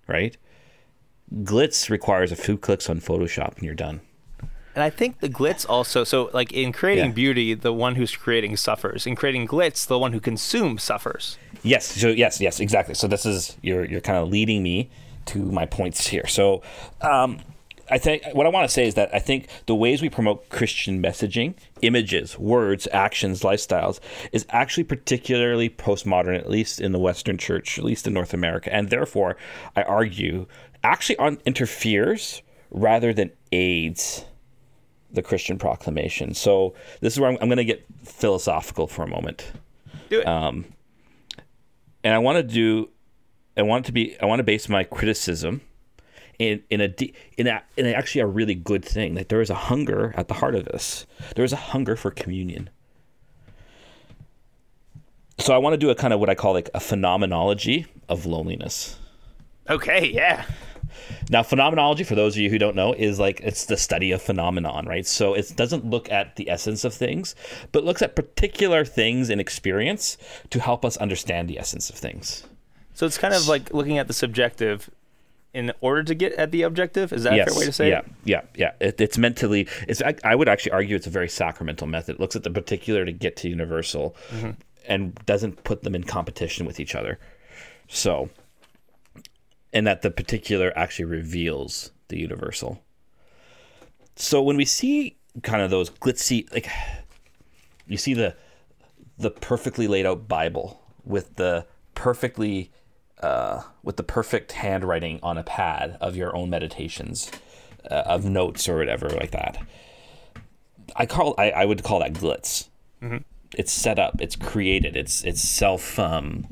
right? 0.06 0.36
Glitz 1.42 1.90
requires 1.90 2.32
a 2.32 2.36
few 2.36 2.56
clicks 2.56 2.88
on 2.88 3.00
Photoshop 3.00 3.54
and 3.56 3.64
you're 3.64 3.74
done. 3.74 4.00
And 4.74 4.84
I 4.84 4.90
think 4.90 5.18
the 5.20 5.28
glitz 5.28 5.66
also, 5.68 6.04
so 6.04 6.30
like 6.32 6.52
in 6.52 6.72
creating 6.72 7.06
Yeah. 7.06 7.10
beauty, 7.12 7.54
the 7.54 7.72
one 7.72 7.96
who's 7.96 8.14
creating 8.14 8.56
suffers. 8.56 9.06
In 9.06 9.16
creating 9.16 9.48
glitz, 9.48 9.86
the 9.86 9.98
one 9.98 10.12
who 10.12 10.20
consumes 10.20 10.84
suffers. 10.84 11.36
Yes. 11.64 11.84
So 12.00 12.08
yes, 12.10 12.40
yes, 12.40 12.60
exactly. 12.60 12.94
So 12.94 13.08
this 13.08 13.26
is 13.26 13.56
you're 13.60 13.84
you're 13.84 14.00
kind 14.00 14.18
of 14.18 14.28
leading 14.28 14.62
me 14.62 14.88
to 15.26 15.38
my 15.40 15.66
points 15.66 16.06
here. 16.06 16.26
So 16.28 16.62
um, 17.00 17.40
I 17.90 17.98
think 17.98 18.22
what 18.32 18.46
I 18.46 18.50
want 18.50 18.68
to 18.68 18.72
say 18.72 18.86
is 18.86 18.94
that 18.94 19.14
I 19.14 19.18
think 19.18 19.48
the 19.66 19.74
ways 19.74 20.02
we 20.02 20.10
promote 20.10 20.48
Christian 20.50 21.02
messaging, 21.02 21.54
images, 21.82 22.38
words, 22.38 22.86
actions, 22.92 23.42
lifestyles, 23.42 24.00
is 24.32 24.46
actually 24.50 24.84
particularly 24.84 25.70
postmodern, 25.70 26.38
at 26.38 26.50
least 26.50 26.80
in 26.80 26.92
the 26.92 26.98
Western 26.98 27.38
Church, 27.38 27.78
at 27.78 27.84
least 27.84 28.06
in 28.06 28.12
North 28.12 28.34
America, 28.34 28.72
and 28.72 28.90
therefore 28.90 29.36
I 29.74 29.82
argue 29.82 30.46
actually 30.84 31.18
on 31.18 31.38
interferes 31.44 32.42
rather 32.70 33.12
than 33.12 33.30
aids 33.52 34.24
the 35.10 35.22
Christian 35.22 35.58
proclamation. 35.58 36.34
So 36.34 36.74
this 37.00 37.14
is 37.14 37.20
where 37.20 37.30
I'm, 37.30 37.38
I'm 37.40 37.48
going 37.48 37.56
to 37.56 37.64
get 37.64 37.84
philosophical 38.04 38.86
for 38.86 39.02
a 39.02 39.08
moment 39.08 39.52
Do 40.10 40.20
it. 40.20 40.26
Um, 40.26 40.66
and 42.04 42.14
I 42.14 42.18
want 42.18 42.36
to 42.36 42.42
do, 42.42 42.90
I 43.56 43.62
want 43.62 43.86
to 43.86 43.92
be, 43.92 44.20
I 44.20 44.26
want 44.26 44.40
to 44.40 44.44
base 44.44 44.68
my 44.68 44.84
criticism 44.84 45.62
in 46.38 46.62
in 46.70 46.80
a 46.80 46.94
in 47.36 47.46
a, 47.46 47.62
in 47.76 47.86
actually 47.86 48.20
a 48.20 48.26
really 48.26 48.54
good 48.54 48.84
thing. 48.84 49.14
Like 49.14 49.28
there 49.28 49.40
is 49.40 49.50
a 49.50 49.54
hunger 49.54 50.14
at 50.16 50.28
the 50.28 50.34
heart 50.34 50.54
of 50.54 50.64
this. 50.66 51.06
There 51.34 51.44
is 51.44 51.52
a 51.52 51.56
hunger 51.56 51.96
for 51.96 52.10
communion. 52.10 52.70
So 55.38 55.54
I 55.54 55.58
want 55.58 55.74
to 55.74 55.78
do 55.78 55.90
a 55.90 55.94
kind 55.94 56.12
of 56.12 56.20
what 56.20 56.28
I 56.28 56.34
call 56.34 56.52
like 56.52 56.70
a 56.74 56.80
phenomenology 56.80 57.86
of 58.08 58.26
loneliness. 58.26 58.98
okay, 59.70 60.06
yeah. 60.06 60.44
Now, 61.30 61.42
phenomenology, 61.42 62.02
for 62.02 62.14
those 62.14 62.34
of 62.34 62.40
you 62.40 62.50
who 62.50 62.58
don't 62.58 62.74
know, 62.74 62.92
is 62.92 63.20
like 63.20 63.40
it's 63.40 63.66
the 63.66 63.76
study 63.76 64.10
of 64.10 64.20
phenomenon, 64.20 64.86
right? 64.86 65.06
So 65.06 65.34
it 65.34 65.52
doesn't 65.54 65.84
look 65.84 66.10
at 66.10 66.36
the 66.36 66.50
essence 66.50 66.84
of 66.84 66.94
things, 66.94 67.34
but 67.70 67.84
looks 67.84 68.02
at 68.02 68.16
particular 68.16 68.84
things 68.84 69.30
in 69.30 69.38
experience 69.38 70.16
to 70.50 70.60
help 70.60 70.84
us 70.84 70.96
understand 70.96 71.48
the 71.48 71.58
essence 71.58 71.90
of 71.90 71.96
things. 71.96 72.44
So 72.94 73.06
it's 73.06 73.18
kind 73.18 73.34
of 73.34 73.46
like 73.46 73.72
looking 73.72 73.98
at 73.98 74.08
the 74.08 74.12
subjective 74.12 74.90
in 75.54 75.72
order 75.80 76.02
to 76.04 76.14
get 76.14 76.32
at 76.34 76.50
the 76.50 76.62
objective. 76.62 77.12
Is 77.12 77.22
that 77.22 77.34
yes, 77.34 77.48
a 77.48 77.50
fair 77.50 77.58
way 77.60 77.66
to 77.66 77.72
say 77.72 77.88
yeah, 77.88 78.00
it? 78.00 78.06
yeah, 78.24 78.40
yeah. 78.54 78.72
It, 78.80 79.00
it's 79.00 79.18
mentally. 79.18 79.66
It's. 79.88 80.02
I, 80.02 80.14
I 80.24 80.34
would 80.34 80.48
actually 80.48 80.72
argue 80.72 80.94
it's 80.96 81.06
a 81.06 81.10
very 81.10 81.28
sacramental 81.28 81.86
method. 81.86 82.16
It 82.16 82.20
looks 82.20 82.36
at 82.36 82.42
the 82.42 82.50
particular 82.50 83.04
to 83.04 83.12
get 83.12 83.36
to 83.38 83.48
universal, 83.48 84.14
Mm-hmm. 84.30 84.50
and 84.86 85.14
doesn't 85.26 85.64
put 85.64 85.82
them 85.82 85.94
in 85.94 86.04
competition 86.04 86.66
with 86.66 86.78
each 86.80 86.94
other. 86.94 87.18
So, 87.88 88.28
and 89.72 89.86
that 89.86 90.02
the 90.02 90.10
particular 90.10 90.76
actually 90.76 91.06
reveals 91.06 91.90
the 92.08 92.18
universal. 92.18 92.82
So 94.16 94.42
when 94.42 94.56
we 94.56 94.64
see 94.64 95.16
kind 95.42 95.62
of 95.62 95.70
those 95.70 95.90
glitzy, 95.90 96.52
like 96.52 96.68
you 97.86 97.96
see 97.96 98.14
the 98.14 98.36
the 99.18 99.30
perfectly 99.30 99.88
laid 99.88 100.06
out 100.06 100.28
Bible 100.28 100.80
with 101.04 101.36
the 101.36 101.66
perfectly 101.94 102.70
uh, 103.22 103.62
with 103.82 103.96
the 103.96 104.02
perfect 104.02 104.52
handwriting 104.52 105.18
on 105.22 105.38
a 105.38 105.42
pad 105.42 105.96
of 106.00 106.16
your 106.16 106.34
own 106.36 106.50
meditations, 106.50 107.30
uh, 107.90 108.02
of 108.06 108.24
notes 108.24 108.68
or 108.68 108.78
whatever 108.78 109.08
like 109.08 109.30
that. 109.32 109.58
I 110.96 111.06
call 111.06 111.34
I, 111.38 111.50
I 111.50 111.64
would 111.64 111.82
call 111.82 112.00
that 112.00 112.12
glitz. 112.12 112.68
It's 113.56 113.72
set 113.72 113.98
up. 113.98 114.20
It's 114.20 114.36
created. 114.36 114.96
It's 114.96 115.24
it's 115.24 115.40
self 115.40 115.98
um, 115.98 116.46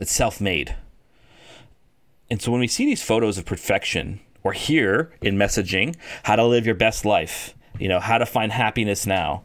it's 0.00 0.12
self 0.12 0.40
made. 0.40 0.76
And 2.30 2.42
so 2.42 2.50
when 2.50 2.60
we 2.60 2.68
see 2.68 2.84
these 2.84 3.02
photos 3.02 3.38
of 3.38 3.46
perfection, 3.46 4.20
or 4.42 4.52
hear 4.52 5.12
in 5.20 5.36
messaging 5.36 5.96
how 6.24 6.36
to 6.36 6.44
live 6.44 6.66
your 6.66 6.74
best 6.74 7.04
life, 7.04 7.54
you 7.78 7.88
know, 7.88 8.00
how 8.00 8.18
to 8.18 8.26
find 8.26 8.52
happiness 8.52 9.06
now, 9.06 9.42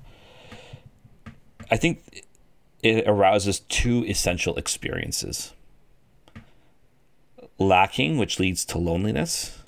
I 1.72 1.78
think 1.78 2.26
it 2.82 3.08
arouses 3.08 3.62
two 3.62 4.06
essential 4.06 4.56
experiences 4.58 5.54
lacking, 7.58 8.18
which 8.18 8.40
leads 8.40 8.66
to 8.66 8.78
loneliness, 8.78 9.64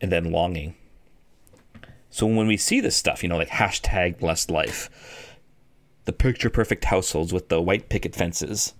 and 0.00 0.10
then 0.10 0.32
longing. 0.32 0.74
So 2.10 2.26
when 2.26 2.46
we 2.46 2.56
see 2.56 2.80
this 2.80 2.96
stuff, 2.96 3.22
you 3.22 3.28
know, 3.28 3.36
like 3.36 3.48
hashtag 3.48 4.18
blessed 4.20 4.50
life, 4.50 5.36
the 6.04 6.12
picture 6.12 6.50
perfect 6.50 6.84
households 6.84 7.32
with 7.32 7.48
the 7.48 7.60
white 7.60 7.88
picket 7.88 8.14
fences, 8.14 8.74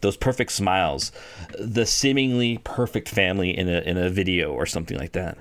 those 0.00 0.16
perfect 0.16 0.52
smiles, 0.52 1.12
the 1.58 1.86
seemingly 1.86 2.58
perfect 2.58 3.08
family 3.08 3.56
in 3.56 3.68
a 3.68 3.80
in 3.80 3.96
a 3.96 4.10
video 4.10 4.52
or 4.52 4.66
something 4.66 4.98
like 4.98 5.12
that. 5.12 5.38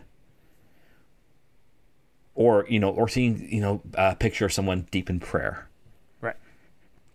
Or, 2.35 2.65
you 2.69 2.79
know, 2.79 2.89
or 2.89 3.07
seeing, 3.07 3.47
you 3.51 3.61
know, 3.61 3.81
a 3.93 4.15
picture 4.15 4.45
of 4.45 4.53
someone 4.53 4.87
deep 4.89 5.09
in 5.09 5.19
prayer. 5.19 5.67
Right. 6.21 6.35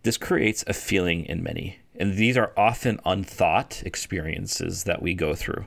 This 0.03 0.17
creates 0.17 0.63
a 0.67 0.73
feeling 0.73 1.25
in 1.25 1.43
many, 1.43 1.79
and 1.99 2.14
these 2.16 2.36
are 2.36 2.53
often 2.57 3.01
unthought 3.05 3.82
experiences 3.84 4.84
that 4.84 5.03
we 5.03 5.14
go 5.14 5.34
through. 5.34 5.66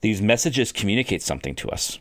These 0.00 0.20
messages 0.20 0.72
communicate 0.72 1.22
something 1.22 1.54
to 1.56 1.68
us. 1.70 1.98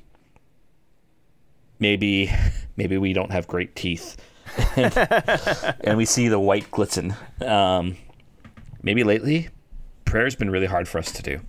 Maybe, 1.79 2.31
maybe 2.75 2.97
we 2.97 3.13
don't 3.13 3.31
have 3.31 3.47
great 3.47 3.75
teeth, 3.75 4.17
and 4.75 5.97
we 5.97 6.05
see 6.05 6.27
the 6.27 6.39
white 6.39 6.69
glisten. 6.71 7.15
Um, 7.45 7.97
maybe 8.81 9.03
lately, 9.03 9.49
prayer's 10.05 10.35
been 10.35 10.49
really 10.49 10.65
hard 10.65 10.87
for 10.87 10.97
us 10.97 11.11
to 11.13 11.21
do. 11.21 11.39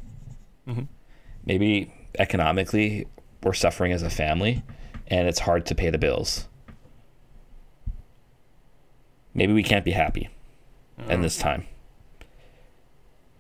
Maybe 1.44 1.92
economically, 2.18 3.06
we're 3.42 3.54
suffering 3.54 3.92
as 3.92 4.02
a 4.02 4.10
family, 4.10 4.62
and 5.08 5.26
it's 5.26 5.40
hard 5.40 5.66
to 5.66 5.74
pay 5.74 5.90
the 5.90 5.98
bills 5.98 6.46
maybe 9.34 9.52
we 9.52 9.62
can't 9.62 9.84
be 9.84 9.92
happy 9.92 10.28
in 11.08 11.20
mm. 11.20 11.22
this 11.22 11.38
time. 11.38 11.66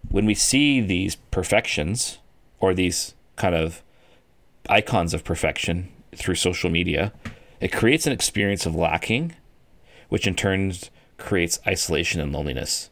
When 0.08 0.26
we 0.26 0.34
see 0.34 0.80
these 0.80 1.16
perfections 1.16 2.18
or 2.60 2.74
these 2.74 3.14
kind 3.36 3.54
of 3.54 3.82
icons 4.68 5.14
of 5.14 5.24
perfection 5.24 5.90
through 6.14 6.34
social 6.34 6.70
media, 6.70 7.12
it 7.60 7.72
creates 7.72 8.06
an 8.06 8.12
experience 8.12 8.66
of 8.66 8.74
lacking, 8.74 9.34
which 10.08 10.26
in 10.26 10.34
turn 10.34 10.72
creates 11.16 11.60
isolation 11.66 12.20
and 12.20 12.32
loneliness. 12.32 12.90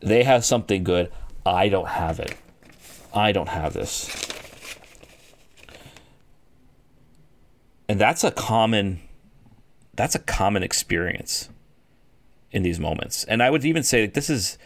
They 0.00 0.24
have 0.24 0.44
something 0.44 0.84
good, 0.84 1.10
I 1.44 1.68
don't 1.68 1.88
have 1.88 2.20
it. 2.20 2.36
I 3.14 3.32
don't 3.32 3.48
have 3.48 3.72
this. 3.72 4.10
And 7.88 8.00
that's 8.00 8.24
a 8.24 8.30
common 8.30 9.00
that's 9.94 10.14
a 10.14 10.18
common 10.18 10.62
experience 10.62 11.48
in 12.56 12.62
these 12.62 12.80
moments. 12.80 13.22
And 13.24 13.42
I 13.42 13.50
would 13.50 13.66
even 13.66 13.82
say 13.82 14.06
that 14.06 14.14
this 14.14 14.30
is 14.30 14.56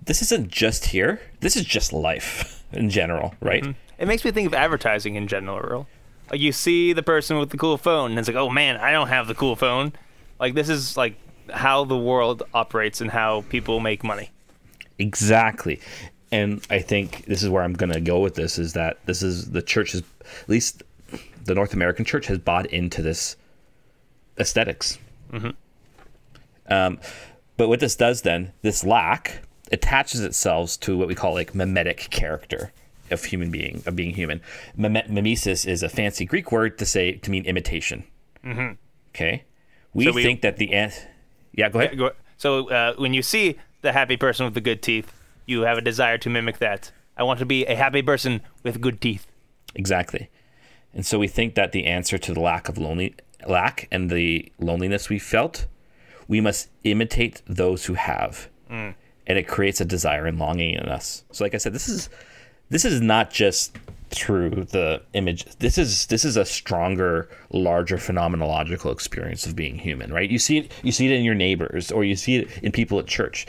this 0.00 0.22
isn't 0.22 0.48
just 0.48 0.86
here. 0.86 1.20
This 1.40 1.56
is 1.56 1.64
just 1.64 1.92
life 1.92 2.64
in 2.72 2.88
general, 2.88 3.34
right? 3.40 3.74
It 3.98 4.06
makes 4.06 4.24
me 4.24 4.30
think 4.30 4.46
of 4.46 4.54
advertising 4.54 5.16
in 5.16 5.26
general. 5.26 5.88
Like 6.30 6.40
you 6.40 6.52
see 6.52 6.92
the 6.92 7.02
person 7.02 7.38
with 7.38 7.50
the 7.50 7.58
cool 7.58 7.76
phone, 7.76 8.10
and 8.10 8.18
it's 8.18 8.28
like, 8.28 8.36
oh 8.36 8.48
man, 8.48 8.76
I 8.76 8.92
don't 8.92 9.08
have 9.08 9.26
the 9.26 9.34
cool 9.34 9.56
phone. 9.56 9.92
Like 10.38 10.54
this 10.54 10.68
is 10.68 10.96
like 10.96 11.16
how 11.50 11.84
the 11.84 11.98
world 11.98 12.44
operates 12.54 13.00
and 13.00 13.10
how 13.10 13.42
people 13.48 13.80
make 13.80 14.04
money. 14.04 14.30
Exactly. 15.00 15.80
And 16.30 16.64
I 16.70 16.78
think 16.78 17.26
this 17.26 17.42
is 17.42 17.48
where 17.48 17.64
I'm 17.64 17.74
going 17.74 17.92
to 17.92 18.00
go 18.00 18.20
with 18.20 18.36
this 18.36 18.56
is 18.56 18.72
that 18.74 19.04
this 19.06 19.20
is 19.22 19.50
the 19.50 19.62
church 19.62 19.94
is 19.94 20.02
at 20.20 20.48
least 20.48 20.84
the 21.44 21.54
North 21.54 21.74
American 21.74 22.04
church 22.04 22.26
has 22.26 22.38
bought 22.38 22.66
into 22.66 23.02
this 23.02 23.36
aesthetics. 24.38 24.98
Um, 26.68 27.00
but 27.56 27.68
what 27.68 27.80
this 27.80 27.96
does 27.96 28.22
then, 28.22 28.52
this 28.62 28.84
lack 28.84 29.42
attaches 29.70 30.20
itself 30.20 30.78
to 30.80 30.96
what 30.98 31.08
we 31.08 31.14
call 31.14 31.34
like 31.34 31.54
mimetic 31.54 32.08
character 32.10 32.72
of 33.10 33.24
human 33.24 33.50
being 33.50 33.82
of 33.86 33.94
being 33.96 34.14
human. 34.14 34.40
Mime- 34.76 35.04
mimesis 35.08 35.64
is 35.66 35.82
a 35.82 35.88
fancy 35.88 36.24
Greek 36.24 36.50
word 36.52 36.78
to 36.78 36.86
say 36.86 37.12
to 37.12 37.30
mean 37.30 37.44
imitation. 37.44 38.04
Okay, 39.14 39.44
we, 39.92 40.04
So 40.04 40.12
we- 40.12 40.22
think 40.22 40.40
that 40.42 40.56
the 40.56 40.72
ant. 40.72 41.06
Yeah, 41.52 41.68
go 41.68 41.80
ahead. 41.80 41.98
Go- 41.98 42.12
So 42.38 42.68
uh, 42.70 42.94
when 42.96 43.12
you 43.14 43.22
see 43.22 43.58
the 43.82 43.92
happy 43.92 44.16
person 44.16 44.44
with 44.44 44.54
the 44.54 44.60
good 44.60 44.82
teeth, 44.82 45.12
you 45.46 45.62
have 45.62 45.78
a 45.78 45.82
desire 45.82 46.18
to 46.18 46.30
mimic 46.30 46.58
that. 46.58 46.90
I 47.16 47.22
want 47.24 47.38
to 47.40 47.46
be 47.46 47.64
a 47.66 47.76
happy 47.76 48.02
person 48.02 48.40
with 48.62 48.80
good 48.80 49.00
teeth. 49.00 49.26
Exactly. 49.74 50.30
And 50.94 51.04
so 51.06 51.18
we 51.18 51.28
think 51.28 51.54
that 51.54 51.72
the 51.72 51.84
answer 51.86 52.18
to 52.18 52.32
the 52.34 52.40
lack 52.40 52.68
of 52.68 52.78
lonely 52.78 53.14
lack 53.46 53.88
and 53.90 54.10
the 54.10 54.50
loneliness 54.58 55.08
we 55.08 55.18
felt, 55.18 55.66
we 56.28 56.40
must 56.40 56.68
imitate 56.84 57.42
those 57.46 57.86
who 57.86 57.94
have. 57.94 58.48
And 59.26 59.38
it 59.38 59.46
creates 59.46 59.80
a 59.80 59.84
desire 59.84 60.26
and 60.26 60.38
longing 60.38 60.74
in 60.74 60.88
us. 60.88 61.24
So 61.30 61.44
like 61.44 61.54
I 61.54 61.58
said, 61.58 61.72
this 61.72 61.88
is 61.88 62.08
this 62.70 62.84
is 62.84 63.00
not 63.00 63.30
just 63.30 63.76
through 64.08 64.50
the 64.50 65.02
image. 65.14 65.44
This 65.58 65.78
is 65.78 66.06
this 66.06 66.24
is 66.24 66.36
a 66.36 66.44
stronger, 66.44 67.28
larger 67.50 67.96
phenomenological 67.96 68.92
experience 68.92 69.46
of 69.46 69.56
being 69.56 69.78
human, 69.78 70.12
right? 70.12 70.28
You 70.30 70.38
see 70.38 70.58
it 70.58 70.72
you 70.82 70.92
see 70.92 71.06
it 71.06 71.12
in 71.12 71.24
your 71.24 71.34
neighbors 71.34 71.92
or 71.92 72.04
you 72.04 72.16
see 72.16 72.36
it 72.36 72.48
in 72.62 72.72
people 72.72 72.98
at 72.98 73.06
church. 73.06 73.46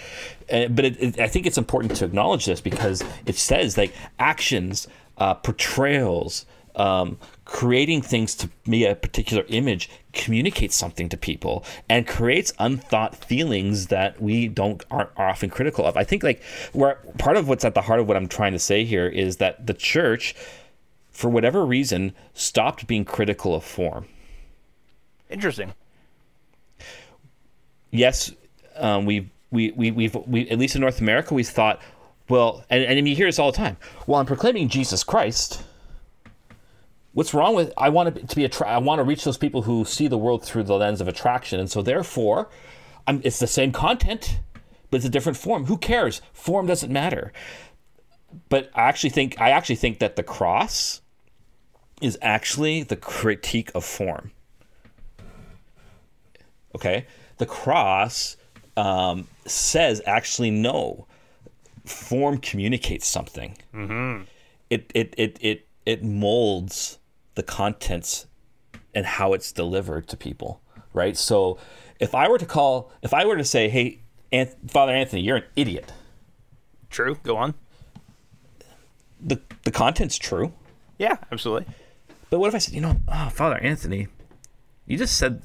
Uh, 0.51 0.67
but 0.67 0.85
it, 0.85 1.01
it, 1.01 1.19
I 1.19 1.27
think 1.27 1.45
it's 1.45 1.57
important 1.57 1.95
to 1.97 2.05
acknowledge 2.05 2.45
this 2.45 2.61
because 2.61 3.03
it 3.25 3.35
says 3.35 3.77
like 3.77 3.93
actions, 4.19 4.87
uh, 5.17 5.33
portrayals, 5.35 6.45
um, 6.75 7.17
creating 7.45 8.01
things 8.01 8.35
to 8.35 8.49
be 8.63 8.85
a 8.85 8.95
particular 8.95 9.43
image 9.47 9.89
communicates 10.13 10.75
something 10.75 11.09
to 11.09 11.17
people 11.17 11.63
and 11.89 12.07
creates 12.07 12.53
unthought 12.59 13.15
feelings 13.15 13.87
that 13.87 14.21
we 14.21 14.47
don't 14.47 14.83
aren't 14.91 15.09
are 15.17 15.29
often 15.29 15.49
critical 15.49 15.85
of. 15.85 15.97
I 15.97 16.03
think 16.03 16.23
like 16.23 16.41
where 16.73 16.95
part 17.17 17.37
of 17.37 17.47
what's 17.47 17.65
at 17.65 17.73
the 17.75 17.81
heart 17.81 17.99
of 17.99 18.07
what 18.07 18.17
I'm 18.17 18.27
trying 18.27 18.53
to 18.53 18.59
say 18.59 18.85
here 18.85 19.07
is 19.07 19.37
that 19.37 19.67
the 19.67 19.73
church, 19.73 20.35
for 21.11 21.29
whatever 21.29 21.65
reason, 21.65 22.13
stopped 22.33 22.87
being 22.87 23.05
critical 23.05 23.55
of 23.55 23.63
form. 23.63 24.07
Interesting. 25.29 25.73
yes, 27.91 28.31
um, 28.75 29.05
we 29.05 29.29
we 29.51 29.71
we 29.71 29.91
we've 29.91 30.15
we 30.27 30.49
at 30.49 30.59
least 30.59 30.75
in 30.75 30.81
North 30.81 31.01
America 31.01 31.33
we've 31.33 31.47
thought, 31.47 31.81
well, 32.29 32.63
and 32.69 32.83
and 32.83 33.07
you 33.07 33.15
hear 33.15 33.27
this 33.27 33.39
all 33.39 33.51
the 33.51 33.57
time. 33.57 33.77
Well, 34.07 34.19
I'm 34.19 34.25
proclaiming 34.25 34.69
Jesus 34.69 35.03
Christ. 35.03 35.63
What's 37.13 37.33
wrong 37.33 37.55
with 37.55 37.71
I 37.77 37.89
want 37.89 38.15
to, 38.15 38.25
to 38.25 38.35
be 38.35 38.45
attra- 38.45 38.67
I 38.69 38.77
want 38.79 38.99
to 38.99 39.03
reach 39.03 39.23
those 39.23 39.37
people 39.37 39.63
who 39.63 39.85
see 39.85 40.07
the 40.07 40.17
world 40.17 40.43
through 40.43 40.63
the 40.63 40.75
lens 40.75 40.99
of 40.99 41.07
attraction, 41.07 41.59
and 41.59 41.69
so 41.69 41.81
therefore, 41.81 42.49
I'm, 43.07 43.21
it's 43.23 43.39
the 43.39 43.47
same 43.47 43.71
content, 43.71 44.39
but 44.89 44.97
it's 44.97 45.05
a 45.05 45.09
different 45.09 45.37
form. 45.37 45.65
Who 45.65 45.77
cares? 45.77 46.21
Form 46.33 46.65
doesn't 46.65 46.91
matter. 46.91 47.31
But 48.49 48.71
I 48.73 48.83
actually 48.83 49.11
think 49.11 49.39
I 49.39 49.51
actually 49.51 49.75
think 49.75 49.99
that 49.99 50.15
the 50.15 50.23
cross 50.23 51.01
is 52.01 52.17
actually 52.21 52.83
the 52.83 52.95
critique 52.97 53.71
of 53.73 53.85
form 53.85 54.31
okay 56.75 57.05
the 57.37 57.45
cross 57.45 58.37
um, 58.75 59.27
says 59.45 60.01
actually 60.05 60.51
no 60.51 61.07
form 61.85 62.37
communicates 62.37 63.07
something 63.07 63.57
mm-hmm. 63.73 64.23
it, 64.69 64.91
it 64.93 65.13
it 65.17 65.37
it 65.41 65.67
it 65.85 66.03
molds 66.03 66.99
the 67.35 67.43
contents 67.43 68.27
and 68.93 69.05
how 69.05 69.33
it's 69.33 69.51
delivered 69.51 70.07
to 70.07 70.15
people 70.17 70.61
right 70.93 71.17
so 71.17 71.57
if 71.99 72.13
i 72.13 72.27
were 72.27 72.37
to 72.37 72.45
call 72.45 72.91
if 73.01 73.13
i 73.13 73.25
were 73.25 73.37
to 73.37 73.43
say 73.43 73.69
hey 73.69 73.99
Anth- 74.31 74.55
father 74.69 74.93
anthony 74.93 75.21
you're 75.21 75.37
an 75.37 75.43
idiot 75.55 75.91
True. 76.89 77.17
Go 77.23 77.37
on. 77.37 77.55
the 79.19 79.41
the 79.63 79.71
content's 79.71 80.15
true. 80.15 80.53
Yeah, 80.99 81.17
absolutely. 81.31 81.73
But 82.29 82.37
what 82.39 82.49
if 82.49 82.53
I 82.55 82.59
said, 82.59 82.75
you 82.75 82.81
know, 82.81 82.97
oh, 83.07 83.29
Father 83.29 83.57
Anthony, 83.57 84.09
you 84.85 84.95
just 84.99 85.17
said 85.17 85.41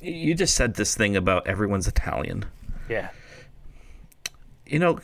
you 0.00 0.34
just 0.34 0.54
said 0.54 0.76
this 0.76 0.94
thing 0.96 1.14
about 1.14 1.46
everyone's 1.46 1.86
Italian. 1.86 2.46
Yeah. 2.88 3.10
You 4.66 4.78
know, 4.78 5.00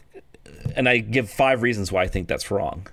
and 0.74 0.88
I 0.88 0.98
give 0.98 1.28
five 1.28 1.60
reasons 1.60 1.92
why 1.92 2.02
I 2.04 2.06
think 2.08 2.28
that's 2.28 2.50
wrong. 2.50 2.86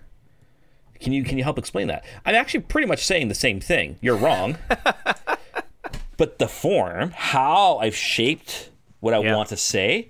Can 1.01 1.13
you 1.13 1.23
can 1.23 1.37
you 1.37 1.43
help 1.43 1.57
explain 1.57 1.87
that? 1.87 2.05
I'm 2.25 2.35
actually 2.35 2.61
pretty 2.61 2.87
much 2.87 3.03
saying 3.05 3.27
the 3.27 3.35
same 3.35 3.59
thing. 3.59 3.97
You're 4.01 4.15
wrong. 4.15 4.57
but 6.17 6.37
the 6.39 6.47
form, 6.47 7.11
how 7.15 7.77
I've 7.79 7.95
shaped 7.95 8.69
what 8.99 9.13
I 9.13 9.19
Yeah. 9.19 9.35
want 9.35 9.49
to 9.49 9.57
say, 9.57 10.09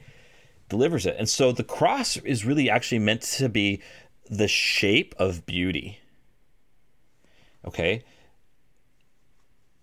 delivers 0.69 1.05
it. 1.05 1.15
And 1.17 1.29
so 1.29 1.51
the 1.51 1.63
cross 1.63 2.17
is 2.17 2.45
really 2.45 2.69
actually 2.69 2.99
meant 2.99 3.21
to 3.23 3.47
be 3.49 3.81
the 4.29 4.47
shape 4.47 5.15
of 5.17 5.45
beauty. 5.45 5.99
Okay? 7.65 8.03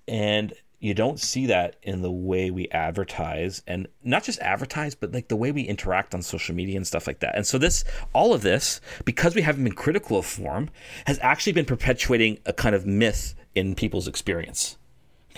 And 0.06 0.52
you 0.80 0.94
don't 0.94 1.18
see 1.18 1.46
that 1.46 1.76
in 1.82 2.02
the 2.02 2.10
way 2.10 2.50
we 2.50 2.68
advertise 2.68 3.62
and 3.66 3.88
not 4.04 4.22
just 4.22 4.38
advertise 4.40 4.94
but 4.94 5.12
like 5.12 5.28
the 5.28 5.36
way 5.36 5.50
we 5.50 5.62
interact 5.62 6.14
on 6.14 6.22
social 6.22 6.54
media 6.54 6.76
and 6.76 6.86
stuff 6.86 7.06
like 7.06 7.20
that. 7.20 7.36
And 7.36 7.46
so 7.46 7.58
this 7.58 7.84
all 8.12 8.32
of 8.32 8.42
this 8.42 8.80
because 9.04 9.34
we 9.34 9.42
haven't 9.42 9.64
been 9.64 9.74
critical 9.74 10.18
of 10.18 10.26
form 10.26 10.70
has 11.06 11.18
actually 11.20 11.52
been 11.52 11.64
perpetuating 11.64 12.38
a 12.46 12.52
kind 12.52 12.74
of 12.74 12.86
myth 12.86 13.34
in 13.54 13.74
people's 13.74 14.06
experience 14.06 14.76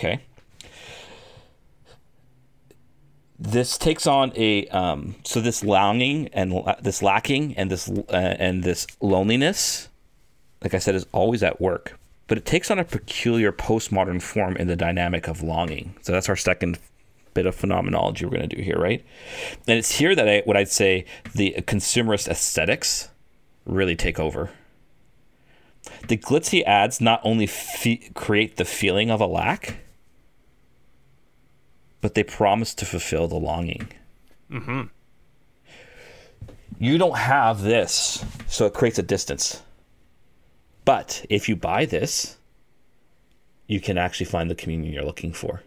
okay? 0.01 0.21
This 3.39 3.77
takes 3.77 4.05
on 4.05 4.31
a 4.35 4.67
um, 4.67 5.15
so 5.23 5.41
this 5.41 5.63
longing 5.63 6.27
and 6.29 6.53
la- 6.53 6.79
this 6.79 7.01
lacking 7.01 7.55
and 7.57 7.71
this 7.71 7.89
uh, 7.89 8.11
and 8.11 8.63
this 8.63 8.85
loneliness 9.01 9.89
like 10.63 10.75
i 10.75 10.77
said 10.77 10.93
is 10.93 11.07
always 11.11 11.41
at 11.41 11.59
work 11.59 11.99
but 12.31 12.37
it 12.37 12.45
takes 12.45 12.71
on 12.71 12.79
a 12.79 12.85
peculiar 12.85 13.51
postmodern 13.51 14.21
form 14.21 14.55
in 14.55 14.67
the 14.67 14.75
dynamic 14.77 15.27
of 15.27 15.43
longing 15.43 15.93
so 16.01 16.13
that's 16.13 16.29
our 16.29 16.35
second 16.37 16.79
bit 17.33 17.45
of 17.45 17.53
phenomenology 17.53 18.25
we're 18.25 18.37
going 18.37 18.47
to 18.47 18.55
do 18.55 18.61
here 18.61 18.79
right 18.79 19.03
and 19.67 19.77
it's 19.77 19.97
here 19.97 20.15
that 20.15 20.29
i 20.29 20.41
what 20.45 20.55
i'd 20.55 20.69
say 20.69 21.03
the 21.35 21.53
consumerist 21.67 22.29
aesthetics 22.29 23.09
really 23.65 23.95
take 23.95 24.19
over 24.19 24.49
the 26.07 26.15
glitzy 26.15 26.63
ads 26.63 27.01
not 27.01 27.19
only 27.25 27.47
fe- 27.47 28.09
create 28.13 28.55
the 28.55 28.65
feeling 28.65 29.11
of 29.11 29.19
a 29.19 29.25
lack 29.25 29.81
but 32.01 32.15
they 32.15 32.23
promise 32.23 32.73
to 32.73 32.85
fulfill 32.85 33.27
the 33.27 33.35
longing. 33.35 33.87
Mm-hmm. 34.51 34.81
You 36.79 36.97
don't 36.97 37.17
have 37.17 37.61
this, 37.61 38.25
so 38.47 38.65
it 38.65 38.73
creates 38.73 38.97
a 38.97 39.03
distance. 39.03 39.61
But 40.85 41.25
if 41.29 41.47
you 41.47 41.55
buy 41.55 41.85
this, 41.85 42.37
you 43.67 43.79
can 43.79 43.97
actually 43.97 44.25
find 44.25 44.49
the 44.49 44.55
communion 44.55 44.93
you're 44.93 45.05
looking 45.05 45.33
for. 45.33 45.61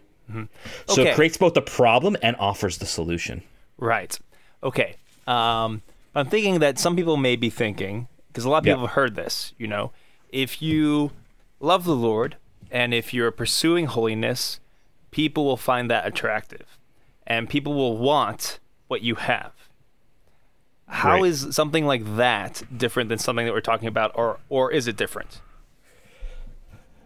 So 0.87 1.01
Okay. 1.01 1.11
it 1.11 1.15
creates 1.15 1.37
both 1.37 1.53
the 1.53 1.61
problem 1.61 2.17
and 2.21 2.35
offers 2.37 2.77
the 2.79 2.85
solution. 2.85 3.43
Right. 3.77 4.17
Okay. 4.63 4.95
Um, 5.27 5.81
I'm 6.15 6.27
thinking 6.27 6.59
that 6.59 6.79
some 6.79 6.95
people 6.95 7.17
may 7.17 7.35
be 7.35 7.49
thinking, 7.49 8.07
because 8.27 8.43
a 8.45 8.49
lot 8.49 8.59
of 8.59 8.65
Yeah. 8.65 8.73
people 8.73 8.87
have 8.87 8.95
heard 8.95 9.15
this, 9.15 9.53
you 9.57 9.67
know, 9.67 9.91
if 10.29 10.61
you 10.61 11.11
love 11.59 11.85
the 11.85 11.95
Lord 11.95 12.37
and 12.71 12.93
if 12.93 13.13
you're 13.13 13.31
pursuing 13.31 13.85
holiness, 13.85 14.59
people 15.11 15.45
will 15.45 15.57
find 15.57 15.89
that 15.89 16.05
attractive 16.05 16.77
and 17.27 17.49
people 17.49 17.73
will 17.73 17.97
want 17.97 18.59
what 18.87 19.01
you 19.01 19.15
have. 19.15 19.51
How 20.87 21.23
is 21.23 21.47
something 21.55 21.85
like 21.85 22.15
that 22.17 22.61
different 22.75 23.09
than 23.09 23.17
something 23.17 23.45
that 23.45 23.51
we're 23.53 23.61
talking 23.61 23.87
about, 23.87 24.11
or 24.15 24.39
or 24.49 24.71
is 24.71 24.87
it 24.87 24.95
different? 24.95 25.41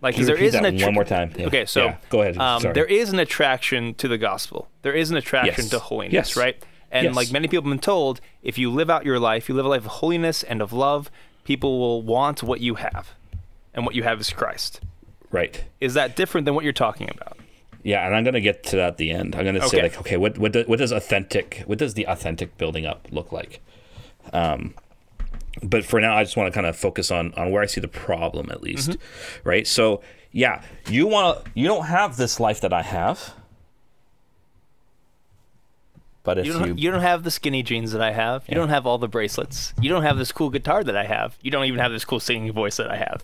Like, 0.02 0.16
there 0.16 0.36
repeat 0.36 0.54
an 0.54 0.66
attra- 0.66 0.88
one 0.88 0.94
more 0.94 1.04
time? 1.04 1.34
Yeah. 1.38 1.48
Okay, 1.48 1.66
so 1.66 1.86
Yeah, 1.86 1.98
go 2.10 2.22
ahead. 2.22 2.38
Um, 2.38 2.62
there 2.74 2.86
is 2.86 3.12
an 3.12 3.20
attraction 3.20 3.94
to 3.96 4.08
the 4.08 4.18
gospel. 4.18 4.70
There 4.82 4.94
is 4.94 5.12
an 5.12 5.18
attraction 5.18 5.64
Yes. 5.66 5.70
to 5.72 5.80
holiness, 5.80 6.14
Yes. 6.14 6.38
right? 6.38 6.64
And 6.92 7.06
Yes. 7.08 7.16
like 7.16 7.32
many 7.34 7.48
people 7.50 7.64
have 7.70 7.70
been 7.78 7.80
told, 7.82 8.22
if 8.42 8.58
you 8.58 8.72
live 8.72 8.90
out 8.90 9.06
your 9.06 9.20
life, 9.20 9.50
you 9.50 9.56
live 9.56 9.66
a 9.66 9.70
life 9.70 9.82
of 9.86 9.92
holiness 9.92 10.42
and 10.44 10.62
of 10.62 10.72
love, 10.72 11.12
people 11.44 11.80
will 11.80 12.02
want 12.02 12.42
what 12.44 12.62
you 12.62 12.76
have, 12.76 13.10
and 13.74 13.86
what 13.86 13.94
you 13.94 14.04
have 14.04 14.22
is 14.22 14.30
Christ. 14.30 14.80
Right. 15.32 15.66
Is 15.82 15.96
that 15.96 16.16
different 16.16 16.46
than 16.46 16.56
what 16.56 16.64
you're 16.64 16.72
talking 16.74 17.10
about? 17.10 17.38
Yeah, 17.84 18.06
and 18.06 18.16
I'm 18.16 18.24
gonna 18.24 18.42
get 18.42 18.64
to 18.66 18.76
that 18.78 18.88
at 18.90 18.98
the 18.98 19.12
end. 19.12 19.36
I'm 19.36 19.46
gonna 19.46 19.68
say 19.68 19.82
like, 19.82 19.98
okay, 20.00 20.18
what 20.18 20.38
what, 20.38 20.52
do, 20.52 20.64
what 20.68 20.80
does 20.80 20.92
authentic 20.92 21.64
what 21.66 21.78
does 21.78 21.94
the 21.94 22.06
authentic 22.08 22.58
building 22.58 22.86
up 22.86 23.08
look 23.12 23.32
like? 23.32 23.62
Um, 24.34 24.74
but 25.64 25.84
for 25.86 26.00
now, 26.00 26.16
I 26.16 26.24
just 26.24 26.36
want 26.38 26.48
to 26.52 26.56
kind 26.56 26.68
of 26.68 26.76
focus 26.76 27.10
on 27.12 27.34
on 27.36 27.52
where 27.52 27.62
I 27.62 27.66
see 27.66 27.82
the 27.82 27.88
problem 27.88 28.50
at 28.52 28.62
least, 28.62 28.92
Mm-hmm. 28.92 29.50
right? 29.50 29.66
So 29.68 30.02
yeah, 30.32 30.62
you 30.90 31.08
want 31.08 31.46
to 31.46 31.52
you 31.56 31.68
don't 31.68 31.86
have 31.86 32.18
this 32.18 32.40
life 32.40 32.60
that 32.62 32.74
I 32.74 32.82
have, 32.84 33.34
but 36.24 36.38
if 36.38 36.46
You 36.46 36.54
you, 36.54 36.60
don't, 36.60 36.78
you 36.80 36.92
don't 36.92 37.02
have 37.02 37.24
the 37.24 37.32
skinny 37.32 37.64
jeans 37.64 37.92
that 37.94 38.02
I 38.02 38.12
have. 38.12 38.44
You 38.44 38.52
Yeah. 38.52 38.56
don't 38.60 38.70
have 38.70 38.86
all 38.86 38.98
the 38.98 39.08
bracelets. 39.08 39.74
You 39.82 39.90
don't 39.90 40.04
have 40.04 40.18
this 40.18 40.32
cool 40.32 40.50
guitar 40.50 40.84
that 40.84 40.96
I 40.98 41.06
have. 41.06 41.38
You 41.42 41.50
don't 41.50 41.66
even 41.66 41.80
have 41.80 41.92
this 41.92 42.04
cool 42.06 42.20
singing 42.20 42.52
voice 42.52 42.78
that 42.78 42.92
I 42.92 42.98
have. 42.98 43.24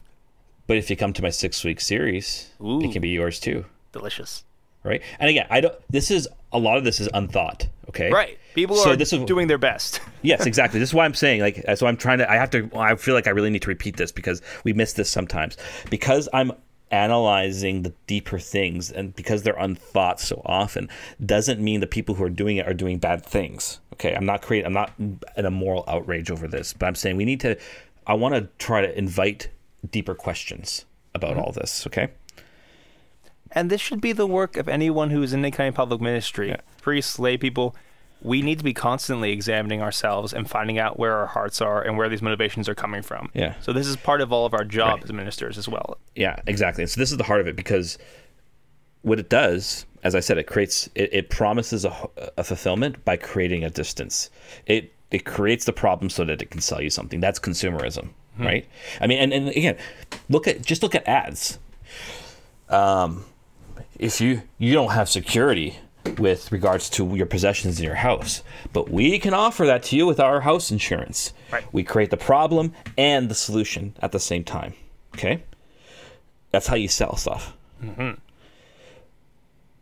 but 0.67 0.77
if 0.77 0.89
you 0.89 0.95
come 0.95 1.11
to 1.13 1.21
my 1.21 1.29
six 1.29 1.63
week 1.63 1.79
series, 1.81 2.51
Ooh. 2.61 2.81
it 2.81 2.91
can 2.93 3.01
be 3.01 3.09
yours 3.09 3.39
too, 3.39 3.65
Delicious. 3.91 4.43
Right? 4.85 5.01
And 5.19 5.29
again, 5.29 5.47
I 5.49 5.61
don't. 5.61 5.75
This 5.89 6.11
is 6.11 6.27
a 6.51 6.59
lot 6.59 6.77
of 6.77 6.83
this 6.83 6.99
is 6.99 7.09
unthought. 7.13 7.67
Okay, 7.89 8.11
Right. 8.11 8.37
People 8.55 8.77
So 8.77 8.91
are 8.91 8.95
this 8.95 9.11
is- 9.11 9.23
doing 9.25 9.47
their 9.47 9.57
best. 9.57 9.99
yes, 10.21 10.45
exactly. 10.45 10.79
This 10.79 10.89
is 10.89 10.93
why 10.93 11.05
I'm 11.05 11.13
saying 11.13 11.41
like 11.41 11.63
so 11.75 11.87
I'm 11.87 11.97
trying 11.97 12.19
to 12.19 12.31
I 12.31 12.35
have 12.35 12.49
to 12.51 12.69
I 12.75 12.95
feel 12.95 13.13
like 13.13 13.27
I 13.27 13.31
really 13.31 13.49
need 13.49 13.61
to 13.63 13.67
repeat 13.67 13.97
this 13.97 14.11
because 14.11 14.41
we 14.63 14.73
miss 14.73 14.93
this 14.93 15.09
sometimes. 15.09 15.57
Because 15.89 16.29
I'm 16.33 16.53
analyzing 16.91 17.81
the 17.81 17.93
deeper 18.07 18.39
things 18.39 18.91
and 18.91 19.15
because 19.15 19.43
they're 19.43 19.57
unthought 19.57 20.19
so 20.19 20.41
often 20.45 20.87
doesn't 21.25 21.59
mean 21.59 21.79
the 21.79 21.87
people 21.87 22.15
who 22.15 22.23
are 22.23 22.29
doing 22.29 22.57
it 22.57 22.67
are 22.67 22.73
doing 22.73 22.97
bad 22.97 23.25
things. 23.25 23.79
Okay? 23.93 24.13
I'm 24.15 24.25
not 24.25 24.41
creating 24.41 24.67
I'm 24.67 24.73
not 24.73 24.91
in 24.97 25.45
a 25.45 25.51
moral 25.51 25.83
outrage 25.87 26.31
over 26.31 26.47
this, 26.47 26.73
but 26.73 26.85
I'm 26.85 26.95
saying 26.95 27.17
we 27.17 27.25
need 27.25 27.41
to 27.41 27.57
I 28.07 28.13
want 28.13 28.35
to 28.35 28.47
try 28.57 28.81
to 28.81 28.97
invite 28.97 29.49
deeper 29.89 30.15
questions 30.15 30.85
about 31.13 31.31
mm-hmm. 31.31 31.39
all 31.41 31.51
this, 31.51 31.85
okay? 31.87 32.09
And 33.55 33.69
this 33.69 33.79
should 33.81 34.01
be 34.01 34.11
the 34.11 34.27
work 34.27 34.57
of 34.57 34.67
anyone 34.67 35.09
who 35.09 35.23
is 35.23 35.33
in 35.33 35.39
any 35.39 35.51
kind 35.51 35.69
of 35.69 35.75
public 35.75 36.01
ministry. 36.01 36.49
Yeah. 36.49 36.57
Priests, 36.81 37.17
lay 37.17 37.37
people. 37.37 37.75
We 38.21 38.41
need 38.41 38.57
to 38.57 38.63
be 38.63 38.73
constantly 38.73 39.31
examining 39.31 39.81
ourselves 39.81 40.33
and 40.33 40.49
finding 40.49 40.77
out 40.77 40.99
where 40.99 41.13
our 41.13 41.27
hearts 41.27 41.61
are 41.61 41.81
and 41.81 41.97
where 41.97 42.09
these 42.09 42.21
motivations 42.21 42.67
are 42.67 42.75
coming 42.75 43.01
from. 43.01 43.29
Yeah. 43.33 43.53
So 43.61 43.71
this 43.71 43.87
is 43.87 43.95
part 43.97 44.19
of 44.21 44.33
all 44.33 44.45
of 44.45 44.53
our 44.53 44.63
job 44.65 44.95
Right. 44.95 45.03
as 45.05 45.13
ministers 45.13 45.57
as 45.57 45.67
well. 45.69 45.97
Yeah, 46.15 46.35
exactly. 46.47 46.83
And 46.83 46.89
so 46.89 46.99
this 46.99 47.11
is 47.11 47.17
the 47.17 47.23
heart 47.23 47.39
of 47.41 47.47
it 47.47 47.55
because 47.55 47.97
what 49.03 49.19
it 49.19 49.29
does, 49.29 49.85
as 50.03 50.15
I 50.15 50.19
said, 50.19 50.37
it 50.37 50.47
creates 50.47 50.89
it, 50.95 51.13
it 51.13 51.29
promises 51.29 51.85
a, 51.85 52.09
a 52.37 52.43
fulfillment 52.43 53.03
by 53.05 53.15
creating 53.15 53.63
a 53.63 53.69
distance. 53.69 54.29
It 54.65 54.91
it 55.11 55.23
creates 55.25 55.65
the 55.65 55.73
problem 55.73 56.09
so 56.09 56.25
that 56.25 56.41
it 56.41 56.49
can 56.49 56.61
sell 56.61 56.81
you 56.81 56.89
something. 56.89 57.19
That's 57.19 57.39
consumerism, 57.39 58.09
right? 58.39 58.65
I 58.99 59.05
mean, 59.07 59.19
and, 59.19 59.31
and 59.33 59.49
again, 59.49 59.77
look 60.29 60.47
at 60.47 60.63
just 60.63 60.81
look 60.81 60.95
at 60.95 61.07
ads. 61.07 61.59
Um, 62.69 63.23
if 63.99 64.21
you 64.21 64.41
you 64.57 64.73
don't 64.73 64.91
have 64.91 65.09
security 65.09 65.77
with 66.17 66.51
regards 66.51 66.89
to 66.91 67.15
your 67.15 67.25
possessions 67.25 67.79
in 67.79 67.85
your 67.85 67.95
house, 67.95 68.43
but 68.73 68.89
we 68.89 69.19
can 69.19 69.33
offer 69.33 69.65
that 69.65 69.83
to 69.83 69.95
you 69.95 70.05
with 70.05 70.19
our 70.19 70.41
house 70.41 70.71
insurance. 70.71 71.33
Right. 71.51 71.65
We 71.73 71.83
create 71.83 72.11
the 72.11 72.17
problem 72.17 72.73
and 72.97 73.29
the 73.29 73.35
solution 73.35 73.95
at 74.01 74.11
the 74.11 74.19
same 74.19 74.43
time. 74.43 74.73
Okay. 75.15 75.43
That's 76.51 76.67
how 76.67 76.75
you 76.75 76.87
sell 76.87 77.15
stuff. 77.17 77.55
Mm-hmm. 77.83 78.19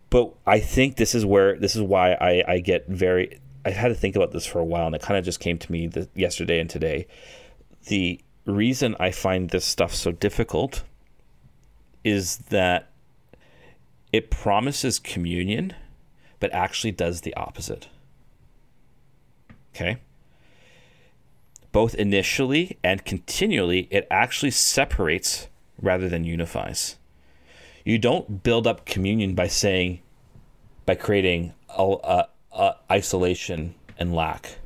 But 0.09 0.34
I 0.45 0.59
think 0.59 0.97
this 0.97 1.16
is 1.16 1.26
where 1.26 1.57
this 1.57 1.76
is 1.76 1.82
why 1.82 2.14
I, 2.14 2.43
I 2.47 2.59
get 2.59 2.88
very. 2.88 3.39
I've 3.66 3.76
had 3.76 3.88
to 3.88 3.95
think 3.95 4.16
about 4.16 4.32
this 4.32 4.45
for 4.45 4.59
a 4.59 4.64
while, 4.64 4.88
and 4.88 4.95
it 4.95 5.01
kind 5.01 5.18
of 5.18 5.26
just 5.26 5.39
came 5.39 5.57
to 5.57 5.72
me 5.72 5.88
the, 5.88 6.09
yesterday 6.16 6.59
and 6.59 6.70
today. 6.70 7.07
The 7.88 8.22
reason 8.45 8.95
I 8.99 9.11
find 9.11 9.49
this 9.49 9.66
stuff 9.66 9.93
so 9.95 10.11
difficult 10.11 10.84
is 12.03 12.38
that 12.49 12.92
it 14.14 14.30
promises 14.30 14.99
communion, 14.99 15.74
but 16.39 16.53
actually 16.53 16.91
does 16.91 17.22
the 17.22 17.34
opposite. 17.34 17.89
Okay? 19.76 19.97
Both 21.72 21.95
initially 21.95 22.78
and 22.84 23.03
continually, 23.03 23.88
it 23.89 24.07
actually 24.11 24.51
separates 24.51 25.47
rather 25.82 26.07
than 26.07 26.24
unifies. 26.24 26.97
You 27.84 27.97
don't 27.97 28.43
build 28.43 28.68
up 28.68 28.86
communion 28.86 29.34
by 29.34 29.47
saying, 29.47 29.99
by 30.86 30.93
creating 30.93 31.53
a, 31.76 31.95
a, 32.03 32.28
a 32.51 32.76
isolation 32.91 33.74
and 33.97 34.14
lack. 34.14 34.59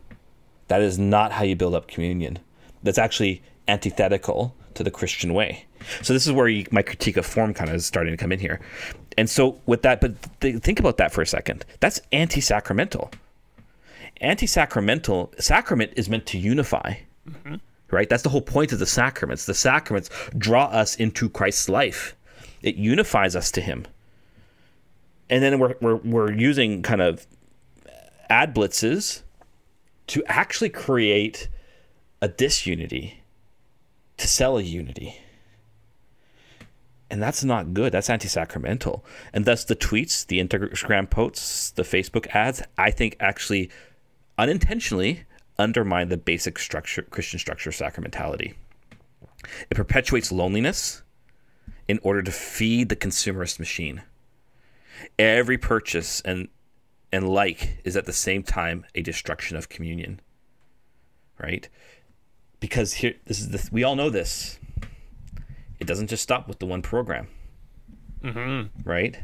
That 0.68 0.82
is 0.82 1.00
not 1.00 1.32
how 1.32 1.45
you 1.45 1.56
build 1.56 1.74
up 1.74 1.88
communion. 1.88 2.39
That's 2.84 2.98
actually 2.98 3.41
antithetical 3.66 4.54
to 4.74 4.84
the 4.84 4.91
Christian 4.91 5.34
way. 5.34 5.66
So 6.01 6.13
this 6.13 6.25
is 6.25 6.31
where 6.31 6.47
you, 6.47 6.65
my 6.71 6.81
critique 6.81 7.17
of 7.17 7.25
form 7.25 7.53
kind 7.53 7.69
of 7.69 7.75
is 7.75 7.85
starting 7.85 8.13
to 8.13 8.17
come 8.17 8.31
in 8.31 8.39
here. 8.39 8.59
And 9.17 9.29
so 9.29 9.59
with 9.65 9.81
that, 9.81 10.01
but 10.01 10.15
th- 10.41 10.61
think 10.61 10.79
about 10.79 10.97
that 10.97 11.11
for 11.11 11.21
a 11.21 11.27
second. 11.27 11.65
That's 11.79 11.99
anti-sacramental. 12.11 13.11
Anti-sacramental 14.21 15.33
sacrament 15.39 15.93
is 15.95 16.09
meant 16.09 16.25
to 16.27 16.38
unify. 16.38 16.95
Mm-hmm. 17.27 17.55
right? 17.91 18.07
That's 18.09 18.23
the 18.23 18.29
whole 18.29 18.41
point 18.41 18.71
of 18.71 18.79
the 18.79 18.85
sacraments. 18.85 19.45
The 19.45 19.53
sacraments 19.53 20.09
draw 20.38 20.65
us 20.65 20.95
into 20.95 21.29
Christ's 21.29 21.67
life. 21.67 22.15
It 22.61 22.75
unifies 22.75 23.35
us 23.35 23.51
to 23.51 23.61
Him. 23.61 23.85
And 25.29 25.43
then 25.43 25.59
we're 25.59 25.75
we're, 25.81 25.95
we're 25.97 26.31
using 26.31 26.81
kind 26.81 27.01
of 27.01 27.27
ad 28.29 28.55
blitzes 28.55 29.23
to 30.07 30.23
actually 30.27 30.69
create 30.69 31.49
a 32.21 32.29
disunity 32.29 33.21
to 34.17 34.27
sell 34.27 34.57
a 34.57 34.61
unity. 34.61 35.19
And 37.10 37.22
that's 37.22 37.43
not 37.43 37.74
good. 37.74 37.93
That's 37.93 38.10
anti 38.10 38.28
sacramental. 38.28 39.05
And 39.34 39.45
thus, 39.45 39.64
the 39.64 39.76
tweets, 39.76 40.28
the 40.28 40.43
Instagram 40.43 41.10
posts, 41.10 41.72
the 41.72 41.84
Facebook 41.84 42.28
ads, 42.36 42.62
I 42.78 42.91
think 42.91 43.16
actually 43.20 43.70
unintentionally 44.38 45.24
undermine 45.58 46.10
the 46.10 46.18
basic 46.18 46.60
structure, 46.60 47.01
Christian 47.03 47.39
structure 47.39 47.70
of 47.70 47.76
sacramentality. 47.76 48.55
It 49.70 49.76
perpetuates 49.76 50.32
loneliness 50.32 51.03
in 51.88 51.99
order 52.03 52.22
to 52.22 52.32
feed 52.32 52.89
the 52.89 52.95
consumerist 52.95 53.60
machine. 53.60 54.03
Every 55.18 55.58
purchase 55.58 56.22
and 56.22 56.49
and 57.12 57.30
like 57.30 57.80
is 57.86 57.95
at 57.95 58.05
the 58.05 58.14
same 58.14 58.43
time 58.43 58.86
a 58.93 59.01
destruction 59.01 59.55
of 59.55 59.70
communion. 59.70 60.20
Right? 61.39 61.70
Because 62.60 62.93
here 62.93 63.16
this 63.26 63.39
is 63.39 63.49
the, 63.49 63.70
we 63.72 63.84
all 63.84 63.95
know 63.95 64.10
this. 64.10 64.60
It 65.88 65.95
doesn't 65.95 66.07
just 66.07 66.21
stop 66.21 66.49
with 66.49 66.59
the 66.59 66.65
one 66.65 66.81
program. 66.81 67.29
Mm-hmm. 68.21 68.81
Right? 68.83 69.19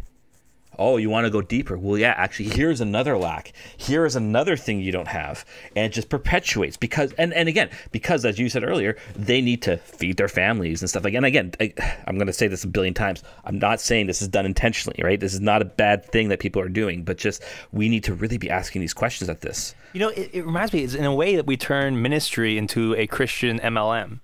Oh, 0.80 0.96
you 0.96 1.10
want 1.10 1.26
to 1.26 1.30
go 1.30 1.42
deeper? 1.42 1.78
Well, 1.78 1.98
yeah, 1.98 2.14
actually, 2.16 2.56
here's 2.56 2.80
another 2.80 3.18
lack. 3.18 3.52
Here 3.76 4.06
is 4.06 4.16
another 4.16 4.56
thing 4.56 4.80
you 4.80 4.94
don't 4.94 5.10
have. 5.10 5.44
And 5.76 5.88
it 5.88 5.90
just 5.90 6.08
perpetuates 6.08 6.78
because, 6.78 7.12
and, 7.18 7.34
and 7.34 7.50
again, 7.50 7.70
because 7.92 8.24
as 8.24 8.40
you 8.40 8.48
said 8.48 8.64
earlier, 8.64 8.96
they 9.14 9.42
need 9.42 9.62
to 9.64 9.76
feed 9.76 10.16
their 10.16 10.30
families 10.30 10.82
and 10.82 10.90
stuff 10.90 11.04
like 11.04 11.14
And 11.16 11.26
again, 11.26 11.52
I, 11.60 11.74
I'm 12.08 12.16
going 12.16 12.28
to 12.28 12.34
say 12.34 12.48
this 12.48 12.64
a 12.64 12.68
billion 12.68 12.94
times. 12.94 13.24
I'm 13.44 13.60
not 13.60 13.82
saying 13.82 14.08
this 14.08 14.22
is 14.22 14.30
done 14.30 14.46
intentionally, 14.46 15.02
right? 15.04 15.20
This 15.20 15.34
is 15.34 15.42
not 15.42 15.62
a 15.62 15.66
bad 15.66 16.06
thing 16.06 16.30
that 16.30 16.40
people 16.40 16.62
are 16.62 16.70
doing, 16.70 17.04
but 17.04 17.18
just 17.18 17.44
we 17.74 17.90
need 17.90 18.06
to 18.06 18.14
really 18.14 18.38
be 18.38 18.50
asking 18.50 18.80
these 18.80 18.94
questions 18.94 19.30
at 19.30 19.42
this. 19.42 19.76
You 19.92 20.00
know, 20.00 20.10
it, 20.12 20.30
it 20.32 20.46
reminds 20.46 20.72
me, 20.72 20.86
it's 20.86 20.96
in 20.96 21.04
a 21.04 21.14
way 21.14 21.36
that 21.36 21.46
we 21.46 21.58
turn 21.58 22.02
ministry 22.02 22.58
into 22.58 22.96
a 22.96 23.06
Christian 23.06 23.60
MLM 23.60 24.22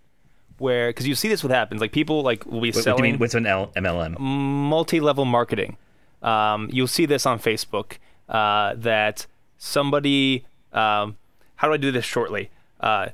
where 0.59 0.89
because 0.89 1.07
you 1.07 1.15
see 1.15 1.27
this 1.27 1.43
what 1.43 1.51
happens 1.51 1.81
like 1.81 1.91
people 1.91 2.21
like 2.21 2.45
will 2.45 2.61
be 2.61 2.71
What, 2.71 2.83
selling 2.83 2.95
what 2.95 3.01
do 3.03 3.07
you 3.07 3.13
mean? 3.13 3.19
What's 3.19 3.35
an 3.35 3.45
L- 3.47 3.71
MLM? 3.75 4.19
multi-level 4.19 5.25
marketing. 5.25 5.77
Um, 6.21 6.69
you'll 6.71 6.87
see 6.87 7.05
this 7.05 7.25
on 7.25 7.39
Facebook 7.39 7.97
uh, 8.27 8.73
that 8.77 9.25
somebody. 9.57 10.45
Um, 10.73 11.17
how 11.55 11.67
do 11.67 11.73
I 11.73 11.77
do 11.77 11.91
this 11.91 12.05
shortly? 12.05 12.49
Uh, 12.79 13.09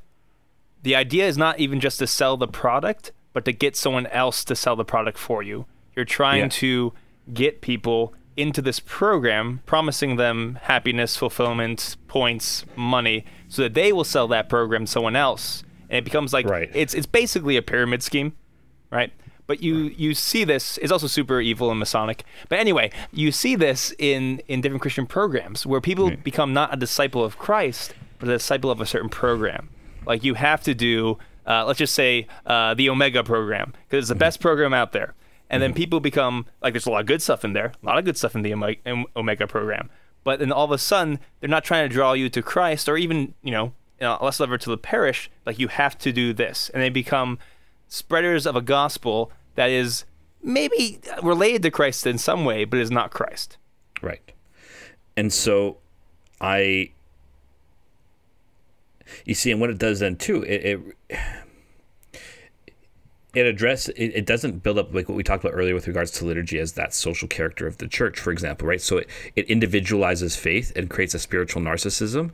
the 0.84 0.96
idea 0.96 1.28
is 1.28 1.38
not 1.38 1.60
even 1.60 1.80
just 1.80 2.00
to 2.00 2.08
sell 2.08 2.38
the 2.38 2.48
product, 2.48 3.12
but 3.34 3.44
to 3.46 3.52
get 3.52 3.76
someone 3.76 4.06
else 4.08 4.44
to 4.46 4.56
sell 4.56 4.76
the 4.76 4.86
product 4.86 5.18
for 5.18 5.42
you. 5.42 5.66
You're 5.96 6.06
trying 6.06 6.44
Yeah. 6.44 6.50
to 6.50 6.94
get 7.34 7.62
people 7.62 8.14
into 8.38 8.62
this 8.62 8.80
program, 8.80 9.62
promising 9.66 10.18
them 10.18 10.60
happiness, 10.64 11.16
fulfillment, 11.18 11.96
points, 12.08 12.66
money, 12.76 13.26
so 13.48 13.62
that 13.64 13.74
they 13.74 13.92
will 13.94 14.04
sell 14.04 14.28
that 14.28 14.50
program 14.50 14.86
to 14.86 14.92
someone 14.92 15.16
else. 15.16 15.64
And 15.90 15.98
it 16.00 16.04
becomes 16.04 16.34
like 16.34 16.46
Right. 16.48 16.70
it's 16.74 16.94
it's 16.94 17.06
basically 17.06 17.58
a 17.58 17.62
pyramid 17.62 18.02
scheme, 18.04 18.34
right? 18.92 19.12
But 19.48 19.62
you 19.62 19.76
you 19.96 20.14
see 20.16 20.44
this. 20.44 20.78
is 20.80 20.92
also 20.92 21.06
super 21.08 21.40
evil 21.40 21.70
and 21.70 21.78
Masonic. 21.80 22.24
But 22.50 22.60
anyway, 22.60 22.90
you 23.12 23.32
see 23.32 23.56
this 23.56 23.94
in 24.00 24.42
in 24.48 24.62
different 24.62 24.82
Christian 24.82 25.06
programs 25.06 25.66
where 25.66 25.80
people 25.82 26.12
become 26.24 26.54
not 26.54 26.74
a 26.74 26.78
disciple 26.78 27.24
of 27.24 27.38
Christ, 27.38 27.94
but 28.20 28.28
a 28.28 28.34
disciple 28.34 28.72
of 28.72 28.82
a 28.82 28.86
certain 28.86 29.10
program. 29.10 29.70
Like 30.08 30.24
you 30.24 30.34
have 30.36 30.62
to 30.64 30.74
do, 30.74 31.18
uh, 31.46 31.66
let's 31.66 31.80
just 31.80 31.94
say, 31.94 32.28
uh, 32.46 32.74
the 32.74 32.90
Omega 32.90 33.24
program 33.24 33.74
because 33.88 34.04
it's 34.04 34.10
the 34.10 34.16
best 34.16 34.40
program 34.40 34.74
out 34.74 34.92
there. 34.94 35.14
And 35.50 35.62
then 35.62 35.74
people 35.76 36.00
become 36.00 36.48
like, 36.64 36.74
there's 36.74 36.88
a 36.88 36.92
lot 36.92 37.02
of 37.02 37.06
good 37.06 37.22
stuff 37.22 37.46
in 37.46 37.54
there, 37.54 37.72
a 37.84 37.86
lot 37.86 38.00
of 38.00 38.06
good 38.06 38.18
stuff 38.18 38.34
in 38.36 38.42
the 38.42 38.52
Ome- 38.52 38.76
Om- 38.88 39.06
Omega 39.16 39.46
program. 39.46 39.92
But 40.24 40.40
then 40.40 40.52
all 40.52 40.66
of 40.66 40.72
a 40.72 40.80
sudden, 40.80 41.20
they're 41.40 41.48
not 41.50 41.64
trying 41.64 41.88
to 41.88 41.94
draw 41.94 42.14
you 42.14 42.30
to 42.30 42.42
Christ 42.42 42.90
or 42.90 42.98
even, 42.98 43.36
you 43.44 43.52
know, 43.52 43.74
uh, 44.02 44.18
less 44.22 44.40
lever 44.40 44.58
to 44.58 44.70
the 44.70 44.78
parish. 44.78 45.30
Like 45.46 45.60
you 45.60 45.68
have 45.68 45.98
to 46.00 46.12
do 46.12 46.34
this, 46.34 46.70
and 46.74 46.82
they 46.82 46.90
become 46.90 47.40
spreaders 47.88 48.46
of 48.46 48.56
a 48.56 48.62
gospel 48.62 49.32
that 49.56 49.70
is 49.70 50.06
maybe 50.44 51.00
related 51.24 51.64
to 51.64 51.72
Christ 51.72 52.06
in 52.06 52.18
some 52.18 52.46
way, 52.46 52.66
but 52.66 52.80
is 52.80 52.92
not 52.92 53.12
Christ. 53.12 53.58
Right. 54.02 54.32
And 55.18 55.32
so 55.32 55.78
I 56.42 56.92
you 59.24 59.34
see 59.34 59.52
and 59.52 59.62
what 59.62 59.70
it 59.70 59.78
does 59.78 60.00
then 60.00 60.16
too, 60.16 60.44
it 60.44 60.86
it, 61.10 61.20
it 63.34 63.46
address 63.46 63.90
it, 63.90 64.12
it 64.16 64.26
doesn't 64.26 64.64
build 64.64 64.78
up 64.78 64.94
like 64.94 65.08
what 65.10 65.16
we 65.16 65.24
talked 65.24 65.44
about 65.44 65.56
earlier 65.56 65.74
with 65.74 65.88
regards 65.88 66.12
to 66.12 66.26
liturgy 66.26 66.60
as 66.60 66.74
that 66.74 66.94
social 66.94 67.28
character 67.28 67.68
of 67.68 67.78
the 67.78 67.88
church, 67.88 68.20
for 68.20 68.32
example, 68.32 68.68
right? 68.68 68.82
So 68.82 68.98
it, 68.98 69.10
it 69.36 69.50
individualizes 69.50 70.36
faith 70.36 70.72
and 70.76 70.90
creates 70.90 71.14
a 71.14 71.20
spiritual 71.20 71.62
narcissism 71.62 72.32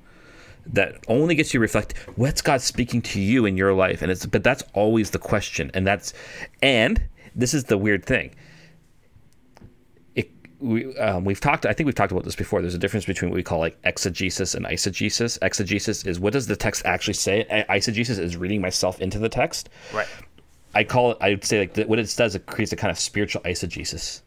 that 0.67 1.03
only 1.07 1.35
gets 1.35 1.53
you 1.53 1.59
to 1.59 1.61
reflect 1.61 1.97
what's 2.15 2.41
God 2.41 2.61
speaking 2.61 3.01
to 3.03 3.19
you 3.19 3.45
in 3.45 3.57
your 3.57 3.73
life, 3.73 4.01
and 4.01 4.11
it's 4.11 4.25
but 4.25 4.43
that's 4.43 4.63
always 4.73 5.11
the 5.11 5.19
question, 5.19 5.71
and 5.73 5.85
that's 5.85 6.13
and 6.61 7.01
this 7.35 7.53
is 7.53 7.65
the 7.65 7.77
weird 7.77 8.05
thing. 8.05 8.35
It 10.15 10.31
we 10.59 10.95
um, 10.97 11.25
we've 11.25 11.39
talked. 11.39 11.65
I 11.65 11.73
think 11.73 11.85
we've 11.85 11.95
talked 11.95 12.11
about 12.11 12.23
this 12.23 12.35
before. 12.35 12.61
There's 12.61 12.75
a 12.75 12.79
difference 12.79 13.05
between 13.05 13.31
what 13.31 13.35
we 13.35 13.43
call 13.43 13.59
like 13.59 13.77
exegesis 13.83 14.55
and 14.55 14.65
eisegesis. 14.65 15.37
Exegesis 15.41 16.05
is 16.05 16.19
what 16.19 16.33
does 16.33 16.47
the 16.47 16.55
text 16.55 16.83
actually 16.85 17.15
say. 17.15 17.45
Eisegesis 17.69 18.19
is 18.19 18.37
reading 18.37 18.61
myself 18.61 19.01
into 19.01 19.19
the 19.19 19.29
text. 19.29 19.69
Right. 19.93 20.07
I 20.73 20.83
call 20.83 21.11
it. 21.11 21.17
I 21.21 21.31
would 21.31 21.43
say 21.43 21.59
like 21.59 21.73
the, 21.73 21.85
what 21.85 21.99
it 21.99 22.13
does. 22.17 22.35
It 22.35 22.45
creates 22.45 22.71
a 22.71 22.75
kind 22.75 22.91
of 22.91 22.99
spiritual 22.99 23.41
eisegesis. 23.43 24.21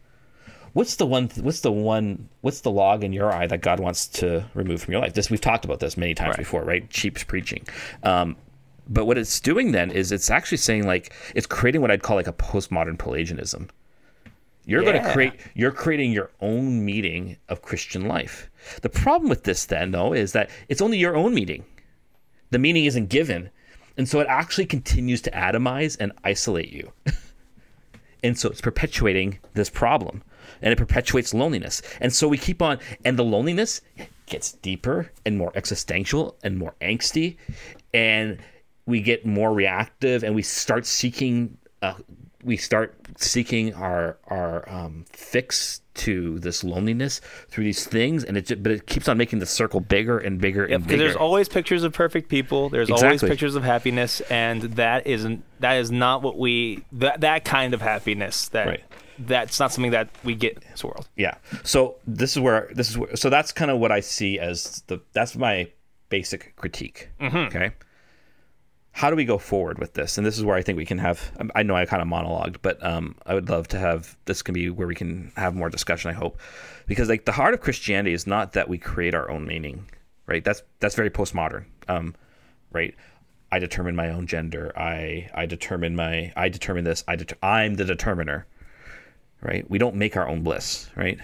What's 0.75 0.97
the 0.97 1.05
one? 1.05 1.29
What's 1.39 1.61
the 1.61 1.71
one? 1.71 2.27
What's 2.41 2.59
the 2.59 2.69
log 2.69 3.05
in 3.05 3.13
your 3.13 3.31
eye 3.31 3.47
that 3.47 3.61
God 3.61 3.79
wants 3.79 4.07
to 4.19 4.43
remove 4.53 4.81
from 4.81 4.91
your 4.91 5.01
life? 5.01 5.13
This 5.13 5.29
we've 5.29 5.39
talked 5.39 5.63
about 5.63 5.79
this 5.79 5.95
many 5.95 6.13
times 6.13 6.31
Right. 6.31 6.39
before, 6.39 6.65
right? 6.65 6.89
Cheap 6.89 7.25
preaching. 7.27 7.65
Um, 8.03 8.35
but 8.89 9.05
what 9.05 9.17
it's 9.17 9.39
doing 9.39 9.71
then 9.71 9.89
is 9.89 10.11
it's 10.11 10.29
actually 10.29 10.57
saying 10.57 10.85
like 10.85 11.13
it's 11.33 11.47
creating 11.47 11.79
what 11.79 11.91
I'd 11.91 12.03
call 12.03 12.17
like 12.17 12.27
a 12.27 12.33
postmodern 12.33 12.99
Pelagianism. 12.99 13.69
You're 14.65 14.83
going 14.83 15.01
to 15.01 15.13
create. 15.13 15.35
You're 15.53 15.71
creating 15.71 16.11
your 16.11 16.29
own 16.41 16.83
meaning 16.83 17.37
of 17.47 17.61
Christian 17.61 18.05
life. 18.09 18.49
The 18.81 18.89
problem 18.89 19.29
with 19.29 19.45
this 19.45 19.63
then, 19.63 19.91
though, 19.91 20.11
is 20.11 20.33
that 20.33 20.49
it's 20.67 20.81
only 20.81 20.97
your 20.97 21.15
own 21.15 21.33
meaning. 21.33 21.63
The 22.49 22.59
meaning 22.59 22.83
isn't 22.83 23.07
given, 23.07 23.49
and 23.95 24.09
so 24.09 24.19
it 24.19 24.27
actually 24.27 24.65
continues 24.65 25.21
to 25.21 25.31
atomize 25.31 25.95
and 26.01 26.11
isolate 26.25 26.73
you. 26.73 26.91
And 28.23 28.35
so 28.39 28.49
it's 28.49 28.61
perpetuating 28.61 29.37
this 29.53 29.69
problem 29.69 30.23
and 30.61 30.71
it 30.71 30.77
perpetuates 30.77 31.33
loneliness. 31.33 31.81
And 32.01 32.13
so 32.13 32.27
we 32.27 32.37
keep 32.37 32.61
on, 32.61 32.79
and 33.03 33.17
the 33.17 33.23
loneliness 33.23 33.81
gets 34.27 34.53
deeper 34.53 35.11
and 35.25 35.37
more 35.37 35.51
existential 35.55 36.35
and 36.43 36.57
more 36.57 36.73
angsty. 36.81 37.37
And 37.93 38.39
we 38.85 39.01
get 39.01 39.25
more 39.25 39.53
reactive 39.53 40.23
and 40.23 40.35
we 40.35 40.41
start 40.41 40.85
seeking, 40.85 41.57
uh, 41.81 41.93
we 42.43 42.57
start 42.57 42.95
seeking 43.17 43.73
our, 43.73 44.17
our 44.27 44.67
um, 44.69 45.05
fix 45.11 45.81
to 45.95 46.37
this 46.39 46.63
loneliness 46.63 47.21
through 47.49 47.63
these 47.63 47.85
things. 47.87 48.23
And 48.23 48.35
it, 48.37 48.47
ju- 48.47 48.55
but 48.57 48.71
it 48.71 48.85
keeps 48.87 49.07
on 49.07 49.17
making 49.17 49.39
the 49.39 49.45
circle 49.45 49.79
bigger 49.79 50.17
and 50.19 50.39
bigger 50.41 50.63
and 50.65 50.83
Because 50.83 50.87
bigger. 50.87 51.03
there's 51.03 51.15
always 51.15 51.47
pictures 51.47 51.83
of 51.83 51.93
perfect 51.93 52.29
people. 52.29 52.69
There's 52.69 52.91
always 52.91 53.21
pictures 53.21 53.55
of 53.55 53.63
happiness, 53.63 54.21
and 54.29 54.61
that 54.63 55.07
isn't 55.07 55.43
that 55.61 55.75
is 55.77 55.89
not 55.91 56.21
what 56.21 56.37
we 56.37 56.83
that 56.91 57.21
that 57.21 57.45
kind 57.45 57.73
of 57.73 57.81
happiness 57.81 58.49
that 58.49 58.67
Right. 58.67 58.83
That's 59.19 59.59
not 59.59 59.71
something 59.71 59.91
that 59.91 60.09
we 60.23 60.35
get 60.35 60.53
in 60.55 60.61
this 60.71 60.83
world. 60.83 61.07
yeah. 61.15 61.35
So 61.63 61.95
this 62.05 62.31
is 62.35 62.39
where 62.39 62.69
this 62.73 62.89
is 62.89 62.97
where, 62.97 63.15
so 63.15 63.29
that's 63.29 63.51
kind 63.51 63.71
of 63.71 63.79
what 63.79 63.91
i 63.91 63.99
see 64.01 64.39
as 64.39 64.83
the 64.87 64.99
that's 65.13 65.35
my 65.35 65.69
basic 66.09 66.55
critique. 66.55 67.09
Okay? 67.21 67.71
How 68.91 69.09
do 69.09 69.15
we 69.17 69.25
go 69.25 69.37
forward 69.37 69.77
with 69.77 69.93
this? 69.93 70.17
And 70.17 70.25
this 70.25 70.37
is 70.37 70.43
where 70.45 70.55
i 70.55 70.61
think 70.61 70.77
we 70.77 70.85
can 70.85 70.97
have 70.99 71.31
um, 71.39 71.51
i 71.55 71.63
know 71.63 71.75
i 71.75 71.85
kind 71.85 72.01
of 72.01 72.07
monologued 72.07 72.57
but 72.61 72.83
um, 72.85 73.15
i 73.25 73.33
would 73.33 73.49
love 73.49 73.67
to 73.69 73.77
have 73.79 74.15
this 74.25 74.41
can 74.41 74.53
be 74.53 74.69
where 74.69 74.87
we 74.87 74.95
can 74.95 75.31
have 75.35 75.53
more 75.55 75.69
discussion 75.69 76.09
i 76.11 76.13
hope. 76.13 76.39
Because 76.87 77.09
like 77.09 77.25
the 77.25 77.31
heart 77.31 77.53
of 77.53 77.61
christianity 77.61 78.13
is 78.13 78.25
not 78.27 78.53
that 78.53 78.69
we 78.69 78.77
create 78.77 79.13
our 79.15 79.29
own 79.29 79.45
meaning 79.45 79.85
right? 80.27 80.43
That's 80.43 80.63
that's 80.79 80.95
very 80.95 81.09
postmodern 81.11 81.65
um, 81.87 82.15
right? 82.71 82.95
I 83.51 83.59
determine 83.59 83.95
my 83.95 84.09
own 84.09 84.27
gender. 84.27 84.71
I 84.77 85.29
i 85.33 85.45
determine 85.45 85.95
my 85.95 86.33
i 86.35 86.49
determine 86.49 86.83
this. 86.83 87.03
I 87.07 87.15
det- 87.15 87.37
i'm 87.43 87.75
the 87.75 87.85
determiner 87.85 88.45
right? 89.41 89.69
We 89.69 89.77
don't 89.77 89.95
make 89.95 90.17
our 90.17 90.27
own 90.27 90.41
bliss, 90.41 90.89
right? 90.95 91.19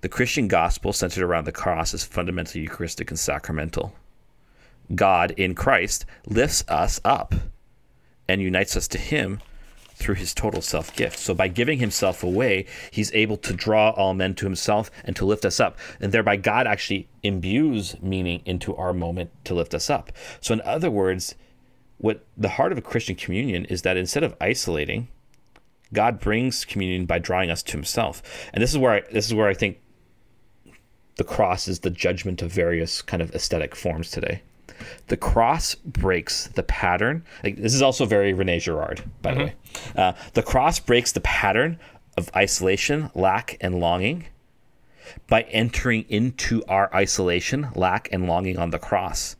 The 0.00 0.08
Christian 0.08 0.48
gospel 0.48 0.92
centered 0.92 1.22
around 1.22 1.44
the 1.44 1.52
cross 1.52 1.92
is 1.92 2.04
fundamentally 2.04 2.62
Eucharistic 2.62 3.10
and 3.10 3.18
sacramental. 3.18 3.94
God 4.94 5.32
in 5.32 5.54
Christ 5.54 6.06
lifts 6.26 6.64
us 6.68 7.00
up 7.04 7.34
and 8.26 8.40
unites 8.40 8.76
us 8.76 8.88
to 8.88 8.98
Him 8.98 9.40
through 9.94 10.14
His 10.14 10.32
total 10.32 10.62
self 10.62 10.96
gift. 10.96 11.18
So 11.18 11.34
by 11.34 11.48
giving 11.48 11.78
Himself 11.78 12.24
away, 12.24 12.66
He's 12.90 13.12
able 13.12 13.36
to 13.38 13.52
draw 13.52 13.90
all 13.90 14.14
men 14.14 14.34
to 14.36 14.46
Himself 14.46 14.90
and 15.04 15.14
to 15.16 15.26
lift 15.26 15.44
us 15.44 15.60
up. 15.60 15.78
And 16.00 16.12
thereby, 16.12 16.36
God 16.36 16.66
actually 16.66 17.08
imbues 17.22 18.00
meaning 18.00 18.40
into 18.46 18.74
our 18.76 18.94
moment 18.94 19.30
to 19.44 19.54
lift 19.54 19.74
us 19.74 19.90
up. 19.90 20.12
So, 20.40 20.54
in 20.54 20.62
other 20.62 20.90
words, 20.90 21.34
what 21.98 22.24
the 22.36 22.48
heart 22.48 22.72
of 22.72 22.78
a 22.78 22.82
Christian 22.82 23.14
communion 23.14 23.66
is 23.66 23.82
that 23.82 23.98
instead 23.98 24.24
of 24.24 24.34
isolating, 24.40 25.08
God 25.92 26.20
brings 26.20 26.64
communion 26.64 27.06
by 27.06 27.18
drawing 27.18 27.50
us 27.50 27.62
to 27.64 27.72
Himself, 27.72 28.22
and 28.52 28.62
this 28.62 28.70
is 28.70 28.78
where 28.78 28.92
I, 28.92 29.02
this 29.12 29.26
is 29.26 29.34
where 29.34 29.48
I 29.48 29.54
think 29.54 29.78
the 31.16 31.24
cross 31.24 31.68
is 31.68 31.80
the 31.80 31.90
judgment 31.90 32.42
of 32.42 32.50
various 32.50 33.02
kind 33.02 33.22
of 33.22 33.34
aesthetic 33.34 33.74
forms 33.74 34.10
today. 34.10 34.42
The 35.08 35.16
cross 35.16 35.74
breaks 35.74 36.46
the 36.46 36.62
pattern. 36.62 37.24
Like, 37.44 37.56
this 37.56 37.74
is 37.74 37.82
also 37.82 38.06
very 38.06 38.32
Rene 38.32 38.58
Girard, 38.60 39.02
by 39.20 39.34
the 39.34 39.40
way. 39.40 39.54
Uh, 39.94 40.12
the 40.32 40.42
cross 40.42 40.80
breaks 40.80 41.12
the 41.12 41.20
pattern 41.20 41.78
of 42.16 42.30
isolation, 42.34 43.10
lack, 43.14 43.58
and 43.60 43.80
longing 43.80 44.26
by 45.28 45.42
entering 45.42 46.06
into 46.08 46.62
our 46.68 46.94
isolation, 46.94 47.68
lack, 47.74 48.08
and 48.12 48.26
longing 48.26 48.58
on 48.58 48.70
the 48.70 48.78
cross. 48.78 49.36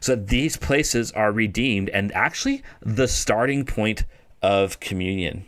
So 0.00 0.14
these 0.14 0.56
places 0.56 1.10
are 1.12 1.32
redeemed 1.32 1.88
and 1.88 2.12
actually 2.12 2.62
the 2.80 3.08
starting 3.08 3.64
point 3.64 4.04
of 4.42 4.78
communion. 4.78 5.46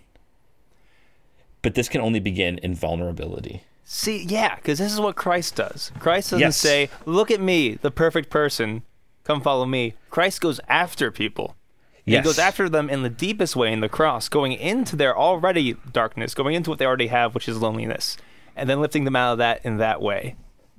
But 1.63 1.75
this 1.75 1.89
can 1.89 2.01
only 2.01 2.21
begin 2.21 2.59
in 2.59 2.75
vulnerability. 2.75 3.63
See, 3.85 4.23
yeah, 4.25 4.57
because 4.57 4.79
this 4.79 4.93
is 4.93 5.01
what 5.01 5.17
Christ 5.17 5.57
does. 5.57 5.91
Christ 5.99 6.31
doesn't 6.31 6.41
Yes. 6.41 6.57
say, 6.57 6.91
"Look 7.07 7.31
at 7.31 7.41
me, 7.41 7.75
the 7.75 7.91
perfect 7.91 8.29
person, 8.31 8.83
come 9.25 9.41
follow 9.41 9.65
me." 9.65 9.95
Christ 10.11 10.41
goes 10.41 10.61
after 10.69 11.11
people. 11.11 11.57
Yes. 12.05 12.23
He 12.25 12.29
goes 12.29 12.39
after 12.39 12.69
them 12.69 12.89
in 12.89 13.03
the 13.03 13.11
deepest 13.11 13.57
way 13.57 13.73
in 13.73 13.81
the 13.81 13.89
cross, 13.89 14.29
going 14.29 14.53
into 14.53 14.95
their 14.97 15.17
already 15.17 15.75
darkness, 15.93 16.35
going 16.35 16.55
into 16.55 16.71
what 16.71 16.79
they 16.79 16.87
already 16.87 17.09
have, 17.09 17.35
which 17.35 17.49
is 17.49 17.59
loneliness, 17.59 18.17
and 18.57 18.69
then 18.69 18.81
lifting 18.81 19.05
them 19.05 19.17
out 19.17 19.33
of 19.33 19.39
that 19.39 19.61
in 19.65 19.77
that 19.79 20.01
way. 20.01 20.37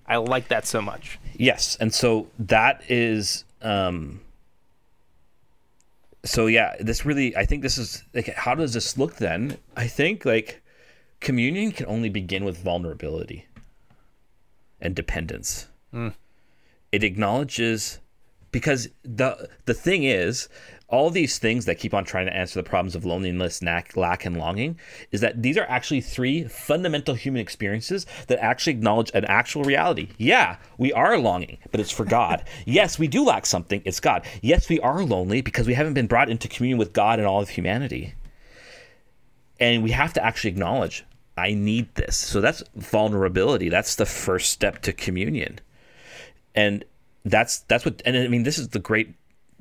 I 0.07 0.17
like 0.17 0.47
that 0.47 0.65
so 0.65 0.81
much. 0.81 1.19
Yes, 1.35 1.77
and 1.79 1.93
so 1.93 2.27
that 2.39 2.81
is 2.89 3.43
um 3.61 4.21
so 6.25 6.47
yeah, 6.47 6.75
this 6.79 7.05
really 7.05 7.35
I 7.35 7.45
think 7.45 7.61
this 7.63 7.77
is 7.77 8.03
like 8.13 8.27
how 8.35 8.55
does 8.55 8.73
this 8.73 8.97
look 8.97 9.17
then? 9.17 9.57
I 9.77 9.87
think 9.87 10.25
like 10.25 10.61
communion 11.19 11.71
can 11.71 11.85
only 11.87 12.09
begin 12.09 12.43
with 12.45 12.57
vulnerability 12.57 13.45
and 14.81 14.95
dependence. 14.95 15.67
Hmm. 15.91 16.09
It 16.91 17.03
acknowledges 17.03 17.99
because 18.51 18.89
the 19.03 19.49
the 19.65 19.73
thing 19.73 20.03
is 20.03 20.49
all 20.87 21.11
these 21.11 21.37
things 21.37 21.65
that 21.65 21.77
keep 21.77 21.93
on 21.93 22.03
trying 22.03 22.25
to 22.25 22.35
answer 22.35 22.59
the 22.59 22.67
problems 22.67 22.95
of 22.95 23.05
loneliness, 23.05 23.61
lack, 23.61 23.95
lack, 23.95 24.25
and 24.25 24.37
longing 24.37 24.79
is 25.11 25.21
that 25.21 25.41
these 25.41 25.55
are 25.55 25.65
actually 25.69 26.01
three 26.01 26.45
fundamental 26.45 27.13
human 27.13 27.39
experiences 27.41 28.07
that 28.27 28.39
actually 28.39 28.73
acknowledge 28.73 29.11
an 29.13 29.23
actual 29.25 29.63
reality. 29.63 30.09
Yeah, 30.17 30.57
we 30.79 30.91
are 30.93 31.17
longing, 31.19 31.59
but 31.71 31.79
it's 31.79 31.91
for 31.91 32.05
God. 32.05 32.43
yes, 32.65 32.97
we 32.97 33.07
do 33.07 33.23
lack 33.23 33.45
something, 33.45 33.83
it's 33.85 33.99
God. 33.99 34.25
Yes, 34.41 34.67
we 34.67 34.79
are 34.79 35.03
lonely 35.03 35.41
because 35.41 35.67
we 35.67 35.75
haven't 35.75 35.93
been 35.93 36.07
brought 36.07 36.29
into 36.29 36.47
communion 36.47 36.79
with 36.79 36.91
God 36.91 37.19
and 37.19 37.27
all 37.27 37.41
of 37.41 37.49
humanity. 37.49 38.15
And 39.59 39.83
we 39.83 39.91
have 39.91 40.13
to 40.13 40.25
actually 40.25 40.51
acknowledge, 40.51 41.05
I 41.39 41.53
need 41.53 41.95
this. 41.95 42.15
So 42.17 42.41
that's 42.41 42.61
vulnerability. 42.75 43.69
That's 43.69 43.95
the 43.95 44.05
first 44.05 44.51
step 44.51 44.81
to 44.83 44.93
communion 44.93 45.59
and 46.55 46.83
that's 47.25 47.59
that's 47.61 47.85
what 47.85 48.01
and 48.05 48.17
i 48.17 48.27
mean 48.27 48.43
this 48.43 48.57
is 48.57 48.69
the 48.69 48.79
great 48.79 49.13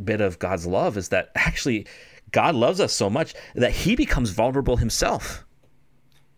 bit 0.03 0.21
of 0.21 0.39
god's 0.39 0.67
love 0.67 0.97
is 0.97 1.09
that 1.09 1.31
actually 1.35 1.87
god 2.31 2.55
loves 2.55 2.81
us 2.81 2.93
so 2.93 3.11
much 3.11 3.35
that 3.55 3.73
he 3.73 3.97
becomes 3.97 4.31
vulnerable 4.31 4.77
himself 4.77 5.45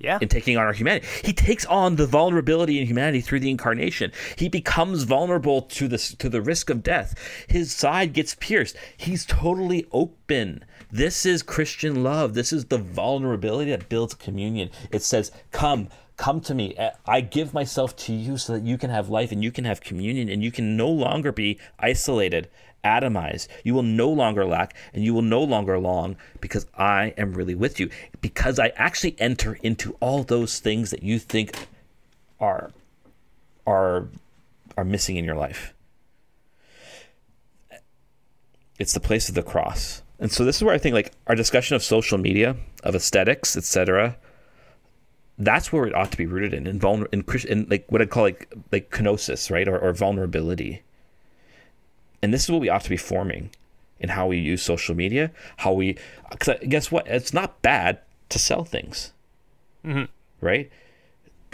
Yeah. 0.01 0.19
in 0.21 0.29
taking 0.29 0.57
on 0.57 0.65
our 0.65 0.73
humanity. 0.73 1.07
He 1.23 1.35
takes 1.35 1.67
on 1.67 1.97
the 1.97 2.07
vulnerability 2.07 2.81
in 2.81 2.87
humanity 2.87 3.21
through 3.21 3.41
the 3.41 3.51
incarnation. 3.51 4.13
He 4.37 4.49
becomes 4.49 5.03
vulnerable 5.03 5.61
to 5.63 5.89
this 5.89 6.15
to 6.15 6.29
the 6.31 6.41
risk 6.41 6.71
of 6.71 6.83
death. 6.83 7.15
His 7.49 7.71
side 7.73 8.15
gets 8.15 8.35
pierced. 8.35 8.77
He's 8.97 9.27
totally 9.27 9.87
open. 9.93 10.65
This 10.91 11.27
is 11.27 11.43
christian 11.43 12.03
love. 12.03 12.35
This 12.35 12.53
is 12.53 12.65
the 12.65 12.79
vulnerability 12.79 13.71
that 13.73 13.89
builds 13.91 14.15
communion. 14.15 14.71
It 14.91 15.03
says 15.03 15.31
come 15.53 15.89
come 16.21 16.39
to 16.39 16.55
me 16.55 16.75
eh, 16.77 16.91
i 17.07 17.19
give 17.23 17.55
myself 17.55 17.97
to 17.97 18.13
you 18.13 18.37
so 18.37 18.53
that 18.53 18.63
you 18.63 18.77
can 18.77 18.91
have 18.91 19.09
life 19.09 19.33
and 19.33 19.43
you 19.43 19.51
can 19.51 19.65
have 19.65 19.81
communion 19.81 20.29
and 20.29 20.45
you 20.45 20.53
can 20.53 20.77
no 20.77 20.89
longer 20.89 21.33
be 21.33 21.59
isolated 21.79 22.47
atomized. 22.85 23.49
You 23.65 23.75
will 23.75 23.83
no 23.83 24.09
longer 24.09 24.45
lack 24.47 24.75
and 24.95 25.05
you 25.05 25.13
will 25.13 25.23
no 25.23 25.43
longer 25.43 25.79
long 25.79 26.17
because 26.41 26.67
i 26.77 27.13
am 27.19 27.35
really 27.35 27.55
with 27.55 27.79
you. 27.79 27.91
Because 28.21 28.59
i 28.59 28.69
actually 28.77 29.17
enter 29.19 29.59
into 29.63 29.97
all 30.01 30.23
those 30.23 30.59
things 30.61 30.91
that 30.91 31.03
you 31.03 31.19
think 31.19 31.69
are 32.39 32.71
are 33.67 34.09
are 34.79 34.85
missing 34.85 35.17
in 35.17 35.25
your 35.25 35.37
life. 35.37 35.75
It's 38.79 38.95
the 38.95 39.01
place 39.01 39.29
of 39.29 39.35
the 39.35 39.43
cross. 39.43 40.03
And 40.19 40.33
so 40.33 40.45
this 40.45 40.57
is 40.57 40.65
where 40.65 40.75
i 40.75 40.79
think 40.79 40.95
like 40.95 41.13
our 41.27 41.35
discussion 41.35 41.77
of 41.77 41.83
social 41.83 42.19
media 42.19 42.57
of 42.83 42.95
aesthetics 42.95 43.57
etc 43.57 44.17
that's 45.41 45.73
where 45.73 45.87
it 45.87 45.95
ought 45.95 46.11
to 46.13 46.17
be 46.17 46.27
rooted 46.27 46.55
in 46.55 46.67
in, 46.67 46.79
vulner- 46.79 47.09
in, 47.13 47.25
in 47.49 47.67
like 47.69 47.91
what 47.91 48.03
I'd 48.03 48.11
call 48.11 48.25
like 48.25 48.53
like 48.71 48.91
kenosis, 48.91 49.51
right, 49.51 49.67
or, 49.67 49.79
or 49.79 49.93
vulnerability. 49.93 50.83
And 52.23 52.33
this 52.33 52.45
is 52.45 52.51
what 52.51 52.61
we 52.61 52.69
ought 52.69 52.83
to 52.83 52.91
be 52.91 52.99
forming 52.99 53.51
in 53.99 54.11
how 54.11 54.27
we 54.27 54.39
use 54.39 54.63
social 54.63 54.95
media, 54.95 55.31
how 55.59 55.73
we. 55.73 55.97
Because 56.31 56.59
guess 56.69 56.93
what? 56.93 57.07
It's 57.09 57.33
not 57.33 57.63
bad 57.63 58.01
to 58.29 58.39
sell 58.39 58.65
things, 58.65 59.13
mm-hmm. 59.85 60.05
right? 60.41 60.71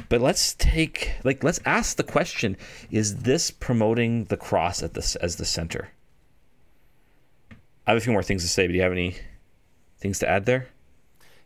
But 0.09 0.20
let's 0.20 0.55
take 0.55 1.12
like 1.22 1.45
let's 1.45 1.61
ask 1.64 1.97
the 1.97 2.03
question: 2.03 2.57
Is 2.91 3.18
this 3.18 3.53
promoting 3.53 4.24
the 4.24 4.37
cross 4.37 4.82
at 4.82 4.95
this 4.95 5.14
as 5.16 5.37
the 5.37 5.45
center? 5.45 5.91
I 7.87 7.93
have 7.93 7.99
a 7.99 8.01
few 8.01 8.12
more 8.12 8.22
things 8.24 8.43
to 8.43 8.49
say, 8.49 8.66
but 8.66 8.72
do 8.72 8.76
you 8.76 8.82
have 8.82 8.91
any 8.91 9.16
things 10.01 10.18
to 10.18 10.28
add 10.28 10.45
there? 10.45 10.66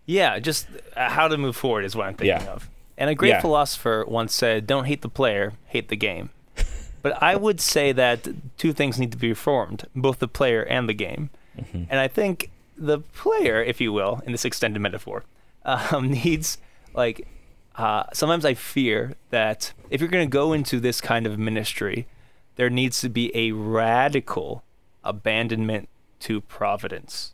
Yeah, 0.06 0.38
just 0.38 0.66
uh, 0.96 1.08
how 1.10 1.28
to 1.28 1.36
move 1.38 1.56
forward 1.56 1.84
is 1.84 1.94
what 1.94 2.06
I'm 2.06 2.14
thinking 2.14 2.42
Yeah. 2.46 2.52
of. 2.52 2.68
And 2.98 3.08
a 3.08 3.14
great 3.14 3.30
Yeah. 3.30 3.40
philosopher 3.40 4.04
once 4.06 4.34
said, 4.34 4.66
"Don't 4.66 4.84
hate 4.84 5.02
the 5.02 5.08
player, 5.08 5.52
hate 5.66 5.88
the 5.88 5.96
game." 5.96 6.30
but 7.02 7.20
I 7.22 7.36
would 7.36 7.60
say 7.60 7.92
that 7.92 8.28
two 8.58 8.72
things 8.72 8.98
need 8.98 9.12
to 9.12 9.18
be 9.18 9.28
reformed: 9.28 9.86
both 9.94 10.18
the 10.18 10.28
player 10.28 10.62
and 10.62 10.88
the 10.88 10.94
game. 10.94 11.30
And 11.74 12.00
I 12.00 12.08
think 12.08 12.50
the 12.76 13.00
player, 13.00 13.62
if 13.62 13.80
you 13.82 13.92
will, 13.92 14.22
in 14.24 14.32
this 14.32 14.44
extended 14.46 14.80
metaphor, 14.80 15.24
um, 15.64 16.10
needs 16.24 16.58
like. 16.94 17.26
Uh, 17.76 18.02
sometimes 18.12 18.44
I 18.44 18.52
fear 18.54 19.14
that 19.30 19.72
if 19.90 20.00
you're 20.00 20.10
going 20.10 20.28
to 20.28 20.30
go 20.30 20.52
into 20.52 20.80
this 20.80 21.00
kind 21.00 21.24
of 21.26 21.38
ministry, 21.38 22.06
there 22.56 22.68
needs 22.68 23.00
to 23.00 23.08
be 23.08 23.30
a 23.34 23.52
radical 23.52 24.64
abandonment 25.04 25.88
to 26.20 26.40
providence 26.42 27.32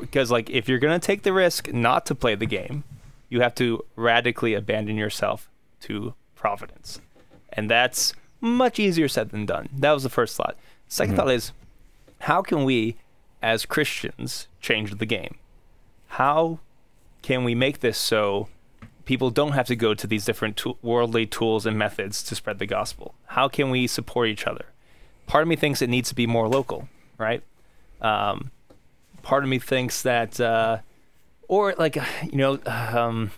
because 0.00 0.30
like 0.30 0.50
if 0.50 0.68
you're 0.68 0.78
gonna 0.78 0.98
take 0.98 1.22
the 1.22 1.32
risk 1.32 1.72
not 1.72 2.06
to 2.06 2.14
play 2.14 2.34
the 2.34 2.46
game 2.46 2.84
you 3.28 3.40
have 3.40 3.54
to 3.54 3.84
radically 3.96 4.54
abandon 4.54 4.96
yourself 4.96 5.50
to 5.80 6.14
providence. 6.34 7.00
And 7.52 7.70
that's 7.70 8.14
much 8.40 8.78
easier 8.78 9.08
said 9.08 9.30
than 9.30 9.46
done. 9.46 9.68
That 9.76 9.92
was 9.92 10.02
the 10.02 10.08
first 10.08 10.36
thought. 10.36 10.56
2nd 10.88 11.16
thought 11.16 11.30
is 11.30 11.52
how 12.20 12.40
can 12.40 12.64
we 12.64 12.96
as 13.42 13.66
christians 13.66 14.48
change 14.60 14.96
the 14.96 15.06
game? 15.06 15.36
How 16.08 16.60
can 17.22 17.44
we 17.44 17.54
make 17.54 17.80
this 17.80 17.98
so 17.98 18.48
people 19.04 19.30
don't 19.30 19.52
have 19.52 19.66
to 19.66 19.76
go 19.76 19.92
to 19.94 20.06
these 20.06 20.24
different 20.24 20.56
tool 20.56 20.78
worldly 20.82 21.26
tools 21.26 21.66
and 21.66 21.78
methods 21.78 22.22
to 22.24 22.34
spread 22.34 22.58
the 22.58 22.66
gospel? 22.66 23.14
How 23.26 23.48
can 23.48 23.70
we 23.70 23.86
support 23.86 24.28
each 24.28 24.46
other? 24.46 24.66
Part 25.26 25.42
of 25.42 25.48
me 25.48 25.56
thinks 25.56 25.82
it 25.82 25.90
needs 25.90 26.08
to 26.08 26.14
be 26.14 26.26
more 26.26 26.48
local 26.48 26.88
right? 27.18 27.42
Um, 28.00 28.50
part 29.28 29.44
of 29.44 29.48
me 29.50 29.58
thinks 29.58 30.02
that, 30.02 30.40
uh, 30.40 30.78
or 31.48 31.74
like, 31.78 31.96
you 32.32 32.38
know, 32.42 32.58
um, 32.66 33.30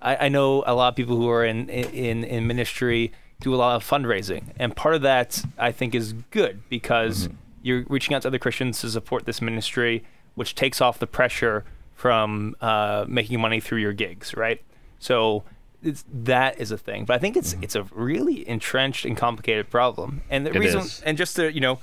I, 0.00 0.26
I 0.26 0.28
know 0.28 0.64
a 0.66 0.74
lot 0.74 0.88
of 0.88 0.96
people 0.96 1.16
who 1.16 1.28
are 1.28 1.44
in, 1.44 1.68
in 1.68 2.24
in 2.24 2.46
ministry 2.46 3.12
do 3.40 3.54
a 3.54 3.58
lot 3.64 3.76
of 3.76 3.84
fundraising, 3.84 4.44
and 4.58 4.74
part 4.74 4.94
of 4.94 5.02
that 5.02 5.28
I 5.58 5.72
think 5.72 5.94
is 5.94 6.14
good 6.30 6.54
because 6.70 7.28
you're 7.62 7.84
reaching 7.88 8.14
out 8.14 8.22
to 8.22 8.28
other 8.28 8.38
Christians 8.38 8.80
to 8.80 8.88
support 8.90 9.26
this 9.26 9.40
ministry, 9.42 10.04
which 10.36 10.54
takes 10.54 10.80
off 10.80 10.98
the 10.98 11.06
pressure 11.06 11.64
from 11.94 12.54
uh, 12.60 13.04
making 13.08 13.40
money 13.40 13.60
through 13.60 13.78
your 13.86 13.92
gigs, 13.92 14.34
right? 14.36 14.60
So 14.98 15.42
it's, 15.82 16.04
that 16.12 16.60
is 16.60 16.70
a 16.70 16.78
thing, 16.78 17.04
but 17.04 17.14
I 17.14 17.18
think 17.18 17.36
it's 17.36 17.54
it's 17.60 17.74
a 17.76 17.82
really 17.92 18.48
entrenched 18.48 19.04
and 19.04 19.16
complicated 19.16 19.68
problem, 19.70 20.22
and 20.30 20.46
the 20.46 20.50
It 20.50 20.58
reason, 20.58 20.80
is. 20.80 21.02
and 21.06 21.18
just 21.18 21.36
to 21.36 21.52
you 21.52 21.60
know 21.60 21.78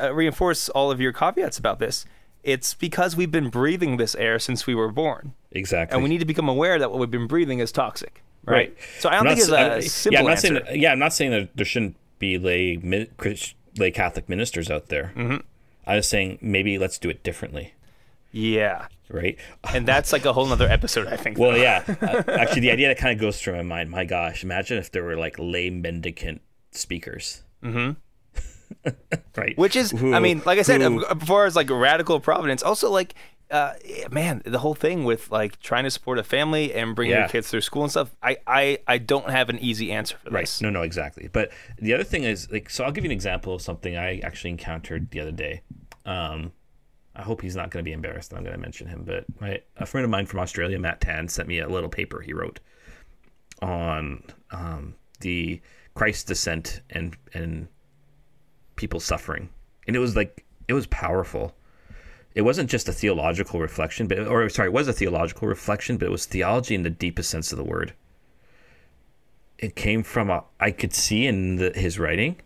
uh, 0.00 0.12
reinforce 0.14 0.68
all 0.76 0.90
of 0.90 1.00
your 1.00 1.12
caveats 1.12 1.58
about 1.58 1.78
this, 1.78 2.04
it's 2.46 2.72
because 2.74 3.16
we've 3.16 3.30
been 3.30 3.50
breathing 3.50 3.96
this 3.98 4.14
air 4.14 4.38
since 4.38 4.66
we 4.66 4.74
were 4.74 4.90
born, 4.90 5.34
Exactly. 5.50 5.94
and 5.94 6.02
we 6.02 6.08
need 6.08 6.18
to 6.20 6.24
become 6.24 6.48
aware 6.48 6.78
that 6.78 6.90
what 6.90 7.00
we've 7.00 7.10
been 7.10 7.26
breathing 7.26 7.58
is 7.58 7.70
toxic. 7.72 8.22
Right. 8.44 8.54
Right. 8.54 8.76
So 9.00 9.08
I 9.08 9.16
don't 9.16 9.26
I'm 9.26 9.36
think 9.36 9.50
not 9.50 9.60
it's 9.60 9.68
a 9.68 9.72
I'm- 9.72 9.82
simple 9.82 10.12
yeah, 10.14 10.18
I'm 10.20 10.24
not 10.24 10.30
answer. 10.32 10.46
saying 10.48 10.54
that, 10.64 10.78
yeah, 10.78 10.92
I'm 10.92 10.98
not 11.00 11.12
saying 11.12 11.30
that 11.32 11.56
there 11.56 11.66
shouldn't 11.66 11.96
be 12.20 12.38
lay 12.38 12.76
lay 13.76 13.90
Catholic 13.90 14.28
ministers 14.28 14.70
out 14.70 14.88
there. 14.88 15.12
Mm-hmm. 15.16 15.38
I'm 15.88 15.98
just 15.98 16.08
saying 16.10 16.38
maybe 16.40 16.78
let's 16.78 16.98
do 16.98 17.08
it 17.10 17.22
differently, 17.22 17.74
yeah. 18.32 18.86
right? 19.10 19.36
And 19.72 19.86
that's 19.86 20.12
like 20.12 20.24
a 20.24 20.32
whole 20.32 20.50
other 20.52 20.68
episode, 20.68 21.06
I 21.08 21.16
think. 21.16 21.38
Well, 21.38 21.56
yeah. 21.56 21.82
uh, 22.00 22.22
actually, 22.28 22.62
the 22.62 22.70
idea 22.70 22.88
that 22.88 22.98
kind 22.98 23.12
of 23.12 23.20
goes 23.20 23.40
through 23.40 23.54
my 23.56 23.62
mind. 23.62 23.90
My 23.90 24.04
gosh, 24.04 24.42
imagine 24.44 24.78
if 24.78 24.90
there 24.92 25.02
were 25.04 25.16
like 25.16 25.36
lay 25.38 25.70
mendicant 25.70 26.40
speakers. 26.72 27.42
Mm-hmm. 27.62 27.92
right? 29.36 29.56
Which 29.58 29.76
is, 29.76 29.90
Who- 29.90 30.14
I 30.14 30.20
mean, 30.20 30.42
like 30.46 30.58
I 30.58 30.62
said, 30.62 30.80
who- 30.82 31.04
as 31.04 31.22
far 31.24 31.46
as 31.46 31.56
like 31.56 31.70
radical 31.70 32.20
providence, 32.20 32.62
also 32.62 32.90
like, 32.90 33.14
uh, 33.50 33.74
man, 34.10 34.42
the 34.44 34.58
whole 34.58 34.74
thing 34.74 35.04
with 35.04 35.30
like 35.30 35.60
trying 35.60 35.84
to 35.84 35.90
support 35.90 36.18
a 36.18 36.24
family 36.24 36.74
and 36.74 36.96
bring 36.96 37.10
Yeah. 37.10 37.20
your 37.20 37.28
kids 37.28 37.48
through 37.48 37.60
school 37.60 37.82
and 37.82 37.90
stuff. 37.90 38.10
I, 38.22 38.38
I, 38.46 38.78
I 38.88 38.98
don't 38.98 39.30
have 39.30 39.48
an 39.50 39.58
easy 39.60 39.92
answer 39.92 40.16
for 40.16 40.24
this. 40.24 40.32
Right. 40.32 40.42
this. 40.42 40.60
No, 40.62 40.70
no, 40.70 40.82
exactly. 40.82 41.28
But 41.32 41.52
the 41.78 41.94
other 41.94 42.02
thing 42.04 42.24
is 42.24 42.50
like, 42.50 42.68
so 42.70 42.82
I'll 42.84 42.90
give 42.92 43.04
you 43.04 43.08
an 43.08 43.12
example 43.12 43.54
of 43.54 43.62
something 43.62 43.96
I 43.96 44.18
actually 44.18 44.50
encountered 44.50 45.10
the 45.12 45.20
other 45.20 45.30
day. 45.32 45.62
Um, 46.04 46.52
I 47.14 47.22
hope 47.22 47.40
he's 47.40 47.54
not 47.56 47.70
going 47.70 47.84
to 47.84 47.88
be 47.88 47.92
embarrassed 47.92 48.30
that 48.30 48.36
I'm 48.36 48.42
going 48.42 48.56
to 48.56 48.60
mention 48.60 48.88
him, 48.88 49.04
but 49.06 49.24
my 49.40 49.60
a 49.76 49.86
friend 49.86 50.04
of 50.04 50.10
mine 50.10 50.26
from 50.26 50.40
Australia, 50.40 50.78
Matt 50.78 51.00
Tan, 51.00 51.28
sent 51.28 51.48
me 51.48 51.60
a 51.60 51.68
little 51.68 51.88
paper 51.88 52.20
he 52.20 52.32
wrote 52.32 52.60
on 53.62 54.22
um, 54.50 54.94
the 55.20 55.60
Christ 55.94 56.26
descent 56.26 56.82
and 56.90 57.16
and 57.32 57.68
people 58.76 59.00
suffering, 59.00 59.48
and 59.86 59.96
it 59.96 60.00
was 60.00 60.16
like 60.16 60.44
it 60.68 60.74
was 60.74 60.86
powerful. 60.86 61.54
It 62.34 62.42
wasn't 62.42 62.68
just 62.68 62.88
a 62.88 62.92
theological 62.92 63.60
reflection, 63.60 64.06
but 64.06 64.18
or 64.18 64.48
sorry, 64.48 64.68
it 64.68 64.72
was 64.72 64.88
a 64.88 64.92
theological 64.92 65.48
reflection, 65.48 65.96
but 65.96 66.06
it 66.06 66.12
was 66.12 66.26
theology 66.26 66.74
in 66.74 66.82
the 66.82 66.90
deepest 66.90 67.30
sense 67.30 67.50
of 67.50 67.58
the 67.58 67.64
word 67.64 67.94
it 69.58 69.74
came 69.74 70.02
from 70.02 70.30
a 70.30 70.44
I 70.60 70.70
could 70.70 70.94
see 70.94 71.26
in 71.26 71.56
the, 71.56 71.72
his 71.74 71.98
writing 71.98 72.36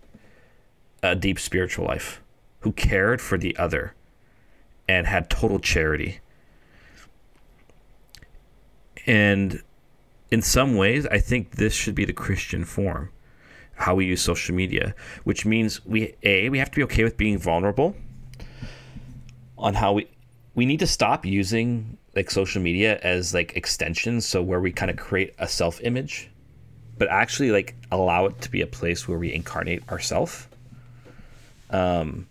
a 1.02 1.16
deep 1.16 1.38
spiritual 1.38 1.86
life 1.86 2.20
who 2.60 2.72
cared 2.72 3.20
for 3.20 3.38
the 3.38 3.56
other 3.56 3.94
and 4.88 5.06
had 5.06 5.30
total 5.30 5.58
charity. 5.58 6.20
And 9.06 9.62
in 10.30 10.42
some 10.42 10.76
ways, 10.76 11.06
I 11.06 11.18
think 11.18 11.52
this 11.52 11.72
should 11.72 11.94
be 11.94 12.04
the 12.04 12.12
Christian 12.12 12.64
form, 12.64 13.10
how 13.80 13.94
we 13.94 14.04
use 14.04 14.20
social 14.20 14.54
media, 14.54 14.94
which 15.24 15.46
means 15.46 15.84
we 15.86 16.14
a 16.22 16.48
we 16.50 16.58
have 16.58 16.70
to 16.70 16.76
be 16.76 16.82
okay 16.84 17.02
with 17.02 17.16
being 17.16 17.38
vulnerable 17.38 17.96
on 19.58 19.74
how 19.74 19.94
we 19.94 20.06
we 20.54 20.66
need 20.66 20.80
to 20.80 20.86
stop 20.86 21.24
using 21.24 21.96
like 22.14 22.30
social 22.30 22.60
media 22.60 22.98
as 23.02 23.32
like 23.32 23.56
extensions 23.56 24.26
so 24.26 24.42
where 24.42 24.60
we 24.60 24.70
kind 24.70 24.90
of 24.90 24.96
create 24.96 25.34
a 25.38 25.48
self 25.48 25.80
image 25.80 26.28
but 26.98 27.08
actually 27.08 27.50
like 27.50 27.74
allow 27.90 28.26
it 28.26 28.38
to 28.42 28.50
be 28.50 28.60
a 28.60 28.66
place 28.66 29.08
where 29.08 29.18
we 29.18 29.32
incarnate 29.32 29.82
ourself. 29.90 30.48
Um 31.70 32.28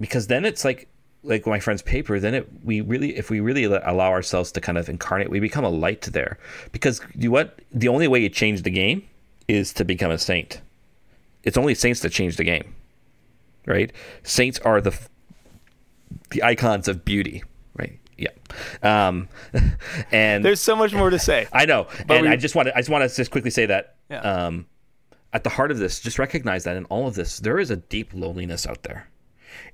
because 0.00 0.28
then 0.28 0.46
it's 0.46 0.64
like 0.64 0.88
like 1.22 1.46
my 1.46 1.60
friend's 1.60 1.82
paper 1.82 2.18
then 2.18 2.32
it 2.32 2.48
we 2.64 2.80
really 2.80 3.14
if 3.14 3.28
we 3.28 3.40
really 3.40 3.64
allow 3.64 4.10
ourselves 4.10 4.50
to 4.52 4.60
kind 4.62 4.78
of 4.78 4.88
incarnate 4.88 5.28
we 5.28 5.40
become 5.40 5.64
a 5.64 5.68
light 5.68 6.02
there. 6.12 6.38
Because 6.72 7.02
you 7.14 7.30
what? 7.30 7.58
The 7.72 7.88
only 7.88 8.08
way 8.08 8.20
you 8.20 8.30
change 8.30 8.62
the 8.62 8.70
game 8.70 9.02
is 9.54 9.72
to 9.74 9.84
become 9.84 10.10
a 10.10 10.18
saint. 10.18 10.60
It's 11.42 11.56
only 11.56 11.74
saints 11.74 12.00
that 12.00 12.10
change 12.10 12.36
the 12.36 12.44
game 12.44 12.74
right? 13.66 13.92
Saints 14.22 14.58
are 14.60 14.80
the 14.80 14.98
the 16.30 16.42
icons 16.42 16.88
of 16.88 17.04
beauty 17.04 17.42
right? 17.74 17.98
Yeah. 18.16 18.30
Um 18.82 19.28
and 20.12 20.44
There's 20.44 20.60
so 20.60 20.74
much 20.76 20.92
more 20.92 21.10
to 21.10 21.18
say. 21.18 21.46
I 21.52 21.66
know, 21.66 21.86
and 22.08 22.22
we- 22.22 22.28
I 22.28 22.36
just 22.36 22.54
want 22.54 22.68
to 22.68 22.74
I 22.76 22.80
just 22.80 22.90
want 22.90 23.08
to 23.08 23.14
just 23.14 23.30
quickly 23.30 23.50
say 23.50 23.66
that 23.66 23.96
Yeah. 24.10 24.20
um, 24.20 24.66
at 25.32 25.44
the 25.44 25.50
heart 25.50 25.70
of 25.70 25.78
this, 25.78 26.00
just 26.00 26.18
recognize 26.18 26.64
that 26.64 26.76
in 26.76 26.84
all 26.86 27.06
of 27.06 27.14
this, 27.14 27.38
there 27.38 27.58
is 27.58 27.70
a 27.70 27.76
deep 27.76 28.10
loneliness 28.12 28.66
out 28.66 28.82
there, 28.82 29.08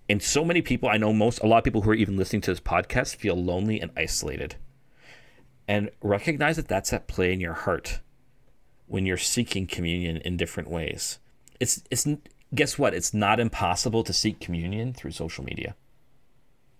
and 0.08 0.22
so 0.22 0.44
many 0.44 0.60
people 0.60 0.88
I 0.88 0.98
know, 0.98 1.12
most 1.14 1.38
a 1.40 1.46
lot 1.46 1.58
of 1.58 1.64
people 1.64 1.80
who 1.82 1.90
are 1.90 1.94
even 1.94 2.16
listening 2.18 2.42
to 2.42 2.50
this 2.52 2.60
podcast 2.60 3.16
feel 3.16 3.34
lonely 3.36 3.80
and 3.80 3.90
isolated, 3.96 4.56
and 5.66 5.90
recognize 6.02 6.56
that 6.56 6.68
that's 6.68 6.92
at 6.92 7.06
play 7.08 7.32
in 7.32 7.40
your 7.40 7.54
heart 7.54 8.00
when 8.86 9.06
you're 9.06 9.16
seeking 9.16 9.66
communion 9.66 10.18
in 10.18 10.36
different 10.36 10.70
ways. 10.70 11.18
It's 11.60 11.82
it's 11.90 12.06
guess 12.54 12.78
what? 12.78 12.94
It's 12.94 13.14
not 13.14 13.40
impossible 13.40 14.04
to 14.04 14.12
seek 14.12 14.40
communion 14.40 14.92
through 14.92 15.12
social 15.12 15.44
media. 15.44 15.74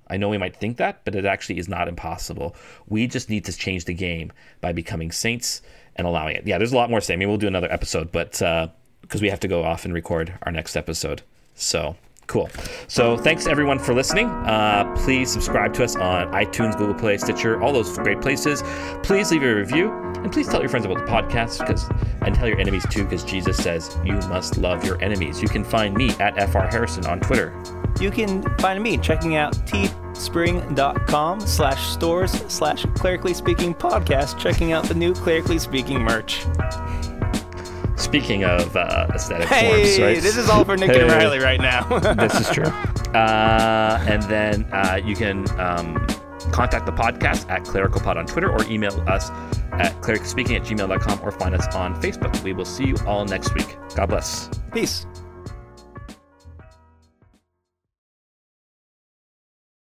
I 0.09 0.16
know 0.16 0.28
we 0.28 0.38
might 0.38 0.57
think 0.57 0.76
that, 0.76 1.04
but 1.04 1.16
it 1.16 1.24
actually 1.24 1.59
is 1.59 1.68
not 1.68 1.88
impossible. 1.88 2.54
We 2.86 3.09
just 3.09 3.28
need 3.28 3.44
to 3.46 3.57
change 3.57 3.86
the 3.86 3.94
game 3.94 4.32
by 4.61 4.72
becoming 4.72 5.11
saints 5.11 5.62
and 5.96 6.07
allowing 6.07 6.36
it. 6.36 6.46
Yeah, 6.46 6.59
there's 6.59 6.72
a 6.72 6.76
lot 6.76 6.90
more 6.90 7.00
to 7.00 7.07
say. 7.07 7.16
Maybe 7.16 7.26
we'll 7.26 7.38
do 7.38 7.48
another 7.48 7.72
episode, 7.72 8.12
but 8.12 8.40
uh, 8.40 8.68
because 9.00 9.20
we 9.20 9.30
have 9.30 9.40
to 9.40 9.48
go 9.48 9.64
off 9.64 9.84
and 9.84 9.92
record 9.92 10.38
our 10.42 10.52
next 10.52 10.76
episode. 10.76 11.22
So 11.54 11.96
cool. 12.26 12.50
So 12.88 13.16
thanks 13.16 13.46
everyone 13.46 13.78
for 13.78 13.94
listening. 13.94 14.26
Uh, 14.26 14.92
please 14.96 15.30
subscribe 15.30 15.72
to 15.74 15.84
us 15.84 15.96
on 15.96 16.30
iTunes, 16.32 16.76
Google 16.76 16.94
Play, 16.94 17.18
Stitcher, 17.18 17.62
all 17.62 17.72
those 17.72 17.96
great 17.98 18.20
places. 18.20 18.62
Please 19.02 19.30
leave 19.30 19.42
a 19.42 19.54
review 19.54 19.90
and 20.16 20.32
please 20.32 20.48
tell 20.48 20.60
your 20.60 20.68
friends 20.68 20.86
about 20.86 20.98
the 20.98 21.10
podcast 21.10 21.60
because 21.60 21.88
and 22.22 22.34
tell 22.34 22.48
your 22.48 22.58
enemies 22.58 22.84
too 22.90 23.04
because 23.04 23.24
Jesus 23.24 23.56
says 23.56 23.96
you 24.04 24.14
must 24.28 24.58
love 24.58 24.84
your 24.84 25.02
enemies. 25.02 25.40
You 25.40 25.48
can 25.48 25.64
find 25.64 25.94
me 25.96 26.10
at 26.20 26.34
FR 26.50 26.60
Harrison 26.60 27.06
on 27.06 27.20
Twitter. 27.20 27.54
You 28.00 28.10
can 28.10 28.42
find 28.58 28.82
me 28.82 28.98
checking 28.98 29.36
out 29.36 29.54
teespring.com 29.66 31.40
slash 31.40 31.88
stores 31.88 32.32
slash 32.48 32.84
clerically 32.94 33.32
speaking 33.32 33.74
podcast, 33.74 34.38
checking 34.38 34.72
out 34.72 34.84
the 34.84 34.94
new 34.94 35.14
clerically 35.14 35.58
speaking 35.58 36.00
merch. 36.02 36.44
Speaking 37.97 38.44
of 38.44 38.76
uh, 38.76 39.07
aesthetic 39.14 39.49
Hey, 39.49 39.68
forms, 39.68 39.99
right? 40.01 40.22
this 40.22 40.36
is 40.36 40.49
all 40.51 40.64
for 40.64 40.76
Nick 40.76 40.90
and 40.90 41.09
Riley 41.11 41.38
right 41.38 41.61
now. 41.61 41.99
this 42.14 42.34
is 42.40 42.49
true. 42.51 42.64
Uh, 43.14 44.05
and 44.07 44.22
then 44.24 44.64
uh, 44.72 45.01
you 45.03 45.16
can 45.16 45.38
um, 45.59 46.07
contact 46.53 46.84
the 46.86 46.92
podcast 46.92 47.49
at 47.51 47.64
clericalpod 47.64 48.16
on 48.16 48.26
Twitter 48.26 48.51
or 48.53 48.62
email 48.64 49.03
us 49.09 49.30
at 49.72 49.92
clericalspeaking 50.03 50.57
at 50.57 50.62
gmail.com 50.62 51.20
or 51.22 51.30
find 51.30 51.55
us 51.55 51.74
on 51.74 52.01
Facebook. 52.03 52.42
We 52.42 52.53
will 52.53 52.64
see 52.66 52.84
you 52.84 52.97
all 53.07 53.24
next 53.24 53.55
week. 53.55 53.76
God 53.94 54.07
bless. 54.11 54.51
Peace. 54.72 55.07